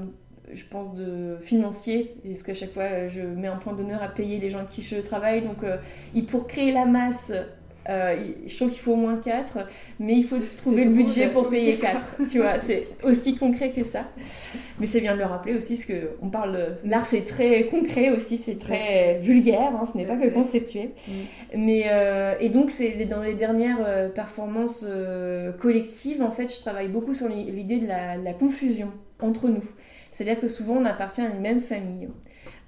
je 0.55 0.65
pense, 0.65 0.95
de 0.95 1.37
financiers. 1.43 2.15
Parce 2.25 2.43
qu'à 2.43 2.55
chaque 2.55 2.73
fois, 2.73 3.09
je 3.09 3.21
mets 3.21 3.49
un 3.49 3.57
point 3.57 3.75
d'honneur 3.75 4.03
à 4.03 4.09
payer 4.09 4.39
les 4.39 4.49
gens 4.49 4.61
avec 4.61 4.71
qui 4.71 4.83
je 4.83 4.97
travaille. 4.97 5.43
Donc, 5.43 5.63
euh, 5.63 5.77
pour 6.29 6.47
créer 6.47 6.73
la 6.73 6.87
masse 6.87 7.33
euh, 7.89 8.17
je 8.47 8.57
trouve 8.57 8.71
qu'il 8.71 8.81
faut 8.81 8.93
au 8.93 8.97
moins 8.97 9.17
4, 9.17 9.59
mais 10.01 10.15
il 10.15 10.25
faut 10.25 10.39
trouver 10.57 10.85
le 10.85 10.91
budget 10.91 11.29
pour 11.29 11.49
payer 11.49 11.77
4. 11.77 12.17
tu 12.31 12.39
vois, 12.39 12.59
c'est 12.59 12.83
aussi 13.05 13.37
concret 13.37 13.71
que 13.71 13.85
ça. 13.85 14.07
Mais 14.81 14.87
c'est 14.87 15.01
bien 15.01 15.15
de 15.15 15.19
le 15.19 15.25
rappeler 15.25 15.55
aussi, 15.55 15.75
parce 15.75 15.87
que 15.87 16.11
on 16.21 16.29
parle. 16.29 16.77
L'art, 16.85 17.07
c'est 17.07 17.25
très 17.25 17.67
concret 17.67 18.11
aussi, 18.11 18.37
c'est 18.39 18.59
très 18.59 19.19
vulgaire, 19.21 19.73
hein, 19.75 19.85
ce 19.91 19.97
n'est 19.97 20.05
pas 20.05 20.17
que 20.17 20.29
conceptuel. 20.29 20.91
Mm. 21.07 21.13
Mais, 21.57 21.85
euh, 21.87 22.35
et 22.41 22.49
donc, 22.49 22.71
c'est 22.71 23.05
dans 23.05 23.23
les 23.23 23.35
dernières 23.35 23.85
euh, 23.87 24.09
performances 24.09 24.85
collectives, 25.61 26.23
en 26.23 26.31
fait, 26.31 26.53
je 26.53 26.61
travaille 26.61 26.89
beaucoup 26.89 27.15
sur 27.15 27.29
l'idée 27.29 27.79
de 27.79 27.87
la, 27.87 28.17
la, 28.17 28.33
confusion 28.33 28.91
entre 29.21 29.49
nous. 29.49 29.65
C'est-à-dire 30.13 30.41
que 30.41 30.49
souvent, 30.49 30.77
on 30.77 30.85
appartient 30.85 31.21
à 31.21 31.29
une 31.29 31.41
même 31.41 31.61
famille. 31.61 32.09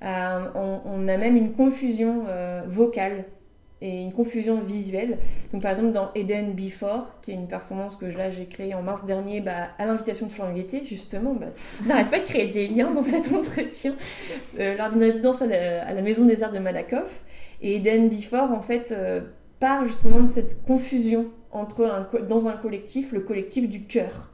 on, 0.02 0.80
on, 0.84 1.08
a 1.08 1.16
même 1.16 1.36
une 1.36 1.52
confusion 1.52 2.24
vocale 2.66 3.24
et 3.80 4.00
une 4.00 4.12
confusion 4.12 4.60
visuelle. 4.60 5.18
Donc 5.52 5.62
par 5.62 5.70
exemple 5.70 5.92
dans 5.92 6.10
Eden 6.14 6.52
Before, 6.52 7.20
qui 7.22 7.30
est 7.30 7.34
une 7.34 7.46
performance 7.46 7.96
que 7.96 8.06
là 8.06 8.30
j'ai 8.30 8.46
créée 8.46 8.74
en 8.74 8.82
mars 8.82 9.04
dernier 9.04 9.40
bah, 9.40 9.68
à 9.78 9.86
l'invitation 9.86 10.26
de 10.26 10.32
Florent 10.32 10.52
Guettet, 10.52 10.84
justement, 10.84 11.34
bah, 11.34 11.46
on 11.84 11.88
n'arrête 11.88 12.10
pas 12.10 12.18
de 12.18 12.24
créer 12.24 12.48
des 12.48 12.66
liens 12.66 12.90
dans 12.90 13.04
cet 13.04 13.32
entretien 13.32 13.94
euh, 14.58 14.76
lors 14.76 14.90
d'une 14.90 15.02
résidence 15.02 15.42
à 15.42 15.46
la, 15.46 16.02
Maison 16.02 16.24
des 16.24 16.42
Arts 16.42 16.52
de 16.52 16.58
Malakoff. 16.58 17.22
Et 17.60 17.76
Eden 17.76 18.08
Before 18.08 18.50
en 18.52 18.62
fait 18.62 18.92
euh, 18.92 19.20
part 19.60 19.84
justement 19.84 20.20
de 20.20 20.28
cette 20.28 20.62
confusion 20.64 21.26
entre 21.50 21.84
un, 21.86 22.08
dans 22.22 22.48
un 22.48 22.52
collectif, 22.52 23.12
le 23.12 23.20
collectif 23.20 23.68
du 23.68 23.84
cœur. 23.84 24.30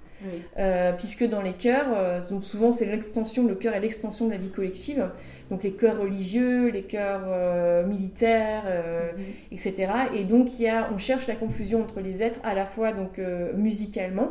Euh, 0.57 0.93
puisque 0.97 1.29
dans 1.29 1.43
les 1.43 1.53
chœurs, 1.53 2.31
donc 2.31 2.45
souvent 2.45 2.71
c'est 2.71 2.87
l'extension, 2.87 3.47
le 3.47 3.55
cœur 3.55 3.75
est 3.75 3.81
l'extension 3.81 4.25
de 4.25 4.31
la 4.31 4.39
vie 4.39 4.49
collective 4.49 5.11
donc 5.51 5.63
les 5.63 5.73
chœurs 5.73 6.01
religieux, 6.01 6.69
les 6.69 6.83
chœurs 6.83 7.25
euh, 7.27 7.87
militaires, 7.87 8.65
euh, 8.67 9.13
mhm. 9.13 9.25
etc. 9.53 9.89
Et 10.15 10.25
donc 10.25 10.59
il 10.59 10.63
y 10.63 10.69
a, 10.69 10.91
on 10.93 10.99
cherche 10.99 11.27
la 11.27 11.35
confusion 11.35 11.83
entre 11.83 12.01
les 12.01 12.23
êtres 12.23 12.41
à 12.45 12.55
la 12.55 12.65
fois 12.65 12.93
donc 12.93 13.19
euh, 13.19 13.53
musicalement 13.57 14.31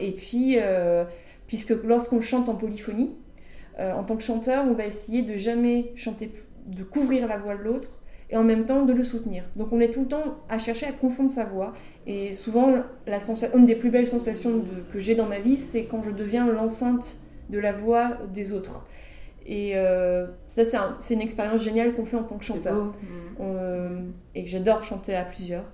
et 0.00 0.12
puis 0.12 0.56
puisque 1.46 1.74
lorsqu'on 1.84 2.22
chante 2.22 2.48
en 2.48 2.54
polyphonie, 2.54 3.10
en 3.78 4.02
tant 4.02 4.16
que 4.16 4.22
chanteur, 4.22 4.64
on 4.66 4.72
va 4.72 4.86
essayer 4.86 5.20
de 5.20 5.36
jamais 5.36 5.92
chanter, 5.94 6.32
de 6.64 6.82
couvrir 6.82 7.28
la 7.28 7.36
voix 7.36 7.54
de 7.54 7.64
l'autre 7.64 7.90
et 8.30 8.38
en 8.38 8.44
même 8.44 8.64
temps 8.64 8.86
de 8.86 8.94
le 8.94 9.02
soutenir. 9.02 9.44
Donc 9.56 9.70
on 9.72 9.80
est 9.80 9.90
tout 9.90 10.00
le 10.00 10.08
temps 10.08 10.38
à 10.48 10.58
chercher 10.58 10.86
à 10.86 10.92
confondre 10.92 11.30
sa 11.30 11.44
voix. 11.44 11.74
Et 12.06 12.32
souvent, 12.32 12.76
la 13.06 13.18
une 13.54 13.66
des 13.66 13.74
plus 13.74 13.90
belles 13.90 14.06
sensations 14.06 14.64
que 14.90 14.98
j'ai 14.98 15.14
dans 15.14 15.26
ma 15.26 15.38
vie, 15.38 15.56
c'est 15.56 15.84
quand 15.84 16.02
je 16.02 16.12
deviens 16.12 16.46
l'enceinte 16.50 17.18
de 17.50 17.58
la 17.58 17.72
voix 17.72 18.16
des 18.32 18.52
autres. 18.52 18.86
Et 19.48 19.72
euh, 19.74 20.26
ça, 20.46 20.62
c'est 21.00 21.14
une 21.14 21.22
expérience 21.22 21.62
géniale 21.62 21.94
qu'on 21.94 22.04
fait 22.04 22.18
en 22.18 22.22
tant 22.22 22.36
que 22.36 22.44
chanteur. 22.44 22.92
Euh, 23.40 24.00
et 24.34 24.44
que 24.44 24.48
j'adore 24.48 24.84
chanter 24.84 25.16
à 25.16 25.24
plusieurs. 25.24 25.64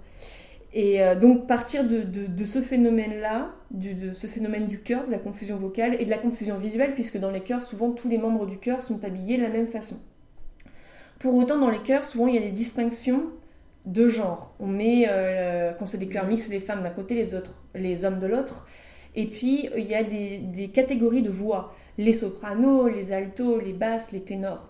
Et 0.72 1.02
euh, 1.02 1.16
donc, 1.16 1.48
partir 1.48 1.84
de, 1.84 2.02
de, 2.02 2.44
ce 2.44 2.60
phénomène-là, 2.60 3.50
de 3.72 4.14
ce 4.14 4.28
phénomène 4.28 4.68
du 4.68 4.80
cœur, 4.80 5.06
de 5.06 5.10
la 5.10 5.18
confusion 5.18 5.56
vocale 5.56 5.96
et 6.00 6.04
de 6.04 6.10
la 6.10 6.18
confusion 6.18 6.56
visuelle, 6.56 6.94
puisque 6.94 7.18
dans 7.18 7.32
les 7.32 7.40
chœurs, 7.40 7.62
souvent, 7.62 7.90
tous 7.90 8.08
les 8.08 8.18
membres 8.18 8.46
du 8.46 8.58
chœur 8.58 8.80
sont 8.80 9.04
habillés 9.04 9.38
de 9.38 9.42
la 9.42 9.48
même 9.48 9.66
façon. 9.66 9.96
Pour 11.18 11.34
autant, 11.34 11.58
dans 11.58 11.70
les 11.70 11.82
chœurs, 11.82 12.04
souvent, 12.04 12.28
il 12.28 12.34
y 12.36 12.38
a 12.38 12.42
des 12.42 12.52
distinctions 12.52 13.24
de 13.86 14.06
genre. 14.06 14.54
On 14.60 14.68
met, 14.68 15.08
quand 15.78 15.86
c'est 15.86 15.98
des 15.98 16.08
chœurs 16.08 16.26
mixtes, 16.26 16.50
les 16.50 16.60
femmes 16.60 16.82
d'un 16.82 16.90
côté, 16.90 17.14
les 17.14 17.34
autres, 17.34 17.60
les 17.74 18.04
hommes 18.04 18.18
de 18.20 18.26
l'autre. 18.26 18.66
Et 19.16 19.26
puis, 19.26 19.68
il 19.76 19.86
y 19.86 19.94
a 19.94 20.04
des, 20.04 20.38
des 20.38 20.68
catégories 20.68 21.22
de 21.22 21.30
voix 21.30 21.74
les 21.98 22.12
sopranos, 22.12 22.88
les 22.88 23.12
altos, 23.12 23.60
les 23.60 23.72
basses, 23.72 24.12
les 24.12 24.20
ténors. 24.20 24.68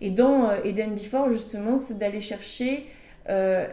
Et 0.00 0.10
dans 0.10 0.50
euh, 0.50 0.56
Eden 0.64 0.94
Before, 0.94 1.30
justement, 1.30 1.76
c'est 1.76 1.96
d'aller 1.96 2.20
chercher 2.20 2.86
euh, 3.28 3.66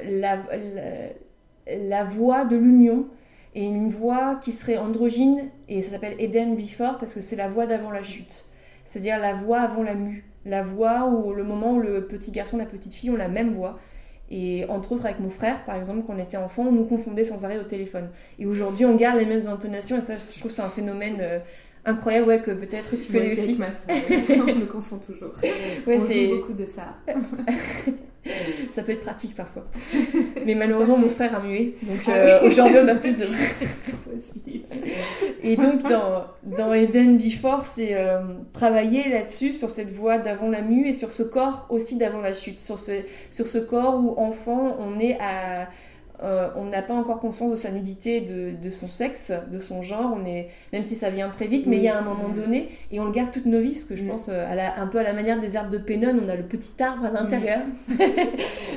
la, 1.67 2.03
voix 2.03 2.45
de 2.45 2.55
l'union 2.55 3.07
et 3.55 3.65
une 3.65 3.89
voix 3.89 4.35
qui 4.41 4.51
serait 4.51 4.77
androgyne, 4.77 5.49
et 5.67 5.81
ça 5.81 5.91
s'appelle 5.91 6.15
Eden 6.19 6.55
Before 6.55 6.97
parce 6.99 7.15
que 7.15 7.21
c'est 7.21 7.35
la 7.35 7.47
voix 7.47 7.65
d'avant 7.65 7.89
la 7.89 8.03
chute, 8.03 8.45
c'est-à-dire 8.85 9.17
la 9.17 9.33
voix 9.33 9.61
avant 9.61 9.81
la 9.81 9.95
mue, 9.95 10.23
la 10.45 10.61
voix 10.61 11.07
où 11.07 11.33
le 11.33 11.43
moment 11.43 11.73
où 11.73 11.79
le 11.79 12.05
petit 12.05 12.31
garçon, 12.31 12.57
la 12.57 12.65
petite 12.65 12.93
fille 12.93 13.09
ont 13.09 13.17
la 13.17 13.27
même 13.27 13.51
voix. 13.51 13.79
Et 14.31 14.65
entre 14.69 14.91
autres 14.91 15.05
avec 15.05 15.19
mon 15.19 15.31
frère, 15.31 15.65
par 15.65 15.75
exemple, 15.75 16.03
quand 16.05 16.13
on 16.13 16.19
était 16.19 16.37
enfant, 16.37 16.67
on 16.67 16.71
nous 16.71 16.85
confondait 16.85 17.23
sans 17.23 17.45
arrêt 17.45 17.57
au 17.57 17.63
téléphone. 17.63 18.09
Et 18.37 18.45
aujourd'hui, 18.45 18.85
on 18.85 18.95
garde 18.95 19.17
les 19.17 19.25
mêmes 19.25 19.47
intonations, 19.47 19.97
et 19.97 20.01
ça, 20.01 20.13
je 20.17 20.39
trouve 20.39 20.51
c'est 20.51 20.61
un 20.61 20.69
phénomène 20.69 21.17
euh, 21.19 21.39
incroyable 21.89 22.27
ouais, 22.27 22.41
que 22.41 22.51
peut-être 22.51 22.97
tu 22.99 23.11
connais 23.11 23.33
aussi. 23.33 23.55
ma 23.55 23.67
on 23.89 24.55
me 24.55 24.65
confond 24.65 24.97
toujours. 24.97 25.33
Ouais, 25.87 25.99
c'est 26.07 26.27
beaucoup 26.27 26.53
de 26.53 26.65
ça. 26.65 26.95
ça 28.73 28.83
peut 28.83 28.91
être 28.91 29.01
pratique 29.01 29.35
parfois. 29.35 29.65
Mais 30.45 30.55
malheureusement, 30.55 30.97
mon 30.97 31.09
frère 31.09 31.35
a 31.35 31.41
mué. 31.41 31.75
Donc 31.81 31.99
ah 32.07 32.11
euh, 32.11 32.47
aujourd'hui, 32.47 32.79
on 32.81 32.87
a 32.87 32.95
plus 32.95 33.17
de. 33.17 33.25
possible. 33.25 34.65
Et 35.43 35.55
donc, 35.55 35.83
dans, 35.83 36.25
dans 36.43 36.73
Eden 36.73 37.17
Before, 37.17 37.65
c'est 37.65 37.93
euh, 37.93 38.19
travailler 38.53 39.09
là-dessus, 39.09 39.51
sur 39.51 39.69
cette 39.69 39.91
voix 39.91 40.17
d'avant 40.17 40.49
la 40.49 40.61
mue 40.61 40.87
et 40.87 40.93
sur 40.93 41.11
ce 41.11 41.23
corps 41.23 41.65
aussi 41.69 41.97
d'avant 41.97 42.21
la 42.21 42.33
chute. 42.33 42.59
Sur 42.59 42.77
ce, 42.77 42.91
sur 43.31 43.47
ce 43.47 43.57
corps 43.57 43.99
où, 44.03 44.19
enfant, 44.19 44.77
on 44.79 44.99
est 44.99 45.17
à 45.19 45.69
euh, 46.21 46.49
on 46.57 46.65
n'a 46.65 46.81
pas 46.81 46.93
encore 46.93 47.19
conscience 47.19 47.51
de 47.51 47.55
sa 47.55 47.71
nudité, 47.71 48.21
de, 48.21 48.69
son 48.69 48.87
sexe, 48.87 49.31
de 49.51 49.59
son 49.59 49.81
genre. 49.81 50.17
On 50.19 50.25
est, 50.25 50.49
même 50.73 50.83
si 50.83 50.95
ça 50.95 51.09
vient 51.09 51.29
très 51.29 51.47
vite, 51.47 51.65
mais 51.65 51.77
il 51.77 51.83
y 51.83 51.87
a 51.87 51.97
un 51.97 52.01
moment 52.01 52.29
donné, 52.29 52.69
et 52.91 52.99
on 52.99 53.05
le 53.05 53.11
garde 53.11 53.31
toute 53.31 53.45
nos 53.45 53.59
vies, 53.59 53.71
parce 53.71 53.85
que 53.85 53.95
je 53.95 54.03
pense 54.03 54.29
euh, 54.29 54.45
à 54.45 54.81
un 54.81 54.87
peu 54.87 54.99
à 54.99 55.03
la 55.03 55.13
manière 55.13 55.39
des 55.39 55.55
arbres 55.55 55.71
de 55.71 55.77
Pénon, 55.77 56.17
on 56.23 56.29
a 56.29 56.35
le 56.35 56.43
petit 56.43 56.71
arbre 56.81 57.05
à 57.05 57.11
l'intérieur. 57.11 57.61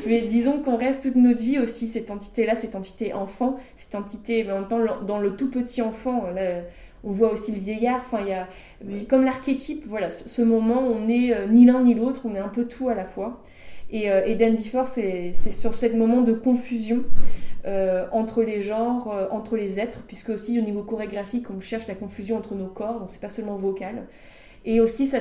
mais 0.06 0.22
disons 0.22 0.60
qu'on 0.60 0.76
reste 0.76 1.02
toute 1.02 1.16
notre 1.16 1.42
vie 1.42 1.58
aussi, 1.58 1.88
cette 1.88 2.10
entité-là, 2.10 2.54
cette 2.56 2.76
entité 2.76 3.12
enfant, 3.12 3.56
cette 3.76 3.94
entité, 3.94 4.44
mais 4.44 4.52
en 4.52 4.60
même 4.60 4.68
temps, 4.68 4.80
dans 5.04 5.18
le 5.18 5.34
tout 5.34 5.50
petit 5.50 5.82
enfant, 5.82 6.24
on 7.04 7.12
voit 7.12 7.32
aussi 7.32 7.52
le 7.52 7.58
vieillard. 7.58 7.96
Enfin, 7.96 8.20
il 8.20 8.28
y 8.28 8.32
a, 8.32 8.46
comme 9.08 9.24
l'archétype, 9.24 9.84
voilà, 9.86 10.10
ce, 10.10 10.42
moment, 10.42 10.80
on 10.80 11.06
n'est 11.06 11.34
euh, 11.34 11.46
ni 11.46 11.64
l'un 11.64 11.82
ni 11.82 11.94
l'autre, 11.94 12.22
on 12.24 12.34
est 12.34 12.40
un 12.40 12.48
peu 12.48 12.66
tout 12.66 12.88
à 12.88 12.94
la 12.94 13.04
fois. 13.04 13.42
Et, 13.92 14.10
euh, 14.10 14.24
Eden 14.24 14.56
Before, 14.56 14.86
c'est 14.86 15.34
sur 15.50 15.74
ce 15.74 15.86
moment 15.86 16.22
de 16.22 16.32
confusion 16.32 17.04
euh, 17.66 18.06
entre 18.10 18.42
les 18.42 18.62
genres, 18.62 19.12
euh, 19.12 19.28
entre 19.30 19.56
les 19.56 19.78
êtres, 19.78 20.00
puisque 20.08 20.30
aussi 20.30 20.58
au 20.58 20.62
niveau 20.62 20.82
chorégraphique, 20.82 21.50
on 21.50 21.60
cherche 21.60 21.86
la 21.86 21.94
confusion 21.94 22.38
entre 22.38 22.54
nos 22.54 22.66
corps, 22.66 22.98
donc 22.98 23.10
c'est 23.10 23.20
pas 23.20 23.28
seulement 23.28 23.56
vocal. 23.56 24.06
Et 24.64 24.80
aussi, 24.80 25.12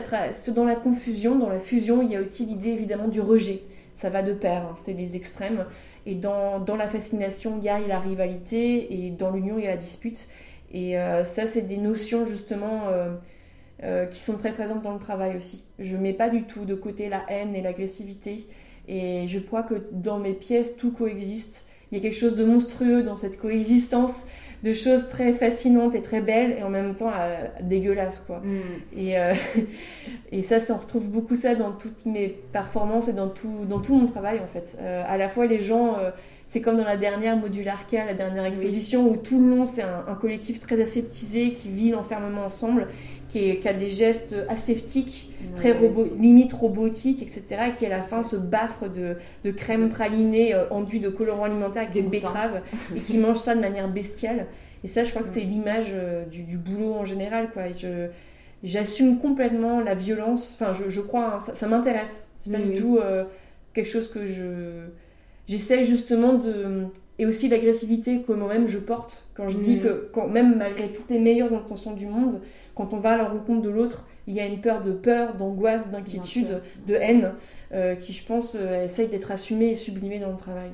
dans 0.56 0.66
la 0.66 0.76
confusion, 0.76 1.36
dans 1.36 1.50
la 1.50 1.60
fusion, 1.60 2.02
il 2.02 2.12
y 2.12 2.16
a 2.16 2.22
aussi 2.22 2.46
l'idée 2.46 2.70
évidemment 2.70 3.10
du 3.10 3.20
rejet. 3.20 3.62
Ça 3.96 4.10
va 4.10 4.24
de 4.24 4.34
pair, 4.34 4.64
hein, 4.64 4.76
c'est 4.82 4.94
les 4.94 5.16
extrêmes. 5.16 5.66
Et 6.06 6.16
dans, 6.16 6.64
la 6.78 6.88
fascination, 6.88 7.58
il 7.58 7.66
y 7.66 7.70
a 7.70 7.80
la 7.80 8.00
rivalité, 8.00 9.06
et 9.06 9.10
dans 9.12 9.32
l'union, 9.32 9.58
il 9.58 9.66
y 9.66 9.68
a 9.68 9.72
la 9.72 9.78
dispute. 9.78 10.30
Et 10.74 10.96
ça, 11.24 11.46
c'est 11.48 11.64
des 11.64 11.78
notions 11.78 12.26
justement 12.26 12.84
qui 14.12 14.20
sont 14.20 14.38
très 14.38 14.52
présentes 14.52 14.82
dans 14.82 14.94
le 14.94 15.00
travail 15.00 15.36
aussi. 15.36 15.66
Je 15.80 15.98
mets 15.98 16.14
pas 16.14 16.30
du 16.30 16.44
tout 16.44 16.66
de 16.66 16.74
côté 16.74 17.10
la 17.10 17.24
haine 17.30 17.56
et 17.56 17.62
l'agressivité 17.62 18.48
Et 18.88 19.28
je 19.28 19.40
crois 19.40 19.64
que 19.64 19.76
dans 19.92 20.20
mes 20.20 20.34
pièces, 20.34 20.76
tout 20.76 20.92
coexiste. 20.92 21.68
Il 21.92 21.98
y 21.98 22.00
a 22.00 22.04
quelque 22.04 22.18
chose 22.18 22.36
de 22.36 22.46
monstrueux 22.46 23.04
dans 23.04 23.18
cette 23.18 23.38
coexistence 23.40 24.26
de 24.64 24.74
choses 24.74 25.10
très 25.10 25.34
fascinantes 25.34 25.96
et 25.96 26.02
très 26.02 26.22
belles 26.22 26.56
et 26.60 26.64
en 26.64 26.70
même 26.70 26.94
temps 26.94 27.12
euh, 27.14 27.46
dégueulasses 27.62 28.20
quoi. 28.20 28.40
Mm. 28.40 28.60
Et, 28.98 29.18
euh, 29.18 29.34
et 30.32 30.44
ça, 30.44 30.60
ça 30.60 30.74
on 30.74 30.78
retrouve 30.78 31.10
beaucoup 31.10 31.36
ça 31.36 31.56
dans 31.56 31.72
toutes 31.72 32.06
mes 32.06 32.28
performances 32.52 33.08
et 33.08 33.14
dans 33.14 33.30
tout, 33.30 33.66
dans 33.68 33.80
tout 33.80 33.96
mon 33.96 34.06
travail 34.06 34.40
en 34.40 34.48
fait. 34.48 34.78
Euh, 34.80 35.04
à 35.08 35.18
la 35.18 35.30
fois 35.30 35.48
les 35.48 35.62
gens, 35.62 35.98
c'est 36.48 36.62
comme 36.62 36.78
dans 36.78 36.86
la 36.86 36.98
dernière 36.98 37.38
Modularca, 37.38 38.06
la 38.06 38.14
dernière 38.14 38.46
exposition 38.46 39.10
où 39.10 39.18
tout 39.18 39.40
le 39.40 39.50
long 39.50 39.66
c'est 39.66 39.84
un, 39.84 40.06
un, 40.08 40.16
collectif 40.16 40.60
très 40.60 40.80
aseptisé 40.80 41.54
qui 41.54 41.70
vit 41.70 41.90
l'enfermement 41.90 42.46
ensemble 42.46 42.88
qui, 43.32 43.68
a 43.68 43.74
des 43.74 43.90
gestes 43.90 44.36
aseptiques, 44.50 45.34
très 45.56 45.72
robot, 45.72 46.06
limite 46.20 46.52
robotiques, 46.52 47.22
etc., 47.22 47.46
et 47.70 47.78
qui 47.78 47.86
à 47.86 47.90
la 47.90 48.02
fin 48.02 48.24
se 48.24 48.36
baffre 48.36 48.90
de, 48.90 49.16
de 49.46 49.52
crème 49.52 49.90
pralinée 49.90 50.54
euh, 50.54 50.70
enduit 50.70 51.00
de 51.00 51.10
colorant 51.10 51.46
alimentaire 51.46 51.84
avec 51.84 51.94
des 51.94 52.02
betteraves, 52.02 52.62
et 52.96 53.00
qui 53.00 53.18
mange 53.18 53.38
ça 53.38 53.56
de 53.56 53.62
manière 53.62 53.88
bestiale. 53.88 54.48
Et 54.84 54.88
ça, 54.88 55.04
je 55.04 55.12
crois 55.12 55.22
que 55.22 55.30
c'est 55.30 55.42
l'image 55.42 55.92
euh, 55.94 56.26
du, 56.26 56.58
boulot 56.58 56.94
en 56.94 57.06
général. 57.06 57.52
Quoi. 57.52 57.68
Et 57.68 57.74
je, 57.74 58.08
j'assume 58.64 59.18
complètement 59.18 59.80
la 59.80 59.96
violence. 59.96 60.58
Enfin, 60.60 60.74
je, 60.74 60.90
je 60.90 61.02
crois, 61.02 61.36
hein, 61.36 61.40
ça, 61.40 61.68
m'intéresse. 61.68 62.28
C'est 62.38 62.52
pas 62.52 62.60
du 62.60 62.74
tout 62.74 62.98
euh, 62.98 63.24
quelque 63.74 63.90
chose 63.90 64.10
que 64.10 64.26
je. 64.26 64.88
J'essaie 65.48 65.86
justement 65.86 66.34
de. 66.34 66.86
Et 67.20 67.26
aussi 67.28 67.50
l'agressivité 67.50 68.22
que 68.22 68.32
moi-même 68.32 68.68
je 68.68 68.80
porte 68.80 69.28
quand 69.36 69.48
je 69.48 69.60
dis 69.60 69.80
que, 69.80 70.10
quand, 70.12 70.28
même 70.28 70.58
malgré 70.58 70.88
toutes 70.88 71.10
les 71.12 71.20
meilleures 71.20 71.54
intentions 71.54 71.94
du 71.94 72.08
monde, 72.08 72.42
quand 72.76 72.94
on 72.94 72.98
va 72.98 73.12
à 73.12 73.18
la 73.18 73.30
rencontre 73.30 73.62
de 73.62 73.70
l'autre, 73.70 74.06
il 74.28 74.34
y 74.34 74.40
a 74.40 74.46
une 74.46 74.62
peur 74.62 74.82
de 74.82 74.92
peur, 74.92 75.36
d'angoisse, 75.36 75.90
d'inquiétude, 75.90 76.62
de 76.88 76.94
haine, 76.94 77.34
euh, 77.74 77.96
qui, 77.96 78.14
je 78.14 78.26
pense, 78.26 78.56
euh, 78.56 78.86
essaye 78.86 79.08
d'être 79.08 79.32
assumée 79.32 79.72
et 79.72 79.76
sublimée 79.76 80.20
dans 80.20 80.32
le 80.32 80.38
travail. 80.38 80.72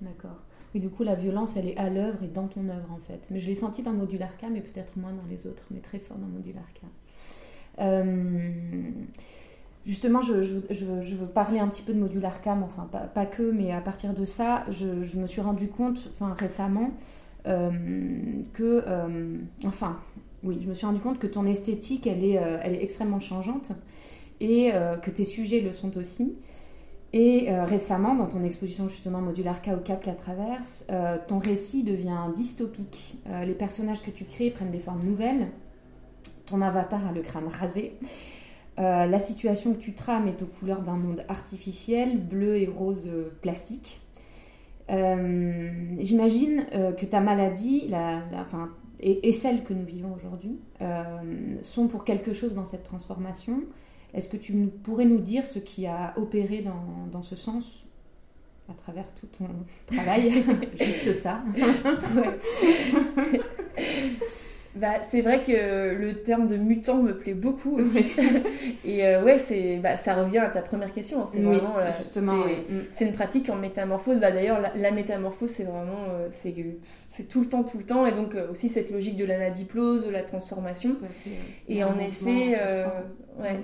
D'accord. 0.00 0.38
Et 0.74 0.80
du 0.80 0.90
coup, 0.90 1.04
la 1.04 1.14
violence, 1.14 1.56
elle 1.56 1.68
est 1.68 1.76
à 1.76 1.88
l'œuvre 1.88 2.22
et 2.24 2.26
dans 2.26 2.48
ton 2.48 2.68
œuvre, 2.68 2.90
en 2.92 2.98
fait. 2.98 3.28
Mais 3.30 3.38
je 3.38 3.46
l'ai 3.46 3.54
senti 3.54 3.82
dans 3.82 3.92
Modularca, 3.92 4.48
mais 4.50 4.60
peut-être 4.60 4.96
moins 4.96 5.12
dans 5.12 5.28
les 5.30 5.46
autres, 5.46 5.62
mais 5.70 5.80
très 5.80 5.98
fort 5.98 6.16
dans 6.16 6.26
Modularca. 6.26 6.86
Euh, 7.80 8.90
justement, 9.86 10.20
je, 10.20 10.32
veux 10.32 11.26
parler 11.26 11.60
un 11.60 11.68
petit 11.68 11.82
peu 11.82 11.94
de 11.94 12.00
Modularca, 12.00 12.56
mais 12.56 12.64
enfin, 12.64 12.88
pas, 13.14 13.26
que, 13.26 13.50
mais 13.50 13.72
à 13.72 13.80
partir 13.80 14.14
de 14.14 14.24
ça, 14.24 14.64
je, 14.70 15.16
me 15.16 15.26
suis 15.26 15.40
rendu 15.40 15.68
compte, 15.68 16.10
enfin, 16.14 16.34
récemment, 16.34 16.90
que, 17.44 18.84
euh, 18.86 19.38
enfin, 19.66 19.98
oui, 20.42 20.58
je 20.62 20.68
me 20.68 20.74
suis 20.74 20.86
rendu 20.86 21.00
compte 21.00 21.18
que 21.18 21.26
ton 21.26 21.46
esthétique, 21.46 22.06
elle 22.06 22.24
est, 22.24 22.38
euh, 22.38 22.58
elle 22.62 22.74
est 22.74 22.82
extrêmement 22.82 23.20
changeante 23.20 23.72
et 24.40 24.72
que 25.00 25.10
tes 25.10 25.24
sujets 25.24 25.60
le 25.60 25.72
sont 25.72 25.96
aussi. 25.96 26.34
Et 27.14 27.48
récemment, 27.48 28.14
dans 28.14 28.26
ton 28.26 28.42
exposition 28.44 28.88
justement 28.88 29.22
Modular 29.22 29.62
K 29.62 29.68
au 29.68 29.80
Cap 29.80 30.04
la 30.04 30.12
traverse, 30.12 30.86
ton 31.28 31.38
récit 31.38 31.82
devient 31.82 32.18
dystopique. 32.36 33.22
les 33.46 33.54
personnages 33.54 34.02
que 34.02 34.10
tu 34.10 34.24
crées 34.24 34.50
prennent 34.50 34.72
des 34.72 34.80
formes 34.80 35.02
nouvelles. 35.02 35.46
Ton 36.44 36.60
avatar 36.60 37.06
a 37.06 37.12
le 37.12 37.22
crâne 37.22 37.46
rasé. 37.48 37.94
la 38.76 39.18
situation 39.18 39.72
que 39.72 39.78
tu 39.78 39.94
trames 39.94 40.26
est 40.26 40.42
aux 40.42 40.46
couleurs 40.46 40.82
d'un 40.82 40.96
monde 40.96 41.24
artificiel, 41.28 42.18
bleu 42.18 42.56
et 42.56 42.66
rose 42.66 43.08
plastique. 43.40 44.03
Euh, 44.90 45.70
j'imagine 46.00 46.66
euh, 46.74 46.92
que 46.92 47.06
ta 47.06 47.20
maladie, 47.20 47.88
la, 47.88 48.22
et, 49.00 49.32
celle 49.32 49.64
que 49.64 49.72
nous 49.72 49.84
vivons 49.84 50.14
aujourd'hui, 50.14 50.58
euh, 50.80 51.56
sont 51.62 51.88
pour 51.88 52.04
quelque 52.04 52.32
chose 52.32 52.54
dans 52.54 52.66
cette 52.66 52.84
transformation. 52.84 53.62
Est-ce 54.12 54.28
que 54.28 54.36
tu 54.36 54.52
pourrais 54.82 55.06
nous 55.06 55.18
dire 55.18 55.44
ce 55.44 55.58
qui 55.58 55.86
a 55.86 56.14
opéré 56.16 56.62
dans, 56.62 57.08
dans 57.10 57.22
ce 57.22 57.36
sens 57.36 57.86
à 58.68 58.74
travers 58.74 59.06
tout 59.14 59.26
ton 59.38 59.48
travail? 59.86 60.44
Juste 60.80 61.14
ça. 61.14 61.42
Bah, 64.76 65.02
c'est 65.02 65.20
vrai 65.20 65.40
que 65.44 65.94
le 65.94 66.20
terme 66.20 66.48
de 66.48 66.56
mutant 66.56 67.00
me 67.00 67.16
plaît 67.16 67.34
beaucoup 67.34 67.78
aussi. 67.78 68.06
et 68.84 69.06
euh, 69.06 69.22
ouais, 69.22 69.38
c'est, 69.38 69.76
bah, 69.76 69.96
ça 69.96 70.14
revient 70.14 70.38
à 70.38 70.48
ta 70.48 70.62
première 70.62 70.90
question. 70.90 71.22
Hein. 71.22 71.26
C'est 71.26 71.38
vraiment, 71.38 71.78
euh, 71.78 71.90
justement, 71.96 72.38
mm. 72.38 72.86
c'est, 72.90 73.06
une 73.06 73.12
pratique 73.12 73.48
en 73.50 73.54
métamorphose. 73.54 74.18
Bah, 74.18 74.32
d'ailleurs, 74.32 74.60
la, 74.74 74.90
métamorphose, 74.90 75.50
c'est 75.50 75.62
vraiment, 75.62 76.08
euh, 76.10 76.28
c'est, 76.32 76.52
c'est 77.06 77.28
tout 77.28 77.40
le 77.40 77.46
temps, 77.46 77.62
tout 77.62 77.78
le 77.78 77.84
temps. 77.84 78.04
Et 78.04 78.12
donc 78.12 78.34
aussi 78.50 78.68
cette 78.68 78.90
logique 78.90 79.16
de 79.16 79.24
l'anadiplose, 79.24 80.06
de 80.06 80.10
la 80.10 80.22
transformation. 80.22 80.96
Et 81.68 81.84
en 81.84 81.96
effet, 82.00 82.58
ouais, 83.38 83.60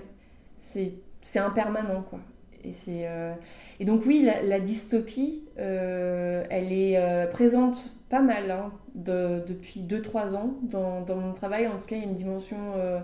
c'est, 0.60 0.92
c'est 1.22 1.40
impermanent, 1.40 2.02
quoi. 2.08 2.20
Et, 2.62 2.72
c'est, 2.72 3.08
et 3.80 3.84
donc 3.84 4.02
oui, 4.06 4.22
la, 4.22 4.42
la 4.42 4.60
dystopie, 4.60 5.42
elle 5.56 6.72
est 6.72 7.28
présente 7.32 7.99
pas 8.10 8.20
mal 8.20 8.50
hein, 8.50 8.72
de, 8.94 9.42
depuis 9.46 9.80
2-3 9.80 10.34
ans 10.34 10.54
dans, 10.62 11.00
dans, 11.00 11.16
mon 11.16 11.32
travail. 11.32 11.68
En 11.68 11.78
tout 11.78 11.86
cas, 11.86 11.96
il 11.96 12.02
y 12.02 12.04
a 12.04 12.08
une 12.08 12.14
dimension 12.14 12.58
euh, 12.76 12.98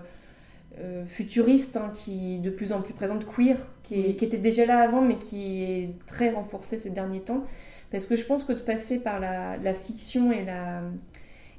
euh, 0.79 1.05
futuriste 1.05 1.77
hein, 1.77 1.91
qui 1.95 2.35
est 2.35 2.39
de 2.39 2.49
plus 2.49 2.73
en 2.73 2.81
plus 2.81 2.93
présente, 2.93 3.25
queer, 3.25 3.57
qui, 3.83 4.15
qui, 4.17 4.25
était 4.25 4.37
déjà 4.37 4.65
là 4.65 4.79
avant, 4.81 5.01
mais 5.01 5.15
qui 5.15 5.63
est 5.63 5.89
très 6.05 6.29
renforcée 6.29 6.77
ces 6.77 6.89
derniers 6.89 7.21
temps. 7.21 7.43
Parce 7.89 8.05
que 8.05 8.17
je 8.17 8.25
pense 8.25 8.43
que 8.43 8.51
de 8.51 8.59
passer 8.59 8.99
par 8.99 9.21
la, 9.21 9.55
la 9.55 9.73
fiction 9.73 10.33
et 10.33 10.43
la, 10.43 10.81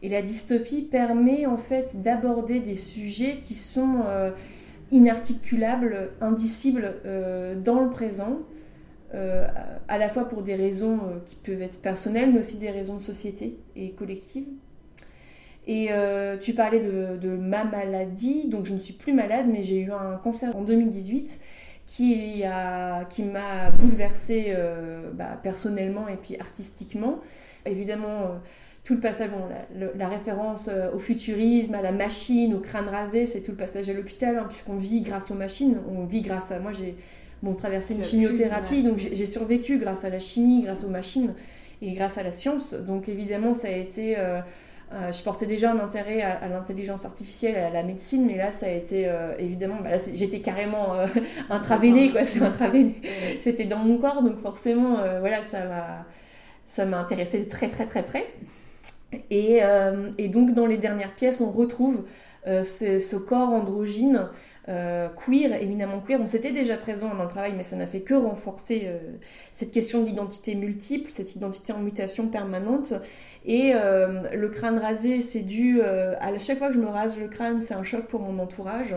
et 0.03 0.11
la 0.11 0.21
dystopie 0.21 0.83
permet 0.83 1.47
en 1.47 1.57
fait 1.57 2.03
d'aborder 2.03 2.61
des 2.61 2.77
sujets 2.77 3.39
qui 3.41 3.55
sont 3.55 4.03
euh, 4.05 4.31
inarticulables, 4.93 6.11
indicibles 6.21 6.97
dans 7.65 7.81
le 7.81 7.89
présent. 7.89 8.41
Euh, 9.15 9.47
à 9.89 9.97
la 9.97 10.11
fois 10.11 10.29
pour 10.29 10.43
des 10.43 10.55
raisons 10.55 10.97
euh, 10.97 11.19
qui 11.25 11.37
peuvent 11.37 11.63
être 11.63 11.81
personnelles, 11.81 12.31
mais 12.31 12.41
aussi 12.41 12.59
des 12.59 12.71
raisons 12.71 12.97
de 12.97 13.01
société 13.01 13.59
et 13.75 13.93
collectives. 13.93 14.49
Et 15.67 15.89
euh, 15.91 16.37
tu 16.37 16.53
parlais 16.53 16.81
de, 16.81 17.29
ma 17.29 17.65
maladie, 17.65 18.49
donc 18.49 18.67
je 18.67 18.75
ne 18.75 18.79
suis 18.79 18.93
plus 18.93 19.15
malade, 19.15 19.47
mais 19.51 19.63
j'ai 19.63 19.81
eu 19.81 19.93
un 19.93 20.19
cancer 20.23 20.55
en 20.57 20.63
2018 20.63 21.41
qui, 21.87 22.43
qui 23.11 23.23
m'a 23.23 23.71
bouleversée 23.79 24.55
bah, 25.15 25.39
personnellement 25.43 26.07
et 26.09 26.17
puis 26.17 26.39
artistiquement. 26.39 27.21
Évidemment, 27.67 28.41
tout 28.85 28.95
le 28.95 29.01
passage, 29.01 29.31
la, 29.75 30.09
référence 30.09 30.71
au 30.95 30.99
futurisme, 30.99 31.75
à 31.75 31.83
la 31.83 31.93
machine, 31.93 32.55
au 32.55 32.61
crâne 32.61 32.89
rasé, 32.89 33.27
c'est 33.27 33.43
tout 33.43 33.53
le 33.53 33.57
passage 33.59 33.89
à 33.91 33.95
l'hôpital, 33.95 34.39
hein, 34.39 34.47
puisqu'on 34.49 34.77
vit 34.77 35.03
grâce 35.03 35.31
aux 35.31 35.35
machines, 35.35 35.79
on 35.91 36.05
vit 36.05 36.23
grâce 36.23 36.51
à... 36.51 36.59
Moi, 36.61 36.73
j'ai 36.73 36.95
bon, 37.43 37.55
traversé 37.55 37.95
une 37.95 38.05
chimiothérapie, 38.05 38.83
donc 38.83 38.99
j'ai 38.99 39.27
survécu 39.27 39.79
grâce 39.79 40.05
à 40.05 40.11
la 40.11 40.19
chimie, 40.19 40.63
grâce 40.63 40.85
aux 40.85 40.91
machines 40.91 41.35
et 41.83 41.93
grâce 41.93 42.19
à 42.19 42.23
la 42.23 42.33
science. 42.33 42.75
Donc 42.75 43.09
évidemment, 43.09 43.53
ça 43.53 43.69
a 43.69 43.73
été... 43.73 44.19
Euh, 44.19 44.41
euh, 44.91 45.13
je 45.13 45.23
portais 45.23 45.45
déjà 45.45 45.73
un 45.73 45.81
intérêt 45.81 46.23
à, 46.23 46.49
l'intelligence 46.49 47.05
artificielle, 47.05 47.57
à 47.57 47.69
la 47.69 47.83
médecine, 47.83 48.25
mais 48.27 48.39
là, 48.39 48.51
ça 48.51 48.67
a 48.67 48.71
été 48.71 49.07
euh, 49.07 49.35
évidemment, 49.39 49.77
bah, 49.83 49.99
j'étais 50.15 50.41
carrément 50.41 50.95
intraveinée, 51.51 52.11
quoi. 52.11 52.25
C'était 52.25 53.67
dans 53.67 53.79
mon 53.79 53.99
corps, 53.99 54.23
donc 54.23 54.39
forcément, 54.41 54.97
voilà, 55.21 55.43
ça 55.43 55.61
m'a, 55.61 56.03
ça 56.65 56.87
m'a 56.87 56.99
intéressé 57.01 57.47
très, 57.47 57.69
très, 57.69 57.85
très 57.85 58.03
près. 58.03 58.27
Et, 59.31 59.61
et, 60.17 60.29
donc, 60.29 60.55
dans 60.55 60.67
les 60.67 60.79
dernières 60.79 61.15
pièces, 61.15 61.43
on 61.43 61.51
retrouve 61.51 62.05
ce, 62.47 62.99
ce, 62.99 63.17
corps 63.17 63.51
androgyne 63.51 64.31
euh, 64.69 65.09
queer, 65.09 65.55
éminemment 65.63 66.01
queer. 66.01 66.21
On 66.21 66.27
c'était 66.27 66.53
déjà 66.53 66.77
présent 66.77 67.15
dans 67.15 67.23
le 67.23 67.29
travail, 67.29 67.55
mais 67.57 67.63
ça 67.63 67.75
n'a 67.75 67.87
fait 67.87 68.01
que 68.01 68.13
renforcer 68.13 68.83
euh, 68.85 68.99
cette 69.53 69.71
question 69.71 70.03
de 70.03 70.07
l'identité 70.07 70.55
multiple, 70.55 71.11
cette 71.11 71.35
identité 71.35 71.73
en 71.73 71.79
mutation 71.79 72.29
permanente. 72.29 72.93
Et 73.47 73.73
euh, 73.75 74.25
le 74.35 74.49
crâne 74.49 74.79
rasé, 74.79 75.23
c'est 75.23 75.41
dû 75.41 75.81
à 75.81 76.39
chaque 76.39 76.59
fois 76.59 76.69
que 76.69 76.75
je 76.75 76.81
me 76.81 76.89
rase 76.89 77.19
le 77.19 77.29
crâne, 77.29 77.63
c'est 77.63 77.75
un 77.75 77.83
choc 77.83 78.07
pour 78.07 78.21
mon 78.21 78.39
entourage, 78.43 78.95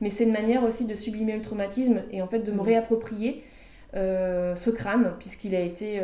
mais 0.00 0.10
c'est 0.10 0.24
une 0.24 0.32
manière 0.32 0.64
aussi 0.64 0.86
de 0.86 0.94
sublimer 0.94 1.36
le 1.36 1.42
traumatisme 1.42 2.02
et 2.10 2.20
en 2.20 2.26
fait 2.26 2.40
de 2.40 2.50
me 2.50 2.56
mmh. 2.56 2.60
réapproprier. 2.60 3.44
ce 3.94 4.70
crâne, 4.70 5.12
puisqu'il 5.20 5.54
a 5.54 5.60
été 5.60 6.00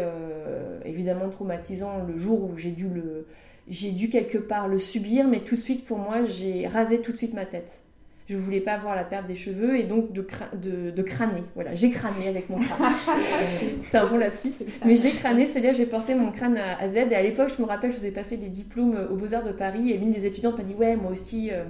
évidemment 0.84 1.28
traumatisant 1.28 2.04
le 2.06 2.18
jour 2.18 2.44
où 2.44 2.56
j'ai 2.56 2.70
dû 2.70 2.88
le, 2.88 3.26
j'ai 3.68 3.90
dû 3.90 4.10
quelque 4.10 4.38
part 4.38 4.68
le 4.68 4.78
subir, 4.78 5.26
mais 5.26 5.40
tout 5.40 5.56
de 5.56 5.60
suite 5.60 5.84
pour 5.84 5.98
moi, 5.98 6.24
j'ai 6.24 6.68
rasé 6.68 7.00
tout 7.00 7.10
de 7.12 7.16
suite 7.16 7.34
ma 7.34 7.46
tête 7.46 7.82
je 8.28 8.36
voulais 8.36 8.60
pas 8.60 8.72
avoir 8.72 8.94
la 8.94 9.04
perte 9.04 9.26
des 9.26 9.34
cheveux 9.34 9.78
et 9.78 9.84
donc 9.84 10.12
de, 10.12 10.26
de, 10.54 10.90
de 10.90 11.02
crâner. 11.02 11.42
Voilà, 11.54 11.74
j'ai 11.74 11.90
crâné 11.90 12.28
avec 12.28 12.50
mon 12.50 12.58
crâne. 12.58 12.92
c'est 13.88 13.96
un 13.96 14.06
bon 14.06 14.18
lapsus. 14.18 14.64
Mais 14.84 14.96
j'ai 14.96 15.10
crâné, 15.12 15.46
c'est-à-dire 15.46 15.72
j'ai 15.72 15.86
porté 15.86 16.14
mon 16.14 16.30
crâne 16.30 16.58
à, 16.58 16.88
Z. 16.88 16.96
Et 17.10 17.14
à 17.14 17.22
l'époque, 17.22 17.50
je 17.56 17.62
me 17.62 17.66
rappelle, 17.66 17.90
je 17.90 17.96
faisais 17.96 18.10
passer 18.10 18.36
des 18.36 18.50
diplômes 18.50 18.98
aux 19.10 19.16
Beaux-Arts 19.16 19.44
de 19.44 19.52
Paris 19.52 19.92
et 19.92 19.96
l'une 19.96 20.10
des 20.10 20.26
étudiantes 20.26 20.58
m'a 20.58 20.64
dit 20.64 20.74
Ouais, 20.74 20.94
moi 20.94 21.10
aussi. 21.10 21.50
Euh, 21.50 21.64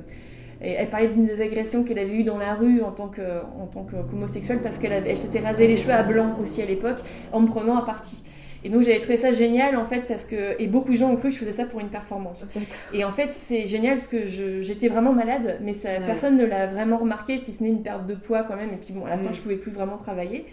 et 0.61 0.73
elle 0.73 0.89
parlait 0.89 1.07
d'une 1.07 1.25
des 1.25 1.41
agressions 1.41 1.85
qu'elle 1.85 2.01
avait 2.01 2.17
eues 2.17 2.25
dans 2.25 2.39
la 2.39 2.55
rue 2.55 2.83
en 2.83 2.91
tant 2.91 3.07
que 3.07 3.23
en 3.61 3.67
tant 3.67 3.85
qu'homosexuelle 3.85 4.59
parce 4.61 4.79
qu'elle 4.79 5.05
elle 5.07 5.17
s'était 5.17 5.39
rasé 5.39 5.69
les 5.69 5.77
cheveux 5.77 5.93
à 5.93 6.03
blanc 6.03 6.37
aussi 6.43 6.61
à 6.61 6.67
l'époque 6.67 6.99
en 7.31 7.39
me 7.39 7.47
prenant 7.47 7.77
à 7.77 7.85
partie. 7.85 8.25
Et 8.65 8.71
donc 8.71 8.83
j'avais 8.83 9.01
trouvé 9.01 9.17
ça 9.17 9.31
génial 9.31 9.77
en 9.77 9.85
fait 9.85 10.01
parce 10.03 10.27
que 10.27 10.61
et 10.61 10.67
beaucoup 10.67 10.93
de 10.93 10.97
gens 10.97 11.11
ont 11.11 11.17
cru 11.17 11.29
que 11.29 11.35
je 11.35 11.41
faisais 11.41 11.53
ça 11.53 11.65
pour 11.65 11.81
une 11.81 11.89
performance. 11.89 12.49
Et 12.93 13.05
en 13.05 13.13
fait 13.13 13.31
c'est 13.33 13.67
génial 13.67 13.97
parce 13.97 14.09
que 14.09 14.27
j'étais 14.27 14.89
vraiment 14.89 15.13
malade, 15.13 15.59
mais 15.63 15.75
ça, 15.75 15.91
personne 16.05 16.37
ne 16.37 16.45
l'a 16.45 16.67
vraiment 16.67 16.99
remarqué 16.99 17.39
si 17.39 17.53
ce 17.53 17.63
n'est 17.63 17.69
une 17.69 17.83
perte 17.83 18.07
de 18.07 18.15
poids 18.15 18.43
quand 18.43 18.57
même. 18.57 18.71
Et 18.71 18.77
puis 18.77 18.93
bon 18.93 19.07
à 19.07 19.11
la 19.11 19.19
fin 19.19 19.31
mm. 19.31 19.35
je 19.35 19.41
pouvais 19.41 19.57
plus 19.57 19.71
vraiment 19.71 19.97
travailler. 19.97 20.45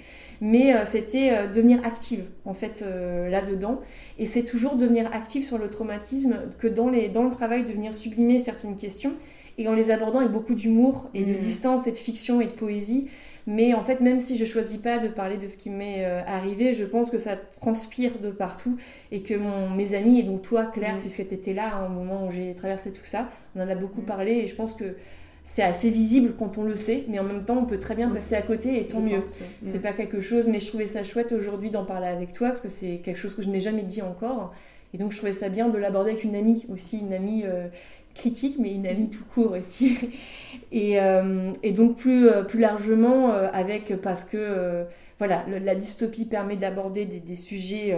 Mais 0.41 0.75
euh, 0.75 0.83
c'était 0.85 1.31
euh, 1.31 1.47
devenir 1.47 1.79
active 1.85 2.25
en 2.43 2.53
fait 2.53 2.83
euh, 2.85 3.29
là-dedans. 3.29 3.79
Et 4.19 4.25
c'est 4.25 4.43
toujours 4.43 4.75
devenir 4.75 5.09
active 5.13 5.45
sur 5.45 5.57
le 5.57 5.69
traumatisme 5.69 6.37
que 6.59 6.67
dans, 6.67 6.89
les, 6.89 7.07
dans 7.07 7.23
le 7.23 7.29
travail 7.29 7.63
de 7.63 7.71
venir 7.71 7.93
sublimer 7.93 8.39
certaines 8.39 8.75
questions 8.75 9.13
et 9.57 9.67
en 9.69 9.73
les 9.73 9.91
abordant 9.91 10.19
avec 10.19 10.31
beaucoup 10.31 10.53
d'humour 10.53 11.09
et 11.13 11.23
de 11.23 11.33
mm. 11.33 11.37
distance 11.37 11.87
et 11.87 11.91
de 11.91 11.97
fiction 11.97 12.41
et 12.41 12.47
de 12.47 12.51
poésie 12.51 13.07
mais 13.47 13.73
en 13.73 13.83
fait, 13.83 14.01
même 14.01 14.19
si 14.19 14.37
je 14.37 14.45
choisis 14.45 14.77
pas 14.77 14.97
de 14.97 15.07
parler 15.07 15.37
de 15.37 15.47
ce 15.47 15.57
qui 15.57 15.69
m'est 15.69 16.03
euh, 16.05 16.21
arrivé, 16.25 16.73
je 16.73 16.83
pense 16.83 17.11
que 17.11 17.19
ça 17.19 17.35
transpire 17.35 18.19
de 18.19 18.31
partout 18.31 18.77
et 19.11 19.21
que 19.21 19.35
mon, 19.35 19.69
mes 19.69 19.93
amis, 19.93 20.19
et 20.19 20.23
donc 20.23 20.41
toi, 20.41 20.65
Claire, 20.65 20.95
mm. 20.95 21.01
puisque 21.01 21.27
tu 21.27 21.33
étais 21.33 21.53
là 21.53 21.85
au 21.85 21.89
moment 21.91 22.25
où 22.25 22.31
j'ai 22.31 22.55
traversé 22.55 22.91
tout 22.91 23.05
ça, 23.05 23.29
on 23.55 23.61
en 23.61 23.69
a 23.69 23.75
beaucoup 23.75 24.01
mm. 24.01 24.05
parlé 24.05 24.31
et 24.33 24.47
je 24.47 24.55
pense 24.55 24.73
que 24.73 24.95
c'est 25.43 25.61
assez 25.61 25.91
visible 25.91 26.33
quand 26.39 26.57
on 26.57 26.63
le 26.63 26.75
sait, 26.75 27.03
mais 27.07 27.19
en 27.19 27.23
même 27.23 27.45
temps, 27.45 27.57
on 27.57 27.65
peut 27.65 27.77
très 27.77 27.93
bien 27.93 28.09
mm. 28.09 28.13
passer 28.13 28.35
à 28.35 28.41
côté 28.41 28.81
et 28.81 28.85
tant 28.85 29.01
mieux. 29.01 29.23
C'est 29.63 29.81
pas 29.81 29.93
quelque 29.93 30.21
chose, 30.21 30.47
mais 30.47 30.59
je 30.59 30.67
trouvais 30.67 30.87
ça 30.87 31.03
chouette 31.03 31.31
aujourd'hui 31.31 31.69
d'en 31.69 31.85
parler 31.85 32.07
avec 32.07 32.33
toi 32.33 32.47
parce 32.47 32.61
que 32.61 32.69
c'est 32.69 32.97
quelque 33.03 33.17
chose 33.17 33.35
que 33.35 33.43
je 33.43 33.49
n'ai 33.49 33.59
jamais 33.59 33.83
dit 33.83 34.01
encore. 34.01 34.53
Et 34.95 34.97
donc, 34.97 35.11
je 35.11 35.17
trouvais 35.17 35.33
ça 35.33 35.49
bien 35.49 35.67
de 35.67 35.77
l'aborder 35.77 36.11
avec 36.11 36.23
une 36.23 36.35
amie 36.35 36.65
aussi, 36.71 36.99
une 36.99 37.13
amie 37.13 37.43
euh, 37.43 37.67
critique, 38.15 38.55
mais 38.59 38.73
une 38.73 38.87
amie 38.87 39.09
tout 39.09 39.23
court 39.33 39.51
aussi. 39.51 39.97
Et, 40.71 40.99
euh, 40.99 41.53
et 41.63 41.71
donc 41.71 41.95
plus, 41.95 42.27
euh, 42.27 42.43
plus 42.43 42.59
largement 42.59 43.31
euh, 43.31 43.47
avec, 43.53 43.95
parce 44.01 44.25
que 44.25 44.85
voilà, 45.19 45.45
la 45.47 45.75
dystopie 45.75 46.25
permet 46.25 46.57
d'aborder 46.57 47.05
des, 47.05 47.19
des, 47.19 47.35
sujets 47.37 47.97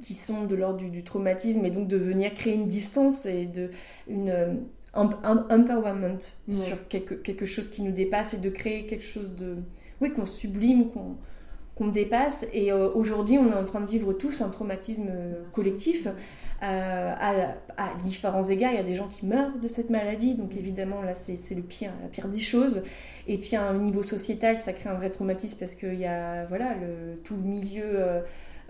qui 0.00 0.14
sont 0.14 0.44
de 0.44 0.54
l'ordre 0.54 0.88
du, 0.88 1.02
traumatisme 1.02 1.64
et 1.66 1.70
donc 1.70 1.88
de 1.88 1.98
venir 1.98 2.32
créer 2.32 2.54
une 2.54 2.68
distance 2.68 3.26
et 3.26 3.44
de, 3.44 3.70
une, 4.08 4.60
un, 4.94 5.10
empowerment 5.50 6.20
sur 6.48 6.88
quelque, 6.88 7.14
quelque 7.14 7.44
chose 7.44 7.68
qui 7.68 7.82
nous 7.82 7.92
dépasse 7.92 8.32
et 8.32 8.38
de 8.38 8.48
créer 8.48 8.86
quelque 8.86 9.04
chose 9.04 9.34
de... 9.36 9.56
Oui, 10.00 10.10
qu'on 10.12 10.26
sublime, 10.26 10.88
qu'on 10.88 11.16
qu'on 11.74 11.88
dépasse. 11.88 12.46
Et 12.52 12.72
aujourd'hui, 12.72 13.36
on 13.36 13.50
est 13.50 13.54
en 13.54 13.64
train 13.64 13.80
de 13.80 13.90
vivre 13.90 14.12
tous 14.12 14.42
un 14.42 14.48
traumatisme 14.48 15.10
collectif. 15.52 16.06
Euh, 16.64 17.12
à, 17.76 17.92
différents 18.04 18.44
égards. 18.44 18.72
Il 18.72 18.76
y 18.76 18.80
a 18.80 18.84
des 18.84 18.94
gens 18.94 19.08
qui 19.08 19.26
meurent 19.26 19.58
de 19.60 19.68
cette 19.68 19.90
maladie, 19.90 20.34
donc 20.34 20.56
évidemment 20.56 21.02
là 21.02 21.12
c'est 21.14 21.54
le 21.54 21.62
pire, 21.62 21.90
la 22.02 22.08
pire 22.08 22.28
des 22.28 22.38
choses. 22.38 22.84
Et 23.26 23.38
puis 23.38 23.56
à 23.56 23.62
un 23.62 23.74
niveau 23.78 24.02
sociétal, 24.02 24.56
ça 24.56 24.72
crée 24.72 24.88
un 24.88 24.94
vrai 24.94 25.10
traumatisme 25.10 25.58
parce 25.58 25.74
qu'il 25.74 25.98
y 25.98 26.06
a 26.06 26.44
voilà 26.46 26.74
tout 27.24 27.34
le 27.34 27.42
milieu 27.42 27.82
euh, 27.84 28.20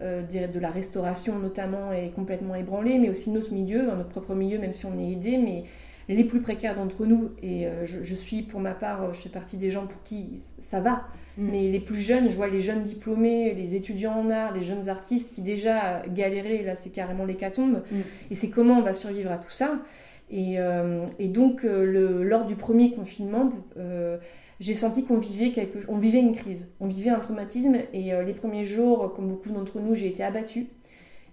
euh, 0.03 0.23
de 0.23 0.59
la 0.59 0.71
restauration 0.71 1.39
notamment 1.39 1.93
est 1.93 2.11
complètement 2.11 2.55
ébranlé, 2.55 2.99
mais 2.99 3.11
aussi 3.11 3.31
notre 3.31 3.53
milieu, 3.53 3.85
notre 3.85 4.09
propre 4.09 4.35
milieu, 4.35 4.59
même 4.59 4.73
si 4.73 4.87
on 4.87 4.99
est 4.99 5.13
aidé, 5.13 5.37
mais 5.37 5.65
les 6.09 6.25
plus 6.25 6.41
précaires 6.41 6.75
d'entre 6.75 7.07
nous, 7.07 7.31
et 7.43 7.67
je, 7.85 8.03
je, 8.03 8.15
suis 8.15 8.43
pour 8.43 8.61
ma 8.61 8.73
part, 8.73 9.15
je 9.15 9.21
fais 9.21 9.29
partie 9.29 9.57
des 9.57 9.71
gens 9.71 9.87
pour 9.87 10.03
qui 10.03 10.41
ça 10.61 10.81
va, 10.81 11.07
Mm. 11.37 11.49
Mais 11.51 11.69
les 11.69 11.81
plus 11.81 11.97
jeunes, 12.01 12.29
je 12.29 12.37
vois 12.37 12.49
les 12.49 12.61
jeunes 12.61 12.83
diplômés, 12.83 13.55
les 13.55 13.75
étudiants 13.75 14.15
en 14.15 14.31
art, 14.31 14.55
les 14.55 14.63
jeunes 14.63 14.89
artistes 14.89 15.35
qui 15.35 15.43
déjà 15.43 16.03
galéraient, 16.09 16.63
là 16.63 16.77
c'est 16.77 16.91
carrément 16.91 17.25
l'hécatombe. 17.25 17.83
Mm. 17.91 17.97
Et 18.31 18.35
c'est 18.35 18.49
comment 18.49 18.79
on 18.79 18.83
va 18.83 18.93
survivre 18.93 19.31
à 19.31 19.39
tout 19.39 19.51
ça. 19.51 19.79
Et, 20.31 20.59
euh, 20.59 21.07
et 21.19 21.29
donc, 21.29 21.65
euh, 21.65 21.85
le, 21.85 22.23
lors 22.23 22.45
du 22.45 22.57
premier 22.57 22.93
confinement, 22.93 23.53
euh, 23.77 24.17
j'ai 24.61 24.75
senti 24.75 25.05
qu'on 25.05 25.19
vivait, 25.19 25.51
quelque, 25.51 25.79
on 25.89 25.99
vivait 25.99 26.21
une 26.21 26.35
crise, 26.35 26.73
on 26.81 26.87
vivait 26.87 27.11
un 27.11 27.19
traumatisme. 27.19 27.77
Et 27.93 28.13
les 28.25 28.33
premiers 28.33 28.65
jours, 28.65 29.13
comme 29.15 29.29
beaucoup 29.29 29.51
d'entre 29.51 29.81
nous, 29.81 29.95
j'ai 29.95 30.07
été 30.07 30.23
abattue. 30.23 30.69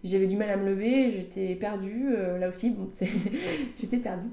J'avais 0.04 0.28
du 0.28 0.36
mal 0.36 0.50
à 0.50 0.58
me 0.58 0.68
lever, 0.68 1.12
j'étais 1.12 1.54
perdue, 1.54 2.16
là 2.40 2.50
aussi, 2.50 2.72
bon, 2.72 2.90
j'étais 3.80 3.98
perdue. 3.98 4.30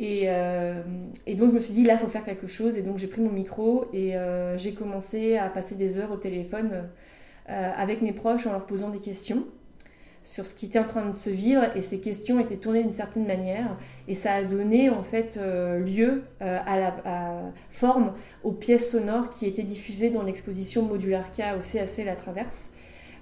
Euh, 0.00 0.82
et, 1.26 1.34
donc 1.34 1.50
je 1.50 1.54
me 1.54 1.60
suis 1.60 1.72
dit, 1.72 1.84
là, 1.84 1.94
il 1.94 1.98
faut 1.98 2.06
faire 2.06 2.24
quelque 2.24 2.46
chose. 2.46 2.76
Et 2.76 2.82
donc 2.82 2.98
j'ai 2.98 3.06
pris 3.06 3.22
mon 3.22 3.30
micro 3.30 3.86
et 3.92 4.16
euh, 4.16 4.56
j'ai 4.56 4.74
commencé 4.74 5.36
à 5.36 5.48
passer 5.48 5.74
des 5.74 5.98
heures 5.98 6.12
au 6.12 6.16
téléphone 6.16 6.88
euh, 7.48 7.70
avec 7.76 8.02
mes 8.02 8.12
proches 8.12 8.46
en 8.46 8.52
leur 8.52 8.66
posant 8.66 8.90
des 8.90 8.98
questions 8.98 9.44
sur 10.22 10.46
ce 10.46 10.54
qui 10.54 10.66
était 10.66 10.78
en 10.78 10.84
train 10.84 11.04
de 11.04 11.14
se 11.14 11.28
vivre. 11.28 11.64
Et 11.76 11.82
ces 11.82 12.00
questions 12.00 12.40
étaient 12.40 12.56
tournées 12.56 12.82
d'une 12.82 12.92
certaine 12.92 13.26
manière. 13.26 13.76
Et 14.08 14.14
ça 14.14 14.32
a 14.32 14.44
donné 14.44 14.88
en 14.88 15.02
fait 15.02 15.38
lieu 15.84 16.22
à 16.40 16.78
la 16.78 17.52
forme 17.68 18.14
aux 18.42 18.52
pièces 18.52 18.90
sonores 18.90 19.28
qui 19.28 19.44
étaient 19.44 19.64
diffusées 19.64 20.08
dans 20.08 20.22
l'exposition 20.22 20.80
Modularca 20.80 21.58
au 21.58 21.60
CAC 21.60 22.06
La 22.06 22.16
Traverse. 22.16 22.72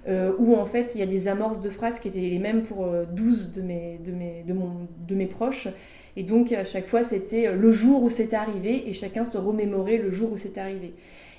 Où 0.07 0.55
en 0.55 0.65
fait 0.65 0.91
il 0.95 0.99
y 0.99 1.01
a 1.01 1.05
des 1.05 1.27
amorces 1.27 1.61
de 1.61 1.69
phrases 1.69 1.99
qui 1.99 2.09
étaient 2.09 2.19
les 2.19 2.39
mêmes 2.39 2.63
pour 2.63 2.87
12 3.13 3.53
de 3.53 3.61
mes, 3.61 3.99
de 4.05 4.11
mes, 4.11 4.43
de 4.45 4.53
mon, 4.53 4.87
de 5.07 5.15
mes 5.15 5.27
proches 5.27 5.69
et 6.15 6.23
donc 6.23 6.51
à 6.51 6.63
chaque 6.63 6.85
fois 6.85 7.03
c'était 7.03 7.47
euh, 7.47 7.55
le 7.55 7.71
jour 7.71 8.03
où 8.03 8.09
c'est 8.09 8.33
arrivé 8.33 8.89
et 8.89 8.93
chacun 8.93 9.25
se 9.25 9.37
remémorait 9.37 9.97
le 9.97 10.11
jour 10.11 10.31
où 10.31 10.37
c'est 10.37 10.57
arrivé. 10.57 10.93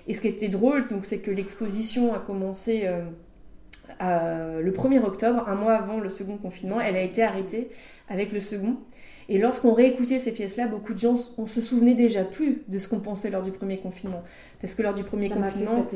Et 0.06 0.14
ce 0.14 0.20
qui 0.20 0.28
était 0.28 0.48
drôle, 0.48 0.82
c'est 1.02 1.18
que 1.18 1.30
l'exposition 1.30 2.12
a 2.12 2.18
commencé 2.18 2.82
euh, 4.02 4.60
le 4.60 4.70
1er 4.70 5.02
octobre, 5.02 5.44
un 5.48 5.54
mois 5.54 5.76
avant 5.76 5.98
le 5.98 6.10
second 6.10 6.36
confinement. 6.36 6.78
Elle 6.78 6.96
a 6.96 7.00
été 7.00 7.22
arrêtée 7.22 7.70
avec 8.10 8.30
le 8.32 8.40
second. 8.40 8.76
Et 9.28 9.38
lorsqu'on 9.38 9.72
réécoutait 9.72 10.18
ces 10.18 10.32
pièces-là, 10.32 10.66
beaucoup 10.66 10.92
de 10.92 10.98
gens, 10.98 11.16
on 11.38 11.46
se 11.46 11.60
souvenait 11.60 11.94
déjà 11.94 12.24
plus 12.24 12.62
de 12.68 12.78
ce 12.78 12.88
qu'on 12.88 13.00
pensait 13.00 13.30
lors 13.30 13.42
du 13.42 13.50
premier 13.50 13.78
confinement. 13.78 14.22
Parce 14.60 14.74
que 14.74 14.82
lors 14.82 14.94
du 14.94 15.04
premier 15.04 15.30
confinement, 15.30 15.86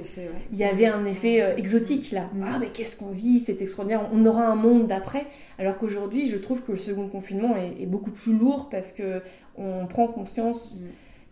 il 0.52 0.58
y 0.58 0.64
avait 0.64 0.86
un 0.86 1.04
effet 1.04 1.42
euh, 1.42 1.56
exotique 1.56 2.12
là. 2.12 2.28
Mm. 2.32 2.44
Ah 2.46 2.58
mais 2.60 2.68
qu'est-ce 2.68 2.96
qu'on 2.96 3.10
vit, 3.10 3.38
c'est 3.38 3.60
extraordinaire, 3.60 4.08
on 4.12 4.24
aura 4.24 4.46
un 4.46 4.54
monde 4.54 4.86
d'après. 4.86 5.26
Alors 5.58 5.78
qu'aujourd'hui, 5.78 6.26
je 6.26 6.36
trouve 6.36 6.62
que 6.62 6.72
le 6.72 6.78
second 6.78 7.06
confinement 7.06 7.56
est, 7.56 7.86
beaucoup 7.86 8.10
plus 8.10 8.32
lourd 8.32 8.68
parce 8.70 8.92
que 8.92 9.22
on 9.56 9.86
prend 9.86 10.06
conscience 10.06 10.80
mm. 10.80 10.84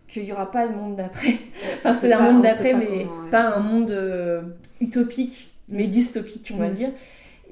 qu'il 0.07 0.23
n'y 0.23 0.31
aura 0.31 0.51
pas 0.51 0.67
de 0.67 0.73
monde 0.73 0.95
d'après. 0.95 1.35
enfin 1.79 1.93
c'est 1.95 2.11
un 2.13 2.31
monde 2.31 2.43
d'après, 2.43 2.73
mais 2.73 3.07
pas 3.31 3.55
un 3.55 3.59
monde 3.59 3.91
euh, 3.91 4.41
utopique, 4.81 5.51
mais 5.67 5.87
dystopique, 5.87 6.51
on 6.53 6.57
va 6.57 6.69
mm. 6.69 6.73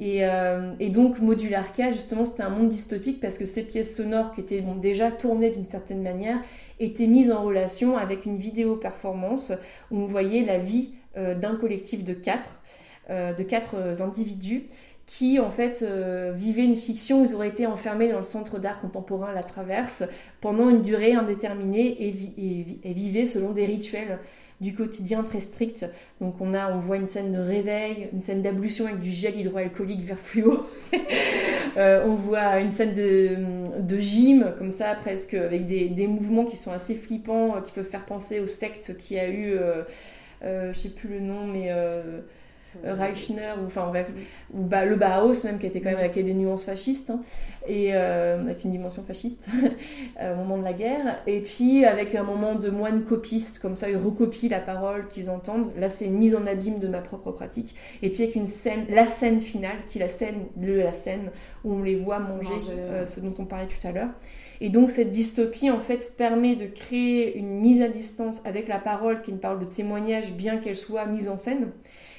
Euh, 0.02 0.74
et, 0.80 0.90
donc 0.90 1.20
Modularca, 1.20 1.92
justement, 1.92 2.26
c'était 2.26 2.44
un 2.44 2.50
monde 2.50 2.70
dystopique 2.70 3.22
parce 3.22 3.38
que 3.38 3.46
ces 3.46 3.64
pièces 3.64 3.96
sonores 3.96 4.34
qui 4.34 4.42
étaient 4.42 4.64
déjà 4.82 5.12
tournées 5.12 5.52
d'une 5.52 5.66
certaine 5.66 6.02
manière 6.02 6.40
étaient 6.80 7.08
mises 7.08 7.32
en 7.32 7.44
relation 7.44 7.98
avec 7.98 8.26
une 8.26 8.38
vidéo 8.38 8.76
performance 8.76 9.54
où 9.92 10.00
on 10.00 10.06
voyait 10.06 10.44
la 10.44 10.58
vie 10.58 10.92
euh, 11.18 11.34
d'un 11.34 11.56
collectif 11.56 12.04
de 12.04 12.14
quatre, 12.14 12.50
euh, 13.10 13.34
de 13.34 13.44
quatre 13.44 14.02
individus 14.02 14.66
qui 15.08 15.40
en 15.40 15.52
fait 15.52 15.86
vivaient 16.34 16.66
une 16.66 16.76
fiction, 16.76 17.24
ils 17.24 17.36
auraient 17.36 17.50
été 17.50 17.68
enfermés 17.68 18.12
dans 18.12 18.18
le 18.18 18.24
centre 18.24 18.58
d'art 18.58 18.82
contemporain 18.82 19.32
La 19.34 19.44
Traverse 19.44 20.04
pendant 20.42 20.68
une 20.68 20.82
durée 20.82 21.14
indéterminée 21.14 21.96
et 22.00 22.92
vivaient 22.92 23.28
selon 23.28 23.52
des 23.52 23.68
rituels 23.68 24.18
du 24.62 24.74
quotidien 24.74 25.24
très 25.24 25.40
strict. 25.40 25.86
Donc 26.22 26.36
on 26.40 26.54
a, 26.54 26.74
on 26.74 26.78
voit 26.78 26.98
une 26.98 27.08
scène 27.08 27.32
de 27.32 27.40
réveil, 27.40 28.10
une 28.14 28.22
scène 28.22 28.42
d'ablution 28.42 28.86
avec 28.86 29.00
du 29.00 29.10
gel 29.12 29.38
hydroalcoolique 29.38 30.04
vers 30.04 30.20
fluo. 30.20 30.66
Euh, 31.78 32.06
on 32.06 32.16
voit 32.16 32.62
une 32.62 32.72
scène 32.72 32.94
de, 32.94 33.82
de, 33.82 33.98
gym 33.98 34.54
comme 34.58 34.72
ça 34.72 34.96
presque 34.96 35.34
avec 35.34 35.66
des, 35.66 35.90
des, 35.90 36.08
mouvements 36.08 36.46
qui 36.46 36.56
sont 36.56 36.72
assez 36.72 36.96
flippants, 36.96 37.62
qui 37.66 37.74
peuvent 37.74 37.90
faire 37.90 38.06
penser 38.06 38.40
au 38.40 38.48
secte 38.48 38.98
qui 38.98 39.20
a 39.20 39.28
eu, 39.28 39.52
euh, 39.52 39.84
euh, 40.44 40.72
je 40.72 40.80
sais 40.80 40.90
plus 40.90 41.10
le 41.10 41.20
nom, 41.20 41.46
mais 41.48 41.68
euh, 41.72 42.22
Reichner, 42.84 43.54
ou 43.62 43.66
enfin 43.66 43.88
bref, 43.88 44.12
ou 44.54 44.62
bah, 44.62 44.86
le 44.86 44.96
Bauhaus 44.96 45.44
même, 45.44 45.60
qui 45.60 45.68
était 45.68 45.82
quand 45.82 45.90
même 45.90 46.00
avec 46.00 46.14
des 46.14 46.34
nuances 46.34 46.66
fascistes, 46.66 47.10
hein, 47.10 47.22
et 47.68 47.90
euh, 47.94 48.42
avec 48.42 48.64
une 48.64 48.72
dimension 48.72 49.04
fasciste 49.04 49.48
euh, 50.22 50.34
au 50.34 50.38
moment 50.38 50.58
de 50.58 50.64
la 50.64 50.74
guerre. 50.74 51.22
Et 51.28 51.40
puis 51.42 51.86
avec 51.86 52.16
un 52.16 52.24
moment 52.24 52.56
de 52.56 52.70
moine 52.70 53.04
copiste, 53.04 53.60
comme 53.60 53.76
ça, 53.76 53.90
ils 53.90 53.98
recopient 53.98 54.50
la 54.50 54.60
parole 54.60 55.08
qu'ils 55.08 55.30
entendent. 55.30 55.72
Là, 55.78 55.90
c'est 55.90 56.06
une 56.06 56.18
mise 56.18 56.36
en 56.36 56.46
abîme 56.48 56.80
de 56.80 56.88
ma 56.88 57.00
propre 57.00 57.32
pratique. 57.32 57.76
Et 58.02 58.10
puis 58.10 58.24
avec 58.24 58.36
une 58.36 58.46
scène, 58.46 58.86
la 58.90 59.08
scène 59.08 59.42
finale, 59.42 59.78
qui 59.88 59.98
est 59.98 60.02
la 60.02 60.08
scène, 60.08 60.46
le, 60.60 60.80
la 60.80 60.94
scène 60.94 61.32
où 61.64 61.74
on 61.74 61.84
les 61.84 61.96
voit 61.96 62.20
manger, 62.20 62.54
ce 63.06 63.20
dont 63.20 63.34
on 63.40 63.46
parlait 63.46 63.68
tout 63.68 63.88
à 63.88 63.92
l'heure. 63.92 64.10
Et 64.62 64.70
donc 64.70 64.90
cette 64.90 65.12
dystopie 65.12 65.70
en 65.70 65.80
fait 65.80 66.16
permet 66.16 66.56
de 66.56 66.66
créer 66.66 67.38
une 67.38 67.60
mise 67.60 67.82
à 67.82 67.88
distance 67.88 68.42
avec 68.46 68.68
la 68.68 68.80
parole 68.80 69.22
qui 69.22 69.32
est 69.32 69.34
une 69.34 69.40
parole 69.40 69.60
de 69.60 69.66
témoignage 69.66 70.32
bien 70.34 70.58
qu'elle 70.58 70.78
soit 70.78 71.06
mise 71.06 71.30
en 71.30 71.38
scène. 71.38 71.72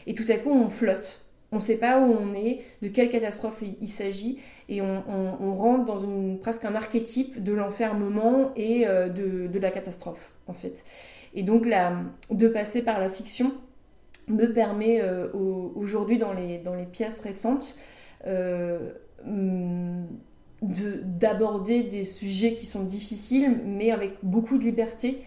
Et 0.07 0.15
tout 0.15 0.25
à 0.29 0.35
coup, 0.35 0.51
on 0.51 0.69
flotte. 0.69 1.27
On 1.53 1.57
ne 1.57 1.61
sait 1.61 1.77
pas 1.77 2.01
où 2.01 2.13
on 2.13 2.35
est, 2.35 2.63
de 2.83 2.89
quelle 2.89 3.09
catastrophe 3.09 3.63
il, 3.81 3.89
s'agit, 3.89 4.39
et 4.69 4.83
on, 4.83 5.55
rentre 5.57 5.85
dans 5.85 6.37
presque 6.37 6.65
un 6.65 6.75
archétype 6.75 7.43
de 7.43 7.53
l'enfermement 7.53 8.51
et 8.57 8.87
euh, 8.87 9.09
de, 9.09 9.59
la 9.59 9.71
catastrophe, 9.71 10.35
en 10.49 10.55
fait. 10.55 10.85
Et 11.35 11.43
donc, 11.43 11.69
de 12.31 12.49
passer 12.49 12.83
par 12.83 12.99
la 12.99 13.09
fiction 13.09 13.53
me 14.29 14.53
permet 14.53 15.01
euh, 15.01 15.29
aujourd'hui, 15.77 16.19
dans 16.19 16.33
les, 16.33 16.61
pièces 16.91 17.21
récentes, 17.21 17.79
euh, 18.27 18.91
d'aborder 20.63 21.85
des 21.85 22.03
sujets 22.03 22.55
qui 22.55 22.67
sont 22.67 22.83
difficiles, 22.83 23.61
mais 23.65 23.93
avec 23.93 24.15
beaucoup 24.23 24.59
de 24.59 24.65
liberté 24.65 25.21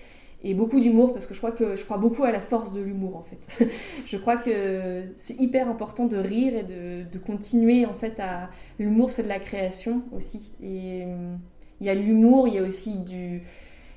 et 0.44 0.54
beaucoup 0.54 0.80
d'humour 0.80 1.14
parce 1.14 1.26
que 1.26 1.34
je 1.34 1.40
crois 1.40 1.52
que 1.52 1.76
je 1.76 1.84
crois 1.84 1.98
beaucoup 1.98 2.24
à 2.24 2.32
la 2.32 2.40
force 2.40 2.72
de 2.72 2.82
l'humour 2.82 3.18
en 3.18 3.24
fait. 3.24 3.70
je 4.06 4.18
crois 4.18 4.38
que 4.38 5.04
c'est 5.18 5.40
hyper 5.40 5.70
important 5.70 6.06
de 6.06 6.18
rire 6.18 6.56
et 6.56 6.64
de, 6.64 7.04
de 7.10 7.18
continuer 7.18 7.86
en 7.86 7.94
fait 7.94 8.20
à 8.20 8.50
l'humour 8.80 9.12
c'est 9.12 9.24
de 9.24 9.28
la 9.28 9.40
création 9.40 10.04
aussi 10.16 10.52
et 10.64 11.04
euh, 11.06 11.36
il 11.82 11.88
y 11.88 11.90
a 11.90 11.94
l'humour, 11.94 12.48
il 12.48 12.54
y 12.56 12.58
a 12.58 12.64
aussi 12.64 12.98
du 13.00 13.44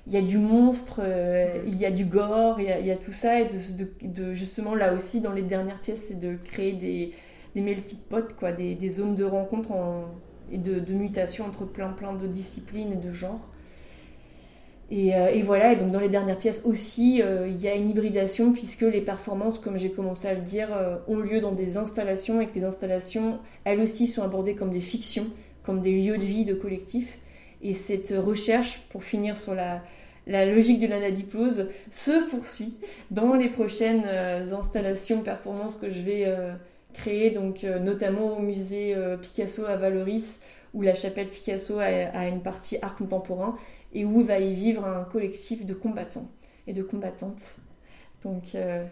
il 0.08 0.12
y 0.12 0.16
a 0.16 0.22
du 0.22 0.38
monstre, 0.38 1.00
euh, 1.04 1.62
il 1.64 1.76
y 1.76 1.86
a 1.86 1.92
du 1.92 2.04
gore, 2.04 2.58
il 2.58 2.86
y 2.86 2.90
a, 2.90 2.96
tout 2.96 3.12
ça 3.12 3.40
et 3.40 3.46
justement 4.32 4.74
là 4.74 4.94
aussi 4.94 5.20
dans 5.20 5.32
les 5.32 5.42
dernières 5.42 5.80
pièces 5.80 6.06
c'est 6.08 6.18
de 6.18 6.36
créer 6.44 6.72
des 6.72 7.12
des 7.54 7.76
quoi, 8.38 8.50
des, 8.50 8.74
des 8.74 8.90
zones 8.90 9.14
de 9.14 9.24
rencontre 9.24 9.72
en, 9.72 10.06
et 10.50 10.58
de, 10.58 10.80
de 10.80 10.92
mutation 10.92 11.44
entre 11.44 11.66
plein 11.66 11.90
plein 11.90 12.14
de 12.14 12.26
disciplines 12.26 12.92
et 12.92 12.96
de 12.96 13.12
genres. 13.12 13.51
Euh, 14.92 15.28
et, 15.28 15.42
voilà, 15.42 15.72
et 15.72 15.76
donc 15.76 15.90
dans 15.90 16.00
les 16.00 16.10
dernières 16.10 16.38
pièces 16.38 16.62
aussi, 16.66 17.22
euh, 17.22 17.48
il 17.48 17.60
y 17.60 17.68
a 17.68 17.74
une 17.74 17.88
hybridation 17.88 18.52
puisque 18.52 18.82
les 18.82 19.00
performances, 19.00 19.58
comme 19.58 19.78
j'ai 19.78 19.90
commencé 19.90 20.28
à 20.28 20.34
le 20.34 20.42
dire, 20.42 20.68
euh, 20.72 20.96
ont 21.08 21.18
lieu 21.18 21.40
dans 21.40 21.52
des 21.52 21.78
installations 21.78 22.40
et 22.42 22.46
que 22.46 22.54
les 22.54 22.64
installations, 22.64 23.38
elles 23.64 23.80
aussi, 23.80 24.06
sont 24.06 24.22
abordées 24.22 24.54
comme 24.54 24.70
des 24.70 24.80
fictions, 24.80 25.28
comme 25.62 25.80
des 25.80 25.92
lieux 25.92 26.18
de 26.18 26.24
vie 26.24 26.44
de 26.44 26.52
collectif. 26.52 27.18
Et 27.62 27.72
cette 27.72 28.12
recherche, 28.16 28.82
pour 28.90 29.02
finir 29.02 29.36
sur 29.36 29.54
la, 29.54 29.82
logique 30.26 30.80
de 30.80 30.86
l'anadiplose, 30.86 31.70
se 31.90 32.28
poursuit 32.28 32.74
dans 33.10 33.34
les 33.34 33.48
prochaines 33.48 34.04
installations, 34.52 35.22
performances 35.22 35.76
que 35.76 35.90
je 35.90 36.00
vais 36.00 36.26
créer, 36.92 37.30
donc 37.30 37.62
notamment 37.62 38.36
au 38.36 38.40
musée 38.40 38.96
Picasso 39.20 39.64
à 39.64 39.76
Valoris, 39.76 40.40
où 40.74 40.82
la 40.82 40.96
chapelle 40.96 41.28
Picasso 41.28 41.78
a 41.78 42.26
une 42.26 42.40
partie 42.40 42.78
art 42.82 42.96
contemporain 42.96 43.56
et 43.92 44.04
où 44.04 44.22
va 44.22 44.38
y 44.40 44.52
vivre 44.54 44.84
un 44.84 45.04
collectif 45.04 45.66
de 45.66 45.74
combattants 45.74 46.28
et 46.66 46.72
de 46.72 46.82
combattantes. 46.82 47.58
Donc 48.22 48.54
euh, 48.54 48.84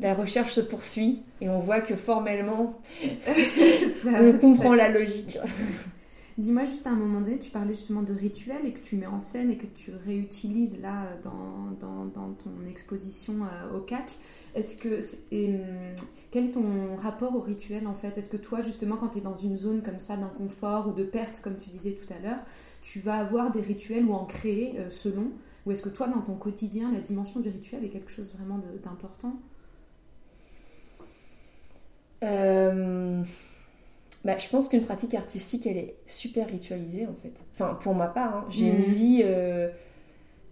la 0.00 0.14
recherche 0.14 0.54
se 0.54 0.60
poursuit 0.60 1.22
et 1.40 1.48
on 1.48 1.60
voit 1.60 1.80
que 1.80 1.96
formellement, 1.96 2.80
on 4.06 4.32
comprend 4.38 4.74
la 4.74 4.88
logique. 4.88 5.38
Dis-moi 6.38 6.64
juste 6.64 6.86
à 6.86 6.90
un 6.90 6.96
moment 6.96 7.22
donné, 7.22 7.38
tu 7.38 7.50
parlais 7.50 7.72
justement 7.72 8.02
de 8.02 8.12
rituels 8.12 8.66
et 8.66 8.72
que 8.72 8.80
tu 8.80 8.96
mets 8.96 9.06
en 9.06 9.20
scène 9.20 9.50
et 9.50 9.56
que 9.56 9.64
tu 9.64 9.90
réutilises 10.04 10.78
là 10.82 11.06
dans, 11.24 11.70
dans, 11.80 12.04
dans 12.04 12.34
ton 12.34 12.68
exposition 12.68 13.36
euh, 13.44 13.78
au 13.78 13.80
CAC. 13.80 14.12
Est-ce 14.54 14.76
que 14.76 14.98
et, 15.30 15.46
hum, 15.54 15.60
quel 16.30 16.46
est 16.46 16.52
ton 16.52 16.94
rapport 16.96 17.34
au 17.34 17.40
rituel 17.40 17.86
en 17.86 17.94
fait? 17.94 18.18
Est-ce 18.18 18.28
que 18.28 18.36
toi 18.36 18.60
justement 18.60 18.96
quand 18.96 19.08
tu 19.08 19.18
es 19.18 19.20
dans 19.22 19.36
une 19.36 19.56
zone 19.56 19.82
comme 19.82 19.98
ça 19.98 20.18
d'inconfort 20.18 20.88
ou 20.88 20.92
de 20.92 21.04
perte 21.04 21.40
comme 21.40 21.56
tu 21.56 21.70
disais 21.70 21.92
tout 21.92 22.12
à 22.12 22.18
l'heure, 22.18 22.40
tu 22.92 23.00
vas 23.00 23.16
avoir 23.16 23.50
des 23.50 23.60
rituels 23.60 24.04
ou 24.04 24.14
en 24.14 24.24
créer 24.24 24.74
euh, 24.78 24.90
selon 24.90 25.32
Ou 25.64 25.72
est-ce 25.72 25.82
que 25.82 25.88
toi, 25.88 26.06
dans 26.06 26.20
ton 26.20 26.34
quotidien, 26.34 26.92
la 26.92 27.00
dimension 27.00 27.40
du 27.40 27.48
rituel 27.48 27.84
est 27.84 27.88
quelque 27.88 28.12
chose 28.12 28.32
vraiment 28.38 28.60
d'important? 28.84 29.34
Euh, 32.22 33.24
bah, 34.24 34.38
Je 34.38 34.48
pense 34.48 34.68
qu'une 34.68 34.84
pratique 34.84 35.14
artistique, 35.14 35.66
elle 35.66 35.78
est 35.78 35.96
super 36.06 36.46
ritualisée 36.46 37.06
en 37.06 37.14
fait. 37.22 37.32
Enfin, 37.54 37.74
pour 37.74 37.94
ma 37.94 38.06
part, 38.06 38.36
hein, 38.36 38.46
j'ai 38.50 38.68
une 38.68 38.86
mhm. 38.86 38.92
vie 38.92 39.22
euh, 39.24 39.68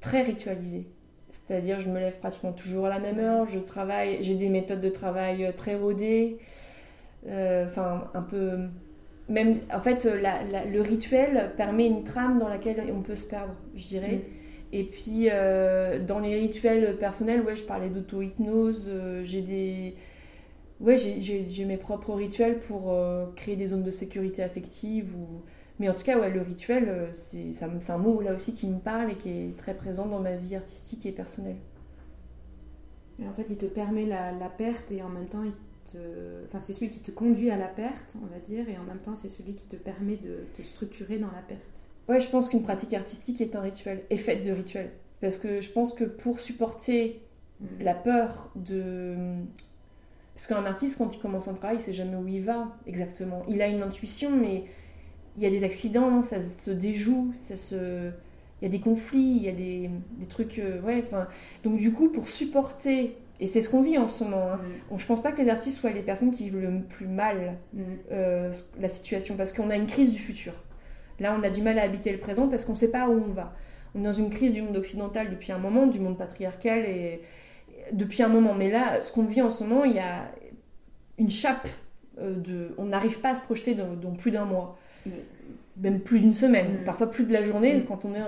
très 0.00 0.22
ritualisée. 0.22 0.88
C'est-à-dire, 1.30 1.78
je 1.78 1.88
me 1.88 2.00
lève 2.00 2.18
pratiquement 2.18 2.52
toujours 2.52 2.86
à 2.86 2.88
la 2.88 2.98
même 2.98 3.20
heure, 3.20 3.46
je 3.46 3.60
travaille, 3.60 4.24
j'ai 4.24 4.34
des 4.34 4.48
méthodes 4.48 4.80
de 4.80 4.88
travail 4.88 5.52
très 5.56 5.76
rodées. 5.76 6.38
Enfin, 7.26 8.10
un 8.12 8.22
peu 8.22 8.68
même, 9.28 9.60
en 9.72 9.80
fait, 9.80 10.06
le 10.06 10.80
rituel 10.80 11.52
permet 11.56 11.86
une 11.86 12.04
trame 12.04 12.38
dans 12.38 12.48
laquelle 12.48 12.82
on 12.94 13.02
peut 13.02 13.16
se 13.16 13.26
perdre, 13.26 13.54
je 13.74 13.86
dirais. 13.86 14.16
Mm. 14.16 14.74
Et 14.74 14.82
puis, 14.82 15.28
euh, 15.30 16.04
dans 16.04 16.18
les 16.18 16.34
rituels 16.34 16.96
personnels, 16.98 17.42
ouais, 17.42 17.54
je 17.54 17.62
parlais 17.64 17.88
d'auto-hypnose, 17.88 18.90
euh, 18.92 19.22
j'ai 19.22 19.40
des... 19.40 19.94
Ouais, 20.80 20.96
j'ai 20.96 21.64
mes 21.64 21.76
propres 21.76 22.12
rituels 22.12 22.58
pour 22.58 22.92
euh, 22.92 23.26
créer 23.36 23.54
des 23.54 23.68
zones 23.68 23.84
de 23.84 23.92
sécurité 23.92 24.42
affective. 24.42 25.14
Ou... 25.16 25.42
Mais 25.78 25.88
en 25.88 25.94
tout 25.94 26.02
cas, 26.02 26.18
ouais, 26.18 26.30
le 26.30 26.42
rituel, 26.42 27.08
c'est 27.12 27.52
un 27.62 27.98
mot 27.98 28.20
là 28.20 28.34
aussi 28.34 28.52
qui 28.52 28.66
me 28.66 28.80
parle 28.80 29.12
et 29.12 29.14
qui 29.14 29.30
est 29.30 29.56
très 29.56 29.74
présent 29.74 30.06
dans 30.06 30.20
ma 30.20 30.34
vie 30.34 30.56
artistique 30.56 31.06
et 31.06 31.12
personnelle. 31.12 31.56
Et 33.22 33.28
en 33.28 33.32
fait, 33.32 33.46
il 33.48 33.56
te 33.56 33.66
permet 33.66 34.04
la, 34.04 34.32
la 34.32 34.48
perte 34.48 34.90
et 34.90 35.02
en 35.02 35.08
même 35.08 35.26
temps, 35.26 35.44
il 35.44 35.52
Enfin, 36.46 36.60
c'est 36.60 36.72
celui 36.72 36.90
qui 36.90 37.00
te 37.00 37.10
conduit 37.10 37.50
à 37.50 37.56
la 37.56 37.68
perte, 37.68 38.14
on 38.22 38.26
va 38.26 38.38
dire, 38.38 38.68
et 38.68 38.76
en 38.78 38.84
même 38.84 38.98
temps, 38.98 39.14
c'est 39.14 39.28
celui 39.28 39.54
qui 39.54 39.64
te 39.64 39.76
permet 39.76 40.16
de 40.16 40.44
te 40.56 40.62
structurer 40.62 41.18
dans 41.18 41.30
la 41.30 41.42
perte. 41.46 41.62
Ouais, 42.08 42.20
je 42.20 42.28
pense 42.28 42.48
qu'une 42.48 42.62
pratique 42.62 42.92
artistique 42.92 43.40
est 43.40 43.56
un 43.56 43.60
rituel, 43.60 44.02
est 44.10 44.16
faite 44.16 44.44
de 44.44 44.52
rituels. 44.52 44.90
Parce 45.20 45.38
que 45.38 45.60
je 45.60 45.70
pense 45.70 45.92
que 45.92 46.04
pour 46.04 46.40
supporter 46.40 47.22
mm. 47.60 47.66
la 47.80 47.94
peur 47.94 48.52
de. 48.56 49.14
Parce 50.34 50.46
qu'un 50.48 50.64
artiste, 50.66 50.98
quand 50.98 51.14
il 51.14 51.20
commence 51.20 51.48
un 51.48 51.54
travail, 51.54 51.76
il 51.78 51.82
sait 51.82 51.92
jamais 51.92 52.16
où 52.16 52.26
il 52.26 52.42
va 52.42 52.76
exactement. 52.86 53.42
Il 53.48 53.62
a 53.62 53.68
une 53.68 53.82
intuition, 53.82 54.30
mais 54.30 54.64
il 55.36 55.42
y 55.42 55.46
a 55.46 55.50
des 55.50 55.64
accidents, 55.64 56.22
ça 56.22 56.38
se 56.42 56.70
déjoue, 56.70 57.32
ça 57.36 57.56
se. 57.56 58.10
Il 58.60 58.64
y 58.64 58.66
a 58.66 58.68
des 58.68 58.80
conflits, 58.80 59.36
il 59.36 59.42
y 59.42 59.48
a 59.48 59.52
des, 59.52 59.90
des 60.18 60.26
trucs. 60.26 60.58
Euh, 60.58 60.80
ouais, 60.82 61.02
enfin. 61.06 61.26
Donc, 61.62 61.78
du 61.78 61.92
coup, 61.92 62.10
pour 62.10 62.28
supporter 62.28 63.16
et 63.40 63.46
c'est 63.46 63.60
ce 63.60 63.68
qu'on 63.68 63.82
vit 63.82 63.98
en 63.98 64.06
ce 64.06 64.24
moment. 64.24 64.52
Hein. 64.52 64.60
Mm. 64.90 64.98
je 64.98 65.06
pense 65.06 65.22
pas 65.22 65.32
que 65.32 65.42
les 65.42 65.48
artistes 65.48 65.78
soient 65.78 65.90
les 65.90 66.02
personnes 66.02 66.30
qui 66.30 66.44
vivent 66.44 66.60
le 66.60 66.82
plus 66.82 67.06
mal 67.06 67.56
mm. 67.72 67.82
euh, 68.12 68.52
la 68.80 68.88
situation, 68.88 69.36
parce 69.36 69.52
qu'on 69.52 69.70
a 69.70 69.76
une 69.76 69.86
crise 69.86 70.12
du 70.12 70.18
futur. 70.18 70.52
Là, 71.20 71.36
on 71.38 71.42
a 71.42 71.50
du 71.50 71.62
mal 71.62 71.78
à 71.78 71.82
habiter 71.82 72.12
le 72.12 72.18
présent 72.18 72.48
parce 72.48 72.64
qu'on 72.64 72.72
ne 72.72 72.78
sait 72.78 72.90
pas 72.90 73.08
où 73.08 73.12
on 73.12 73.32
va. 73.32 73.54
On 73.94 74.00
est 74.00 74.04
dans 74.04 74.12
une 74.12 74.30
crise 74.30 74.52
du 74.52 74.62
monde 74.62 74.76
occidental 74.76 75.30
depuis 75.30 75.52
un 75.52 75.58
moment, 75.58 75.86
du 75.86 76.00
monde 76.00 76.18
patriarcal, 76.18 76.84
et 76.84 77.20
depuis 77.92 78.22
un 78.22 78.28
moment. 78.28 78.54
Mais 78.54 78.70
là, 78.70 79.00
ce 79.00 79.12
qu'on 79.12 79.24
vit 79.24 79.42
en 79.42 79.50
ce 79.50 79.62
moment, 79.62 79.84
il 79.84 79.94
y 79.94 80.00
a 80.00 80.30
une 81.18 81.30
chape 81.30 81.68
euh, 82.18 82.34
de... 82.36 82.74
On 82.78 82.86
n'arrive 82.86 83.20
pas 83.20 83.30
à 83.30 83.34
se 83.36 83.42
projeter 83.42 83.74
dans, 83.74 84.12
plus 84.12 84.32
d'un 84.32 84.44
mois. 84.44 84.78
Mm 85.06 85.10
même 85.76 86.00
plus 86.00 86.20
d'une 86.20 86.32
semaine, 86.32 86.80
mm. 86.80 86.84
parfois 86.84 87.10
plus 87.10 87.24
de 87.24 87.32
la 87.32 87.42
journée 87.42 87.74
mm. 87.74 87.84
quand 87.86 88.04
on 88.04 88.14
est 88.14 88.22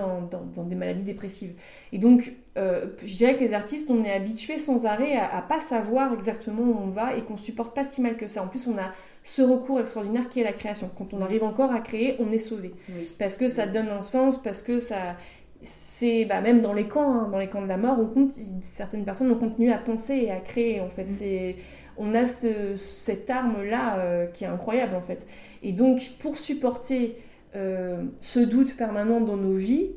dans, 0.55 0.63
des 0.63 0.75
maladies 0.75 1.03
dépressives. 1.03 1.53
Et 1.91 1.97
donc, 1.97 2.33
euh, 2.57 2.87
je 3.05 3.15
dirais 3.15 3.35
que 3.35 3.41
les 3.41 3.53
artistes, 3.53 3.89
on 3.89 4.03
est 4.03 4.11
habitués 4.11 4.59
sans 4.59 4.85
arrêt 4.85 5.15
à, 5.15 5.37
à, 5.37 5.41
pas 5.41 5.61
savoir 5.61 6.13
exactement 6.13 6.63
où 6.63 6.77
on 6.83 6.89
va 6.89 7.15
et 7.15 7.21
qu'on 7.21 7.37
supporte 7.37 7.75
pas 7.75 7.83
si 7.83 8.01
mal 8.01 8.17
que 8.17 8.27
ça. 8.27 8.43
En 8.43 8.47
plus, 8.47 8.67
on 8.67 8.77
a 8.77 8.91
ce 9.23 9.41
recours 9.41 9.79
extraordinaire 9.79 10.29
qui 10.29 10.41
est 10.41 10.43
la 10.43 10.53
création. 10.53 10.89
Quand 10.97 11.13
on 11.13 11.21
arrive 11.21 11.43
encore 11.43 11.71
à 11.71 11.79
créer, 11.79 12.15
on 12.19 12.31
est 12.31 12.37
sauvé. 12.37 12.73
Parce 13.19 13.37
que 13.37 13.47
ça 13.47 13.65
donne 13.67 13.89
un 13.89 14.03
sens, 14.03 14.41
parce 14.41 14.61
que 14.61 14.79
ça... 14.79 15.15
C'est 15.63 16.25
bah, 16.25 16.39
même 16.39 16.61
dans 16.61 16.73
les 16.73 16.87
camps, 16.87 17.11
hein, 17.11 17.29
dans 17.31 17.39
les 17.39 17.47
camps 17.47 17.63
de 17.63 17.67
la 17.67 17.77
mort, 17.77 17.97
on 17.99 18.05
compte, 18.05 18.31
certaines 18.61 19.03
personnes 19.03 19.31
ont 19.31 19.39
continué 19.39 19.73
à 19.73 19.79
penser 19.79 20.13
et 20.13 20.31
à 20.31 20.39
créer. 20.39 20.79
En 20.81 20.89
fait, 20.89 21.05
mm. 21.05 21.07
c'est 21.07 21.55
on 21.97 22.13
a 22.13 22.25
ce, 22.25 22.75
cette 22.75 23.29
arme 23.29 23.63
là 23.63 23.97
euh, 23.97 24.27
qui 24.27 24.43
est 24.43 24.47
incroyable 24.47 24.95
en 24.95 25.01
fait. 25.01 25.25
Et 25.63 25.71
donc, 25.71 26.11
pour 26.19 26.37
supporter 26.37 27.17
euh, 27.55 28.03
ce 28.21 28.39
doute 28.39 28.75
permanent 28.75 29.21
dans 29.21 29.37
nos 29.37 29.55
vies, 29.55 29.87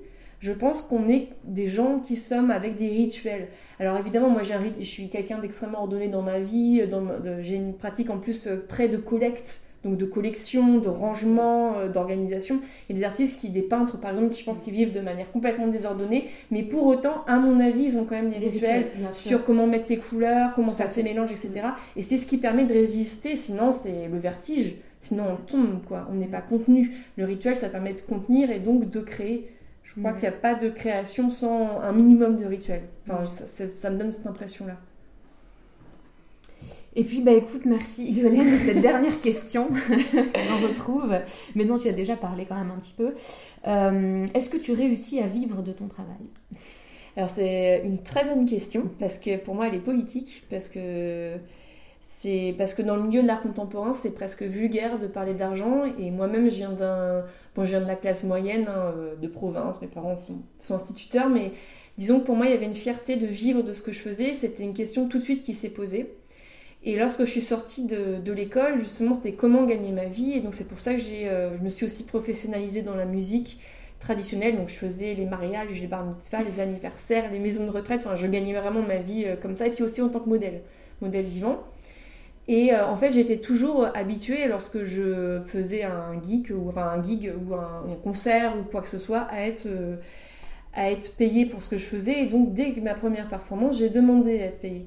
je 0.40 0.52
pense 0.52 0.80
qu'on 0.80 1.08
est 1.08 1.28
des 1.44 1.66
gens 1.66 1.98
qui 1.98 2.16
sommes 2.16 2.50
avec 2.50 2.76
des 2.76 2.88
rituels. 2.88 3.48
Alors 3.78 3.98
évidemment, 3.98 4.30
moi 4.30 4.42
je 4.42 4.84
suis 4.84 5.08
quelqu'un 5.08 5.38
d'extrêmement 5.38 5.80
ordonné 5.80 6.08
dans 6.08 6.22
ma 6.22 6.40
vie, 6.40 6.82
j'ai 7.40 7.56
une 7.56 7.74
pratique 7.74 8.10
en 8.10 8.18
plus 8.18 8.46
euh, 8.46 8.64
très 8.66 8.88
de 8.88 8.96
collecte, 8.96 9.62
donc 9.84 9.96
de 9.96 10.04
collection, 10.04 10.78
de 10.78 10.88
rangement, 10.88 11.78
euh, 11.78 11.88
d'organisation. 11.88 12.60
Il 12.88 12.96
y 12.96 12.98
a 12.98 13.00
des 13.00 13.04
artistes, 13.04 13.40
qui, 13.40 13.50
des 13.50 13.62
peintres 13.62 13.98
par 13.98 14.10
exemple, 14.10 14.34
je 14.34 14.44
pense 14.44 14.60
qu'ils 14.60 14.72
vivent 14.72 14.92
de 14.92 15.00
manière 15.00 15.30
complètement 15.30 15.66
désordonnée, 15.66 16.28
mais 16.50 16.62
pour 16.62 16.86
autant, 16.86 17.24
à 17.26 17.38
mon 17.38 17.60
avis, 17.60 17.84
ils 17.84 17.96
ont 17.98 18.04
quand 18.04 18.16
même 18.16 18.30
des, 18.30 18.36
rituels, 18.36 18.86
sur 19.12 19.44
comment 19.44 19.66
mettre 19.66 19.86
tes 19.86 19.98
couleurs, 19.98 20.52
comment 20.54 20.72
faire 20.74 20.90
tes 20.90 21.02
mélanges, 21.02 21.30
etc. 21.30 21.68
Et 21.96 22.02
c'est 22.02 22.16
ce 22.16 22.26
qui 22.26 22.38
permet 22.38 22.64
de 22.64 22.72
résister, 22.72 23.36
sinon 23.36 23.72
c'est 23.72 24.08
le 24.08 24.18
vertige. 24.18 24.74
Sinon, 25.00 25.24
on 25.32 25.36
tombe, 25.36 25.82
quoi. 25.86 26.06
On 26.10 26.14
n'est 26.14 26.26
pas 26.26 26.42
contenu. 26.42 26.94
Le 27.16 27.24
rituel, 27.24 27.56
ça 27.56 27.68
permet 27.68 27.94
de 27.94 28.02
contenir 28.02 28.50
et 28.50 28.60
donc 28.60 28.90
de 28.90 29.00
créer. 29.00 29.50
Je 29.82 29.98
crois 29.98 30.12
mm. 30.12 30.14
qu'il 30.14 30.28
n'y 30.28 30.34
a 30.34 30.38
pas 30.38 30.54
de 30.54 30.68
création 30.68 31.30
sans 31.30 31.80
un 31.80 31.92
minimum 31.92 32.36
de 32.36 32.44
rituel. 32.44 32.82
Enfin, 33.08 33.22
mm. 33.22 33.46
ça, 33.46 33.90
me 33.90 33.96
donne 33.96 34.12
cette 34.12 34.26
impression-là. 34.26 34.76
Et 36.96 37.04
puis, 37.04 37.22
bah 37.22 37.32
écoute, 37.32 37.64
merci 37.64 38.12
Violaine 38.12 38.50
de 38.50 38.58
cette 38.58 38.80
dernière 38.80 39.20
question 39.22 39.68
qu'on 39.88 40.66
retrouve, 40.68 41.14
mais 41.54 41.64
dont 41.64 41.78
tu 41.78 41.88
as 41.88 41.92
déjà 41.92 42.16
parlé 42.16 42.44
quand 42.44 42.56
même 42.56 42.70
un 42.70 42.80
petit 42.80 42.94
peu. 42.96 43.14
Euh, 43.66 44.26
est-ce 44.34 44.50
que 44.50 44.58
tu 44.58 44.72
réussis 44.72 45.20
à 45.20 45.26
vivre 45.26 45.62
de 45.62 45.72
ton 45.72 45.86
travail? 45.86 46.16
Alors, 47.16 47.30
c'est 47.30 47.82
une 47.84 48.02
très 48.02 48.24
bonne 48.24 48.44
question, 48.44 48.90
parce 48.98 49.18
que 49.18 49.38
pour 49.38 49.54
moi, 49.54 49.68
elle 49.68 49.74
est 49.74 49.78
politique, 49.78 50.44
parce 50.50 50.68
que 50.68 51.36
c'est 52.22 52.54
parce 52.58 52.74
que 52.74 52.82
dans 52.82 52.96
le 52.96 53.02
milieu 53.04 53.22
de 53.22 53.26
l'art 53.26 53.40
contemporain, 53.40 53.94
c'est 53.94 54.10
presque 54.10 54.42
vulgaire 54.42 54.98
de 54.98 55.06
parler 55.06 55.32
d'argent. 55.32 55.84
Et 55.98 56.10
moi-même, 56.10 56.50
je 56.50 56.56
viens 56.56 56.70
d'un, 56.70 57.24
bon, 57.56 57.64
je 57.64 57.70
viens 57.70 57.80
de 57.80 57.86
la 57.86 57.96
classe 57.96 58.24
moyenne 58.24 58.66
hein, 58.68 58.92
euh, 58.94 59.16
de 59.16 59.26
province. 59.26 59.80
Mes 59.80 59.88
parents 59.88 60.16
sont, 60.16 60.74
instituteurs, 60.74 61.30
mais 61.30 61.52
disons 61.96 62.20
que 62.20 62.26
pour 62.26 62.36
moi, 62.36 62.44
il 62.44 62.52
y 62.52 62.54
avait 62.54 62.66
une 62.66 62.74
fierté 62.74 63.16
de 63.16 63.24
vivre 63.24 63.62
de 63.62 63.72
ce 63.72 63.80
que 63.80 63.94
je 63.94 64.00
faisais. 64.00 64.34
C'était 64.34 64.64
une 64.64 64.74
question 64.74 65.08
tout 65.08 65.16
de 65.16 65.22
suite 65.22 65.42
qui 65.42 65.54
s'est 65.54 65.70
posée. 65.70 66.12
Et 66.84 66.98
lorsque 66.98 67.20
je 67.20 67.30
suis 67.30 67.40
sortie 67.40 67.86
de, 67.86 68.32
l'école, 68.32 68.80
justement, 68.80 69.14
c'était 69.14 69.32
comment 69.32 69.64
gagner 69.64 69.90
ma 69.90 70.04
vie. 70.04 70.32
Et 70.34 70.40
donc 70.40 70.52
c'est 70.52 70.68
pour 70.68 70.78
ça 70.78 70.92
que 70.92 71.00
j'ai, 71.00 71.26
euh, 71.26 71.56
je 71.56 71.62
me 71.62 71.70
suis 71.70 71.86
aussi 71.86 72.02
professionnalisée 72.02 72.82
dans 72.82 72.96
la 72.96 73.06
musique 73.06 73.60
traditionnelle. 73.98 74.58
Donc 74.58 74.68
je 74.68 74.74
faisais 74.74 75.14
les 75.14 75.24
mariages, 75.24 75.80
les 75.80 75.86
bar 75.86 76.04
mitzvahs, 76.04 76.42
les 76.42 76.60
anniversaires, 76.60 77.32
les 77.32 77.38
maisons 77.38 77.64
de 77.64 77.70
retraite. 77.70 78.02
Enfin, 78.04 78.14
je 78.14 78.26
gagnais 78.26 78.52
vraiment 78.52 78.82
ma 78.82 78.98
vie 78.98 79.24
comme 79.40 79.54
ça. 79.54 79.68
Et 79.68 79.70
puis 79.70 79.84
aussi 79.84 80.02
en 80.02 80.10
tant 80.10 80.20
que 80.20 80.28
modèle, 80.28 80.60
modèle 81.00 81.24
vivant. 81.24 81.64
Et 82.48 82.74
en 82.74 82.96
fait, 82.96 83.12
j'étais 83.12 83.36
toujours 83.36 83.86
habituée 83.94 84.48
lorsque 84.48 84.82
je 84.82 85.40
faisais 85.46 85.84
un 85.84 86.20
geek 86.20 86.50
ou 86.50 86.68
enfin 86.68 86.88
un 86.96 87.02
gig 87.02 87.32
ou 87.48 87.54
un, 87.54 87.94
concert 88.02 88.56
ou 88.58 88.64
quoi 88.64 88.80
que 88.82 88.88
ce 88.88 88.98
soit 88.98 89.20
à 89.30 89.46
être 89.46 89.68
à 90.72 90.90
être 90.90 91.16
payée 91.16 91.46
pour 91.46 91.62
ce 91.62 91.68
que 91.68 91.78
je 91.78 91.84
faisais. 91.84 92.22
Et 92.22 92.26
donc, 92.26 92.52
dès 92.52 92.74
ma 92.82 92.94
première 92.94 93.28
performance, 93.28 93.78
j'ai 93.78 93.90
demandé 93.90 94.40
à 94.40 94.46
être 94.46 94.60
payée. 94.60 94.86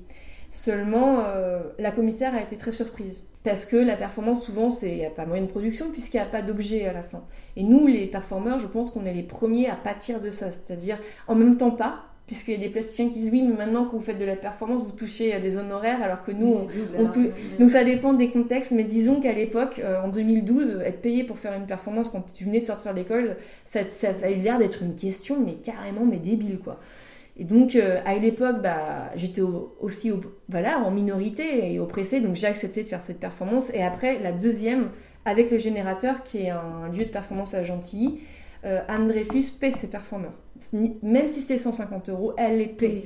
Seulement, 0.51 1.24
euh, 1.26 1.62
la 1.80 1.91
commissaire 1.91 2.36
a 2.36 2.41
été 2.41 2.58
très 2.58 2.72
surprise. 2.72 3.28
Parce 3.43 3.66
que 3.66 3.76
la 3.76 3.97
performance, 3.97 4.45
souvent, 4.45 4.70
il 4.84 4.95
n'y 4.95 5.06
a 5.06 5.10
pas 5.10 5.26
moyen 5.26 5.43
de 5.43 5.49
production 5.49 5.91
puisqu'il 5.91 6.18
n'y 6.18 6.24
a 6.24 6.28
pas 6.28 6.41
d'objet 6.41 6.86
à 6.86 6.93
la 6.93 7.04
fin. 7.04 7.24
Et 7.58 7.64
nous, 7.64 7.88
les 7.88 8.06
performeurs, 8.06 8.60
je 8.60 8.68
pense 8.68 8.91
qu'on 8.91 9.06
est 9.06 9.14
les 9.14 9.24
premiers 9.24 9.68
à 9.68 9.76
pâtir 9.76 10.22
de 10.22 10.30
ça. 10.30 10.51
C'est-à-dire, 10.51 10.97
en 11.28 11.36
même 11.36 11.58
temps 11.58 11.72
pas, 11.72 12.06
puisqu'il 12.26 12.51
y 12.51 12.57
a 12.57 12.59
des 12.59 12.69
plasticiens 12.69 13.09
qui 13.09 13.15
disent 13.15 13.32
oui, 13.32 13.41
mais 13.41 13.55
maintenant 13.55 13.86
que 13.86 13.91
vous 13.95 14.01
faites 14.01 14.19
de 14.19 14.26
la 14.26 14.36
performance, 14.36 14.84
vous 14.84 14.91
touchez 14.91 15.34
à 15.34 15.39
des 15.39 15.57
honoraires, 15.57 16.01
alors 16.01 16.24
que 16.24 16.32
nous, 16.32 16.67
on, 16.97 17.03
donc 17.59 17.69
ça 17.69 17.84
dépend 17.84 18.13
des 18.13 18.30
contextes, 18.30 18.71
mais 18.71 18.84
disons 18.84 19.19
qu'à 19.19 19.34
l'époque, 19.34 19.82
euh, 19.84 20.01
en 20.03 20.07
2012, 20.07 20.82
être 20.86 21.01
payé 21.01 21.24
pour 21.24 21.38
faire 21.38 21.53
une 21.53 21.65
performance 21.65 22.09
quand 22.09 22.24
tu 22.34 22.45
venais 22.45 22.59
de 22.59 22.65
sortir 22.65 22.93
de 22.93 22.99
l'école, 22.99 23.36
ça, 23.65 23.82
ça 23.89 24.09
avait 24.09 24.36
l'air 24.36 24.57
d'être 24.57 24.82
une 24.82 24.95
question, 24.95 25.38
mais 25.43 25.55
carrément, 25.55 26.05
mais 26.05 26.19
débile, 26.19 26.59
quoi. 26.59 26.80
Et 27.36 27.45
donc, 27.45 27.76
euh, 27.76 27.99
à 28.05 28.15
l'époque, 28.15 28.61
bah, 28.61 29.11
j'étais 29.15 29.41
aussi 29.41 30.11
voilà, 30.49 30.80
en 30.80 30.91
minorité 30.91 31.74
et 31.74 31.80
oppressée, 31.80 32.21
donc 32.21 32.36
j'ai 32.36 32.47
accepté 32.47 32.84
de 32.84 32.88
faire 32.88 33.01
cette 33.01 33.19
performance. 33.19 33.71
Et 33.74 33.84
après, 33.84 34.19
la 34.19 34.32
deuxième, 34.32 34.89
avec 35.26 35.49
le 35.49 35.57
générateur, 35.57 36.24
qui 36.24 36.43
est 36.43 36.51
un 36.51 36.89
lieu 36.93 37.05
de 37.05 37.09
performance 37.09 37.55
à 37.55 37.63
Gentilly, 37.63 38.19
euh, 38.66 38.82
Anne 38.88 39.07
Dreyfus 39.07 39.51
paie 39.59 39.72
ses 39.72 39.88
performeurs. 39.88 40.34
Même 41.01 41.28
si 41.28 41.41
c'est 41.41 41.57
150 41.57 42.09
euros, 42.09 42.34
elle 42.38 42.59
les 42.59 42.68
paie. 42.68 43.05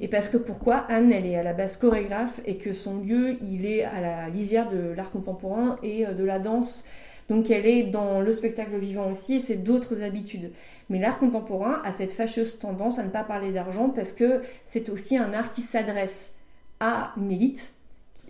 Et 0.00 0.08
parce 0.08 0.28
que 0.28 0.36
pourquoi 0.36 0.84
Anne, 0.88 1.12
elle 1.12 1.24
est 1.24 1.36
à 1.36 1.42
la 1.42 1.54
base 1.54 1.76
chorégraphe 1.78 2.40
et 2.44 2.56
que 2.56 2.72
son 2.72 3.00
lieu, 3.00 3.36
il 3.42 3.64
est 3.64 3.84
à 3.84 4.00
la 4.00 4.28
lisière 4.28 4.68
de 4.68 4.92
l'art 4.94 5.10
contemporain 5.10 5.78
et 5.82 6.06
euh, 6.06 6.12
de 6.12 6.24
la 6.24 6.38
danse. 6.38 6.84
Donc 7.30 7.50
elle 7.50 7.66
est 7.66 7.84
dans 7.84 8.20
le 8.20 8.32
spectacle 8.32 8.76
vivant 8.76 9.10
aussi 9.10 9.34
et 9.36 9.38
c'est 9.38 9.56
d'autres 9.56 10.02
habitudes. 10.02 10.50
Mais 10.90 10.98
l'art 10.98 11.18
contemporain 11.18 11.80
a 11.84 11.92
cette 11.92 12.12
fâcheuse 12.12 12.58
tendance 12.58 12.98
à 12.98 13.04
ne 13.04 13.10
pas 13.10 13.22
parler 13.22 13.52
d'argent 13.52 13.90
parce 13.90 14.12
que 14.12 14.42
c'est 14.66 14.88
aussi 14.88 15.16
un 15.16 15.32
art 15.32 15.50
qui 15.50 15.60
s'adresse 15.60 16.36
à 16.80 17.12
une 17.16 17.30
élite, 17.30 17.74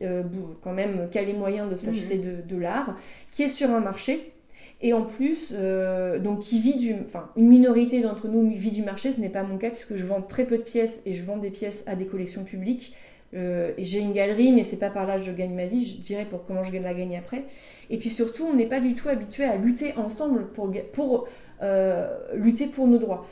euh, 0.03 0.23
quand 0.63 0.73
même, 0.73 1.09
qui 1.11 1.19
a 1.19 1.23
les 1.23 1.33
moyens 1.33 1.71
de 1.71 1.77
s'acheter 1.77 2.17
mmh. 2.17 2.47
de 2.47 2.57
l'art, 2.57 2.97
qui 3.31 3.43
est 3.43 3.49
sur 3.49 3.71
un 3.71 3.81
marché 3.81 4.33
et 4.81 4.93
en 4.93 5.03
plus, 5.03 5.53
euh, 5.57 6.21
qui 6.41 6.61
vit 6.61 6.77
du, 6.77 6.95
enfin, 7.05 7.31
une 7.37 7.49
minorité 7.49 8.01
d'entre 8.01 8.29
nous 8.29 8.49
vit 8.55 8.71
du 8.71 8.83
marché, 8.83 9.11
ce 9.11 9.21
n'est 9.21 9.29
pas 9.29 9.43
mon 9.43 9.59
cas 9.59 9.71
puisque 9.71 9.97
je 9.97 10.05
vends 10.05 10.23
très 10.23 10.45
peu 10.45 10.57
de 10.57 10.63
pièces 10.63 11.01
et 11.05 11.15
je 11.15 11.25
vends 11.25 11.37
des 11.37 11.51
pièces 11.51 11.83
à 11.87 11.97
des 11.97 12.07
collections 12.07 12.45
publiques. 12.45 12.95
Euh, 13.35 13.73
j'ai 13.77 13.99
une 13.99 14.13
galerie, 14.13 14.53
mais 14.53 14.63
c'est 14.63 14.77
pas 14.77 14.89
par 14.89 15.05
là 15.05 15.17
que 15.19 15.25
je 15.25 15.33
gagne 15.33 15.55
ma 15.55 15.67
vie. 15.67 15.85
Je 15.85 16.01
dirais 16.01 16.25
pour 16.25 16.47
comment 16.47 16.63
je 16.63 16.73
la 16.73 16.95
gagne 16.95 17.17
après. 17.17 17.45
Et 17.91 17.99
puis 17.99 18.09
surtout, 18.09 18.45
on 18.45 18.55
n'est 18.55 18.67
pas 18.67 18.81
du 18.81 18.95
tout 18.95 19.09
habitué 19.09 19.45
à 19.45 19.57
lutter 19.57 19.95
ensemble 19.97 20.47
pour, 20.53 20.71
pour 20.93 21.27
euh, 21.63 22.17
lutter 22.35 22.67
pour 22.67 22.87
nos 22.87 22.99
droits. 22.99 23.27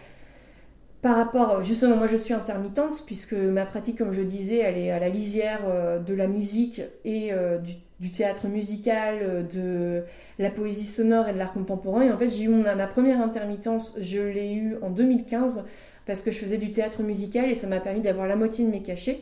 Par 1.06 1.16
rapport, 1.16 1.62
justement, 1.62 1.96
moi 1.96 2.08
je 2.08 2.16
suis 2.16 2.34
intermittente 2.34 3.04
puisque 3.06 3.34
ma 3.34 3.64
pratique, 3.64 3.98
comme 3.98 4.10
je 4.10 4.22
disais, 4.22 4.58
elle 4.58 4.76
est 4.76 4.90
à 4.90 4.98
la 4.98 5.08
lisière 5.08 5.60
de 6.04 6.14
la 6.14 6.26
musique 6.26 6.82
et 7.04 7.30
du 7.62 7.74
du 8.00 8.10
théâtre 8.10 8.46
musical, 8.46 9.18
euh, 9.22 9.42
de 9.42 10.04
la 10.38 10.50
poésie 10.50 10.86
sonore 10.86 11.28
et 11.28 11.32
de 11.32 11.38
l'art 11.38 11.52
contemporain. 11.52 12.02
Et 12.02 12.10
en 12.10 12.18
fait, 12.18 12.30
j'ai 12.30 12.44
eu 12.44 12.48
ma 12.48 12.86
première 12.86 13.20
intermittence, 13.20 13.96
je 14.00 14.20
l'ai 14.20 14.52
eue 14.52 14.76
en 14.82 14.90
2015 14.90 15.64
parce 16.04 16.22
que 16.22 16.30
je 16.30 16.38
faisais 16.38 16.58
du 16.58 16.70
théâtre 16.70 17.02
musical 17.02 17.50
et 17.50 17.54
ça 17.54 17.66
m'a 17.66 17.80
permis 17.80 18.00
d'avoir 18.00 18.26
la 18.26 18.36
moitié 18.36 18.64
de 18.64 18.70
mes 18.70 18.82
cachets. 18.82 19.20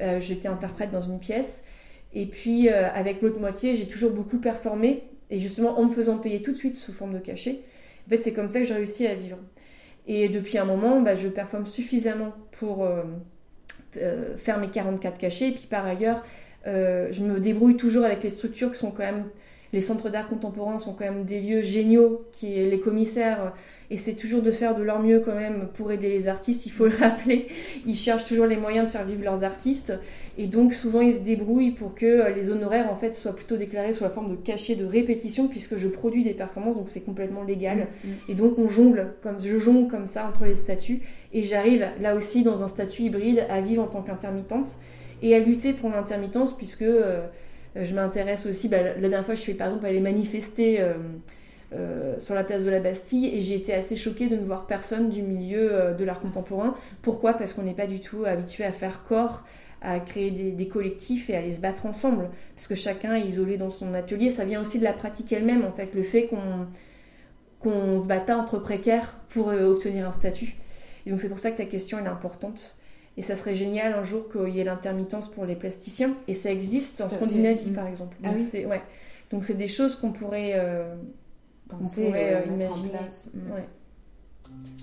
Euh, 0.00 0.20
j'étais 0.20 0.48
interprète 0.48 0.90
dans 0.90 1.00
une 1.00 1.18
pièce. 1.18 1.64
Et 2.12 2.26
puis, 2.26 2.68
euh, 2.68 2.88
avec 2.94 3.22
l'autre 3.22 3.40
moitié, 3.40 3.74
j'ai 3.74 3.86
toujours 3.86 4.12
beaucoup 4.12 4.38
performé. 4.38 5.04
Et 5.30 5.38
justement, 5.38 5.78
en 5.78 5.86
me 5.86 5.90
faisant 5.90 6.18
payer 6.18 6.42
tout 6.42 6.52
de 6.52 6.56
suite 6.56 6.76
sous 6.76 6.92
forme 6.92 7.14
de 7.14 7.18
cachet. 7.18 7.62
En 8.06 8.10
fait, 8.10 8.20
c'est 8.20 8.32
comme 8.32 8.48
ça 8.48 8.60
que 8.60 8.66
j'ai 8.66 8.74
réussi 8.74 9.06
à 9.06 9.14
vivre. 9.14 9.38
Et 10.06 10.28
depuis 10.28 10.58
un 10.58 10.64
moment, 10.64 11.00
bah, 11.00 11.14
je 11.14 11.28
performe 11.28 11.66
suffisamment 11.66 12.32
pour 12.52 12.86
faire 14.36 14.58
mes 14.58 14.68
44 14.68 15.18
cachets. 15.18 15.48
Et 15.48 15.52
puis, 15.52 15.66
par 15.66 15.86
ailleurs, 15.86 16.22
euh, 16.66 17.08
je 17.10 17.22
me 17.22 17.40
débrouille 17.40 17.76
toujours 17.76 18.04
avec 18.04 18.22
les 18.22 18.30
structures 18.30 18.72
qui 18.72 18.78
sont 18.78 18.90
quand 18.90 19.04
même. 19.04 19.26
Les 19.72 19.80
centres 19.80 20.08
d'art 20.08 20.28
contemporain 20.28 20.78
sont 20.78 20.94
quand 20.94 21.04
même 21.04 21.24
des 21.24 21.40
lieux 21.40 21.60
géniaux, 21.60 22.24
qui 22.32 22.54
les 22.54 22.78
commissaires 22.78 23.52
essaient 23.90 24.14
toujours 24.14 24.42
de 24.42 24.50
faire 24.50 24.74
de 24.74 24.82
leur 24.82 25.02
mieux 25.02 25.20
quand 25.20 25.34
même 25.34 25.68
pour 25.74 25.92
aider 25.92 26.08
les 26.08 26.28
artistes, 26.28 26.66
il 26.66 26.70
faut 26.70 26.86
le 26.86 26.96
rappeler. 27.00 27.48
Ils 27.86 27.96
cherchent 27.96 28.24
toujours 28.24 28.46
les 28.46 28.56
moyens 28.56 28.86
de 28.86 28.92
faire 28.92 29.04
vivre 29.04 29.22
leurs 29.22 29.44
artistes. 29.44 29.92
Et 30.38 30.46
donc 30.46 30.72
souvent 30.72 31.00
ils 31.00 31.14
se 31.14 31.18
débrouillent 31.18 31.70
pour 31.70 31.94
que 31.94 32.32
les 32.34 32.50
honoraires 32.50 32.90
en 32.90 32.96
fait 32.96 33.14
soient 33.14 33.36
plutôt 33.36 33.56
déclarés 33.56 33.92
sous 33.92 34.04
la 34.04 34.10
forme 34.10 34.30
de 34.30 34.36
cachets 34.36 34.74
de 34.74 34.84
répétition 34.84 35.46
puisque 35.46 35.76
je 35.76 35.86
produis 35.86 36.24
des 36.24 36.34
performances 36.34 36.76
donc 36.76 36.88
c'est 36.88 37.04
complètement 37.04 37.44
légal. 37.44 37.88
Mm, 38.04 38.08
mm. 38.08 38.12
Et 38.30 38.34
donc 38.34 38.58
on 38.58 38.68
jongle 38.68 39.12
comme 39.22 39.38
je 39.38 39.58
jongle 39.58 39.88
comme 39.88 40.06
ça 40.06 40.26
entre 40.26 40.44
les 40.44 40.54
statuts 40.54 41.02
et 41.32 41.44
j'arrive 41.44 41.86
là 42.00 42.14
aussi 42.14 42.42
dans 42.42 42.62
un 42.64 42.68
statut 42.68 43.02
hybride 43.02 43.44
à 43.48 43.60
vivre 43.60 43.82
en 43.82 43.86
tant 43.86 44.02
qu'intermittente 44.02 44.78
et 45.24 45.34
à 45.34 45.38
lutter 45.38 45.72
pour 45.72 45.90
l'intermittence, 45.90 46.56
puisque 46.56 46.82
euh, 46.82 47.26
je 47.74 47.94
m'intéresse 47.94 48.46
aussi, 48.46 48.68
bah, 48.68 48.82
la 48.82 49.08
dernière 49.08 49.24
fois 49.24 49.34
je 49.34 49.40
suis 49.40 49.54
par 49.54 49.68
exemple 49.68 49.86
allée 49.86 50.00
manifester 50.00 50.80
euh, 50.80 50.94
euh, 51.74 52.18
sur 52.18 52.34
la 52.34 52.44
place 52.44 52.64
de 52.64 52.70
la 52.70 52.80
Bastille 52.80 53.26
et 53.26 53.42
j'ai 53.42 53.56
été 53.56 53.74
assez 53.74 53.96
choquée 53.96 54.28
de 54.28 54.36
ne 54.36 54.44
voir 54.44 54.66
personne 54.66 55.10
du 55.10 55.22
milieu 55.22 55.94
de 55.98 56.04
l'art 56.04 56.20
contemporain. 56.20 56.74
Pourquoi? 57.02 57.34
Parce 57.34 57.52
qu'on 57.52 57.62
n'est 57.62 57.74
pas 57.74 57.86
du 57.86 58.00
tout 58.00 58.24
habitué 58.24 58.64
à 58.64 58.72
faire 58.72 59.04
corps 59.04 59.44
à 59.86 60.00
créer 60.00 60.30
des, 60.30 60.66
collectifs 60.66 61.28
et 61.28 61.36
à 61.36 61.40
aller 61.40 61.50
se 61.50 61.60
battre 61.60 61.84
ensemble, 61.84 62.30
parce 62.54 62.66
que 62.66 62.74
chacun 62.74 63.16
est 63.16 63.26
isolé 63.26 63.58
dans 63.58 63.68
son 63.68 63.92
atelier. 63.92 64.30
Ça 64.30 64.46
vient 64.46 64.62
aussi 64.62 64.78
de 64.78 64.84
la 64.84 64.94
pratique 64.94 65.30
elle-même, 65.30 65.62
en 65.62 65.72
fait, 65.72 65.94
le 65.94 66.02
fait 66.02 66.26
qu'on 66.26 66.66
qu'on 67.60 67.98
se 67.98 68.06
batte 68.06 68.26
pas 68.26 68.36
entre 68.36 68.58
précaires 68.58 69.16
pour 69.28 69.48
obtenir 69.48 70.08
un 70.08 70.12
statut. 70.12 70.54
Et 71.06 71.10
donc 71.10 71.20
c'est 71.20 71.28
pour 71.28 71.38
ça 71.38 71.50
que 71.50 71.56
ta 71.56 71.64
question 71.64 71.98
est 71.98 72.08
importante. 72.08 72.78
Et 73.16 73.22
ça 73.22 73.36
serait 73.36 73.54
génial 73.54 73.92
un 73.94 74.02
jour 74.02 74.28
qu'il 74.28 74.54
y 74.54 74.60
ait 74.60 74.64
l'intermittence 74.64 75.30
pour 75.30 75.44
les 75.44 75.54
plasticiens. 75.54 76.14
Et 76.26 76.34
ça 76.34 76.50
existe 76.50 77.00
en 77.00 77.08
Scandinavie, 77.08 77.70
par 77.70 77.86
exemple. 77.86 78.16
Ah 78.24 78.30
donc, 78.30 78.40
c'est, 78.40 78.66
ouais. 78.66 78.82
Donc 79.30 79.44
c'est 79.44 79.54
des 79.54 79.68
choses 79.68 79.94
qu'on 79.94 80.12
pourrait, 80.12 80.54
euh, 81.72 81.76
pourrait 81.76 82.34
euh, 82.34 82.52
imaginer. 82.52 82.98
Mm. 83.34 83.52
Ouais. 83.52 83.68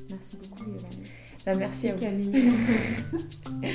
Merci 0.09 0.37
beaucoup, 0.37 0.63
Yolande. 0.69 0.83
Bah, 1.45 1.55
merci 1.55 1.89
à 1.89 1.95
vous. 1.95 2.01
Camille. 2.01 2.51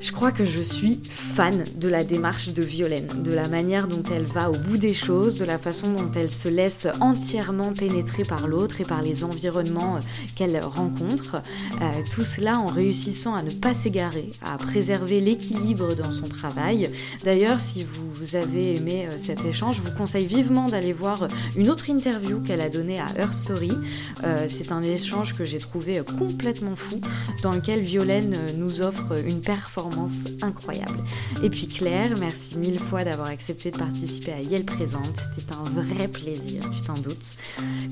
Je 0.00 0.12
crois 0.12 0.32
que 0.32 0.46
je 0.46 0.62
suis 0.62 0.98
fan 1.04 1.64
de 1.76 1.88
la 1.88 2.04
démarche 2.04 2.54
de 2.54 2.62
Violaine, 2.62 3.22
de 3.22 3.32
la 3.32 3.48
manière 3.48 3.86
dont 3.86 4.02
elle 4.10 4.24
va 4.24 4.50
au 4.50 4.56
bout 4.56 4.78
des 4.78 4.94
choses, 4.94 5.36
de 5.36 5.44
la 5.44 5.58
façon 5.58 5.92
dont 5.92 6.10
elle 6.16 6.30
se 6.30 6.48
laisse 6.48 6.88
entièrement 7.00 7.74
pénétrer 7.74 8.24
par 8.24 8.48
l'autre 8.48 8.80
et 8.80 8.84
par 8.84 9.02
les 9.02 9.24
environnements 9.24 9.96
euh, 9.96 10.00
qu'elle 10.36 10.58
rencontre. 10.64 11.42
Euh, 11.82 12.02
tout 12.10 12.24
cela 12.24 12.58
en 12.58 12.66
réussissant 12.66 13.34
à 13.34 13.42
ne 13.42 13.50
pas 13.50 13.74
s'égarer, 13.74 14.30
à 14.40 14.56
préserver 14.56 15.20
l'équilibre 15.20 15.94
dans 15.94 16.12
son 16.12 16.28
travail. 16.28 16.90
D'ailleurs, 17.22 17.60
si 17.60 17.84
vous 17.84 18.36
avez 18.36 18.76
aimé 18.76 19.06
euh, 19.06 19.18
cet 19.18 19.44
échange, 19.44 19.76
je 19.76 19.82
vous 19.82 19.96
conseille 19.96 20.26
vivement 20.26 20.66
d'aller 20.66 20.94
voir 20.94 21.28
une 21.56 21.68
autre 21.68 21.90
interview 21.90 22.40
qu'elle 22.40 22.62
a 22.62 22.70
donnée 22.70 23.00
à 23.00 23.06
Her 23.18 23.34
Story. 23.34 23.72
C'est 24.48 24.72
un 24.72 24.82
échange 24.82 25.19
que 25.28 25.44
j'ai 25.44 25.58
trouvé 25.58 26.02
complètement 26.18 26.76
fou, 26.76 27.00
dans 27.42 27.52
lequel 27.52 27.80
Violaine 27.80 28.36
nous 28.56 28.82
offre 28.82 29.12
une 29.26 29.40
performance 29.40 30.24
incroyable. 30.42 30.98
Et 31.42 31.50
puis 31.50 31.68
Claire, 31.68 32.14
merci 32.18 32.56
mille 32.56 32.78
fois 32.78 33.04
d'avoir 33.04 33.28
accepté 33.28 33.70
de 33.70 33.78
participer 33.78 34.32
à 34.32 34.40
Yel 34.40 34.64
Présente. 34.64 35.16
C'était 35.36 35.52
un 35.52 35.82
vrai 35.82 36.08
plaisir, 36.08 36.62
tu 36.74 36.82
t'en 36.82 36.94
doutes. 36.94 37.34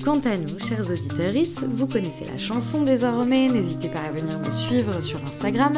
Quant 0.05 0.21
à 0.21 0.37
nous, 0.37 0.59
chers 0.67 0.91
auditeurs, 0.91 1.33
vous 1.75 1.87
connaissez 1.87 2.25
la 2.25 2.39
chanson 2.39 2.83
désormais. 2.83 3.49
N'hésitez 3.49 3.89
pas 3.89 4.01
à 4.01 4.11
venir 4.11 4.39
me 4.39 4.51
suivre 4.51 5.01
sur 5.03 5.21
Instagram. 5.27 5.75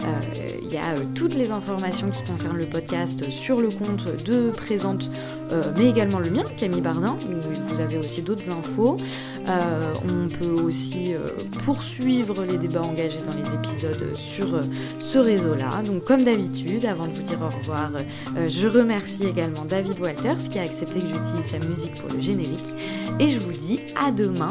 Il 0.00 0.06
euh, 0.06 0.70
y 0.70 0.76
a 0.76 0.94
euh, 0.94 1.04
toutes 1.14 1.34
les 1.34 1.50
informations 1.50 2.10
qui 2.10 2.22
concernent 2.24 2.58
le 2.58 2.66
podcast 2.66 3.30
sur 3.30 3.60
le 3.60 3.68
compte 3.70 4.04
de 4.24 4.50
Présente, 4.50 5.10
euh, 5.52 5.72
mais 5.76 5.88
également 5.88 6.18
le 6.18 6.30
mien, 6.30 6.44
Camille 6.56 6.80
Bardin, 6.80 7.16
où 7.28 7.68
vous 7.68 7.80
avez 7.80 7.98
aussi 7.98 8.22
d'autres 8.22 8.50
infos. 8.50 8.96
On 9.46 10.28
peut 10.28 10.62
aussi 10.62 11.14
poursuivre 11.64 12.44
les 12.44 12.58
débats 12.58 12.82
engagés 12.82 13.20
dans 13.24 13.34
les 13.34 13.54
épisodes 13.54 14.14
sur 14.14 14.46
ce 15.00 15.18
réseau-là. 15.18 15.82
Donc 15.84 16.04
comme 16.04 16.22
d'habitude, 16.22 16.84
avant 16.84 17.06
de 17.06 17.12
vous 17.12 17.22
dire 17.22 17.38
au 17.42 17.56
revoir, 17.56 17.90
je 18.48 18.66
remercie 18.66 19.24
également 19.24 19.64
David 19.64 20.00
Walters 20.00 20.48
qui 20.50 20.58
a 20.58 20.62
accepté 20.62 21.00
que 21.00 21.06
j'utilise 21.06 21.46
sa 21.50 21.58
musique 21.66 21.94
pour 21.94 22.10
le 22.10 22.20
générique. 22.20 22.74
Et 23.18 23.30
je 23.30 23.38
vous 23.38 23.52
dis 23.52 23.80
à 23.96 24.10
demain 24.10 24.50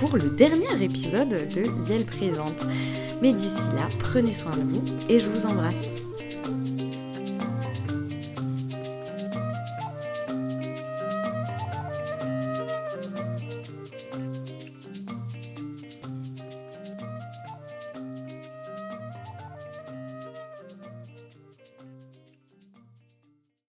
pour 0.00 0.16
le 0.16 0.30
dernier 0.30 0.82
épisode 0.82 1.28
de 1.28 1.88
Yel 1.88 2.04
Présente. 2.04 2.66
Mais 3.22 3.32
d'ici 3.32 3.68
là, 3.74 3.88
prenez 3.98 4.32
soin 4.32 4.52
de 4.52 4.62
vous 4.62 4.84
et 5.08 5.18
je 5.18 5.28
vous 5.28 5.46
embrasse. 5.46 6.05